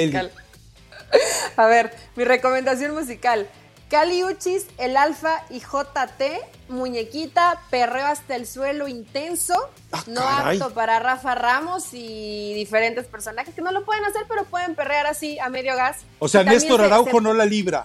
A 1.56 1.66
ver, 1.66 1.90
mi 2.14 2.22
recomendación 2.22 2.94
musical. 2.94 3.48
Caliuchis, 3.92 4.64
El 4.78 4.96
Alfa 4.96 5.44
y 5.50 5.60
JT, 5.60 6.40
Muñequita, 6.70 7.60
Perreo 7.68 8.06
hasta 8.06 8.36
el 8.36 8.46
suelo 8.46 8.88
intenso, 8.88 9.68
ah, 9.92 10.02
no 10.06 10.22
apto 10.22 10.72
para 10.72 10.98
Rafa 10.98 11.34
Ramos 11.34 11.88
y 11.92 12.54
diferentes 12.54 13.04
personajes 13.04 13.54
que 13.54 13.60
no 13.60 13.70
lo 13.70 13.84
pueden 13.84 14.02
hacer, 14.06 14.22
pero 14.26 14.44
pueden 14.44 14.74
perrear 14.74 15.06
así 15.06 15.38
a 15.38 15.50
medio 15.50 15.76
gas. 15.76 16.06
O 16.20 16.28
sea, 16.28 16.42
Néstor 16.42 16.80
Araujo 16.80 17.20
no 17.20 17.34
la 17.34 17.44
libra. 17.44 17.84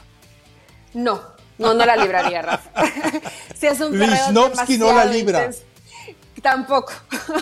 No, 0.94 1.22
no, 1.58 1.74
no 1.74 1.86
la 1.86 1.98
libraría, 1.98 2.42
Rafa. 2.42 2.70
si 3.60 3.68
es 3.68 3.82
un 3.82 3.92
no 3.92 4.94
la 4.94 5.04
libra. 5.04 5.50
Tampoco. 6.42 6.94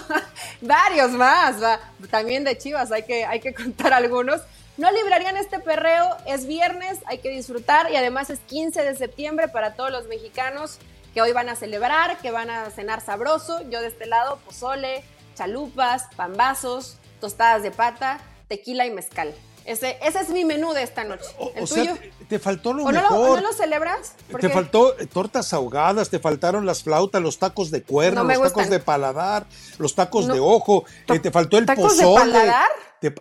Varios 0.61 1.11
más, 1.11 1.61
va. 1.61 1.79
También 2.09 2.43
de 2.43 2.57
Chivas, 2.57 2.91
hay 2.91 3.03
que, 3.03 3.25
hay 3.25 3.39
que 3.39 3.53
contar 3.53 3.93
algunos. 3.93 4.41
No 4.77 4.91
librarían 4.91 5.37
este 5.37 5.59
perreo, 5.59 6.17
es 6.25 6.45
viernes, 6.47 6.99
hay 7.05 7.19
que 7.19 7.29
disfrutar 7.29 7.89
y 7.91 7.95
además 7.95 8.29
es 8.29 8.39
15 8.39 8.83
de 8.83 8.95
septiembre 8.95 9.47
para 9.47 9.73
todos 9.75 9.89
los 9.89 10.07
mexicanos 10.07 10.79
que 11.13 11.21
hoy 11.21 11.31
van 11.31 11.47
a 11.47 11.55
celebrar, 11.55 12.17
que 12.17 12.29
van 12.29 12.49
a 12.49 12.69
cenar 12.71 12.99
sabroso. 12.99 13.61
Yo 13.69 13.79
de 13.79 13.87
este 13.87 14.05
lado, 14.05 14.37
pozole, 14.45 15.01
chalupas, 15.33 16.09
pambazos, 16.17 16.97
tostadas 17.21 17.63
de 17.63 17.71
pata, 17.71 18.19
tequila 18.49 18.85
y 18.85 18.91
mezcal. 18.91 19.33
Ese, 19.65 19.97
ese 20.03 20.19
es 20.19 20.29
mi 20.29 20.45
menú 20.45 20.73
de 20.73 20.83
esta 20.83 21.03
noche. 21.03 21.25
¿El 21.55 21.67
tuyo? 21.67 21.97
te, 22.29 22.37
faltó 22.37 22.71
lo 22.71 22.83
¿O 22.83 22.91
mejor. 22.91 23.11
No 23.11 23.17
lo, 23.17 23.35
¿No 23.37 23.41
lo 23.41 23.53
celebras? 23.53 24.13
Te 24.39 24.49
faltó 24.49 24.97
eh, 24.99 25.07
tortas 25.07 25.53
ahogadas, 25.53 26.11
te 26.11 26.19
faltaron 26.19 26.67
las 26.67 26.83
flautas, 26.83 27.19
los 27.21 27.39
tacos 27.39 27.71
de 27.71 27.81
cuerno, 27.81 28.23
los 28.23 28.41
tacos 28.41 28.69
de 28.69 28.79
paladar, 28.79 29.47
los 29.79 29.95
tacos 29.95 30.27
de 30.27 30.39
ojo, 30.39 30.85
eh, 31.07 31.19
te 31.19 31.31
faltó 31.31 31.57
el 31.57 31.65
¿Tacos 31.65 31.95
pozole. 31.95 32.09
de 32.09 32.15
paladar? 32.15 32.69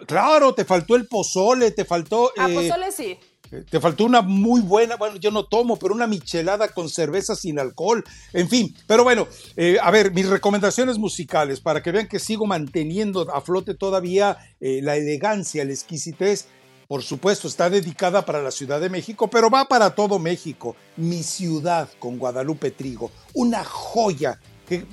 claro, 0.07 0.55
te 0.55 0.66
faltó 0.66 0.97
el 0.97 1.09
pozole, 1.09 1.70
te 1.70 1.86
faltó. 1.86 2.30
Ah, 2.36 2.49
eh, 2.51 2.55
pozole 2.55 2.92
sí. 2.92 3.18
Eh, 3.53 3.64
te 3.68 3.80
faltó 3.80 4.05
una 4.05 4.22
muy 4.22 4.61
buena, 4.61 4.97
bueno, 4.97 5.16
yo 5.16 5.30
no 5.30 5.45
tomo, 5.45 5.76
pero 5.76 5.95
una 5.95 6.07
michelada 6.07 6.68
con 6.68 6.88
cerveza 6.88 7.34
sin 7.34 7.59
alcohol, 7.59 8.05
en 8.32 8.49
fin. 8.49 8.74
Pero 8.86 9.05
bueno, 9.05 9.28
eh, 9.57 9.78
a 9.82 9.90
ver, 9.90 10.12
mis 10.12 10.28
recomendaciones 10.28 10.99
musicales 10.99 11.61
para 11.61 11.82
que 11.82 11.92
vean 11.92 12.09
que 12.09 12.18
sigo 12.18 12.47
manteniendo 12.47 13.30
a 13.34 13.40
flote 13.40 13.74
todavía 13.74 14.38
la 14.61 14.97
elegancia, 14.97 15.64
la 15.64 15.72
exquisitez. 15.72 16.47
Por 16.88 17.03
supuesto, 17.03 17.49
está 17.49 17.70
dedicada 17.70 18.24
para 18.24 18.42
la 18.42 18.51
Ciudad 18.51 18.80
de 18.80 18.90
México, 18.90 19.28
pero 19.28 19.51
va 19.51 19.66
para 19.66 19.95
todo 19.95 20.18
México. 20.18 20.76
Mi 20.97 21.22
ciudad 21.22 21.88
con 21.99 22.18
Guadalupe 22.18 22.70
Trigo, 22.70 23.11
una 23.32 23.64
joya 23.64 24.38
que 24.68 24.84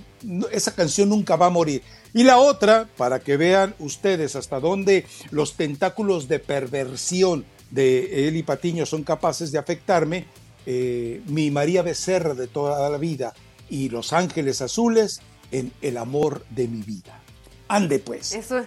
esa 0.51 0.73
canción 0.73 1.09
nunca 1.09 1.35
va 1.35 1.47
a 1.47 1.51
morir. 1.51 1.83
Y 2.13 2.23
la 2.23 2.39
otra, 2.39 2.89
para 2.97 3.19
que 3.19 3.37
vean 3.37 3.75
ustedes 3.79 4.35
hasta 4.35 4.59
dónde 4.59 5.05
los 5.31 5.55
tentáculos 5.55 6.27
de 6.27 6.39
perversión 6.39 7.45
de 7.72 8.28
Eli 8.28 8.43
Patiño 8.43 8.86
son 8.86 9.03
capaces 9.03 9.51
de 9.51 9.57
afectarme, 9.57 10.26
eh, 10.65 11.22
mi 11.28 11.49
María 11.49 11.82
Becerra 11.82 12.36
de 12.36 12.47
toda 12.47 12.89
la 12.89 12.97
vida 12.97 13.34
y 13.69 13.89
Los 13.89 14.13
Ángeles 14.13 14.61
Azules 14.61 15.22
en 15.51 15.72
El 15.82 15.97
amor 15.97 16.45
de 16.49 16.67
mi 16.67 16.82
vida. 16.82 17.19
Ande 17.67 17.99
pues. 17.99 18.34
Eso 18.34 18.63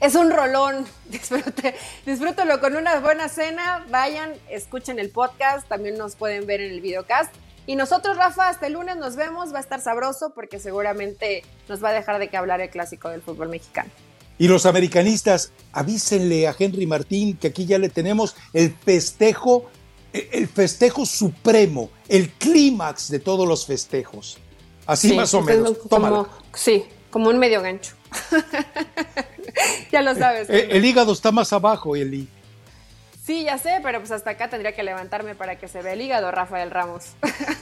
es 0.00 0.14
un 0.14 0.30
rolón. 0.30 0.86
Disfrute, 1.08 1.74
disfrútalo 2.06 2.60
con 2.60 2.76
una 2.76 3.00
buena 3.00 3.28
cena. 3.28 3.84
Vayan, 3.90 4.32
escuchen 4.48 4.98
el 4.98 5.10
podcast. 5.10 5.68
También 5.68 5.98
nos 5.98 6.16
pueden 6.16 6.46
ver 6.46 6.60
en 6.60 6.72
el 6.72 6.80
videocast. 6.80 7.32
Y 7.66 7.76
nosotros, 7.76 8.16
Rafa, 8.16 8.48
hasta 8.48 8.66
el 8.66 8.74
lunes 8.74 8.96
nos 8.96 9.16
vemos, 9.16 9.52
va 9.52 9.58
a 9.58 9.60
estar 9.60 9.80
sabroso 9.80 10.32
porque 10.34 10.58
seguramente 10.58 11.42
nos 11.68 11.82
va 11.82 11.88
a 11.88 11.92
dejar 11.92 12.18
de 12.18 12.28
que 12.28 12.36
hablar 12.36 12.60
el 12.60 12.68
clásico 12.68 13.08
del 13.08 13.22
fútbol 13.22 13.48
mexicano. 13.48 13.90
Y 14.38 14.48
los 14.48 14.66
americanistas, 14.66 15.52
avísenle 15.72 16.48
a 16.48 16.56
Henry 16.58 16.86
Martín 16.86 17.36
que 17.36 17.48
aquí 17.48 17.66
ya 17.66 17.78
le 17.78 17.88
tenemos 17.88 18.34
el 18.52 18.74
festejo, 18.74 19.70
el 20.12 20.48
festejo 20.48 21.06
supremo, 21.06 21.90
el 22.08 22.30
clímax 22.30 23.10
de 23.10 23.20
todos 23.20 23.46
los 23.46 23.66
festejos. 23.66 24.38
Así 24.86 25.14
más 25.14 25.32
o 25.34 25.40
menos. 25.40 25.78
Como, 25.88 26.28
sí, 26.52 26.84
como 27.10 27.30
un 27.30 27.38
medio 27.38 27.62
gancho. 27.62 27.94
ya 29.92 30.02
lo 30.02 30.14
sabes. 30.14 30.48
El, 30.50 30.70
el, 30.70 30.84
hígado 30.84 31.12
está 31.12 31.32
más 31.32 31.52
abajo, 31.52 31.96
Eli. 31.96 32.28
Sí, 33.24 33.44
ya 33.44 33.56
sé, 33.56 33.80
pero 33.82 34.00
pues 34.00 34.10
hasta 34.10 34.30
acá 34.30 34.50
tendría 34.50 34.72
que 34.72 34.82
levantarme 34.82 35.34
para 35.34 35.56
que 35.56 35.66
se 35.66 35.80
vea 35.80 35.94
el 35.94 36.02
hígado, 36.02 36.30
Rafael 36.30 36.70
Ramos. 36.70 37.04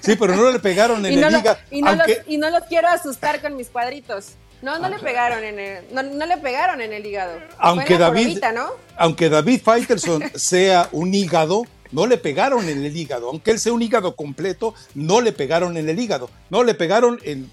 Sí, 0.00 0.16
pero 0.16 0.34
no 0.34 0.50
le 0.50 0.58
pegaron 0.58 1.06
en 1.06 1.12
el 1.12 1.18
hígado. 1.18 1.56
Y 1.70 1.82
no, 1.82 1.94
los, 1.94 2.06
y 2.26 2.38
no 2.38 2.50
los 2.50 2.64
quiero 2.64 2.88
asustar 2.88 3.40
con 3.40 3.56
mis 3.56 3.68
cuadritos. 3.68 4.32
No, 4.62 4.78
no 4.78 4.88
le 4.88 4.98
pegaron 4.98 5.42
en 5.44 5.58
el, 5.58 5.84
no, 5.92 6.26
le 6.26 6.36
pegaron 6.38 6.80
en 6.80 6.92
el 6.92 7.04
hígado. 7.04 7.38
Aunque 7.58 7.98
David, 7.98 8.38
¿no? 8.54 8.70
aunque 8.96 9.28
David 9.28 9.60
Faitelson 9.62 10.22
sea 10.36 10.88
un 10.92 11.12
hígado, 11.12 11.64
no 11.90 12.06
le 12.06 12.16
pegaron 12.16 12.68
en 12.68 12.84
el 12.84 12.96
hígado. 12.96 13.28
Aunque 13.28 13.50
él 13.50 13.58
sea 13.58 13.72
un 13.72 13.82
hígado 13.82 14.16
completo, 14.16 14.74
no 14.94 15.20
le 15.20 15.32
pegaron 15.32 15.76
en 15.76 15.88
el 15.88 15.98
hígado. 15.98 16.30
No 16.48 16.62
le 16.62 16.74
pegaron 16.74 17.18
en, 17.24 17.50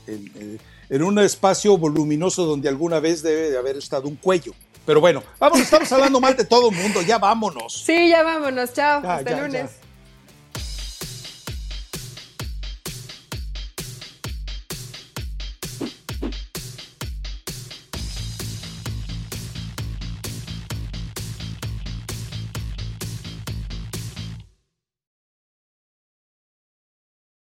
en 0.90 1.04
un 1.04 1.20
espacio 1.20 1.78
voluminoso 1.78 2.46
donde 2.46 2.70
alguna 2.70 3.00
vez 3.00 3.22
debe 3.22 3.50
de 3.52 3.58
haber 3.58 3.78
estado 3.78 4.08
un 4.08 4.16
cuello. 4.16 4.54
Pero 4.86 5.02
bueno, 5.02 5.22
vamos, 5.38 5.60
estamos 5.60 5.92
hablando 5.92 6.20
mal 6.20 6.36
de 6.36 6.46
todo 6.46 6.72
el 6.72 6.76
mundo, 6.76 7.02
ya 7.04 7.20
vámonos. 7.20 7.84
Sí, 7.86 8.10
ya 8.10 8.24
vámonos, 8.24 8.74
chao, 8.74 9.02
hasta 9.06 9.40
lunes. 9.40 9.70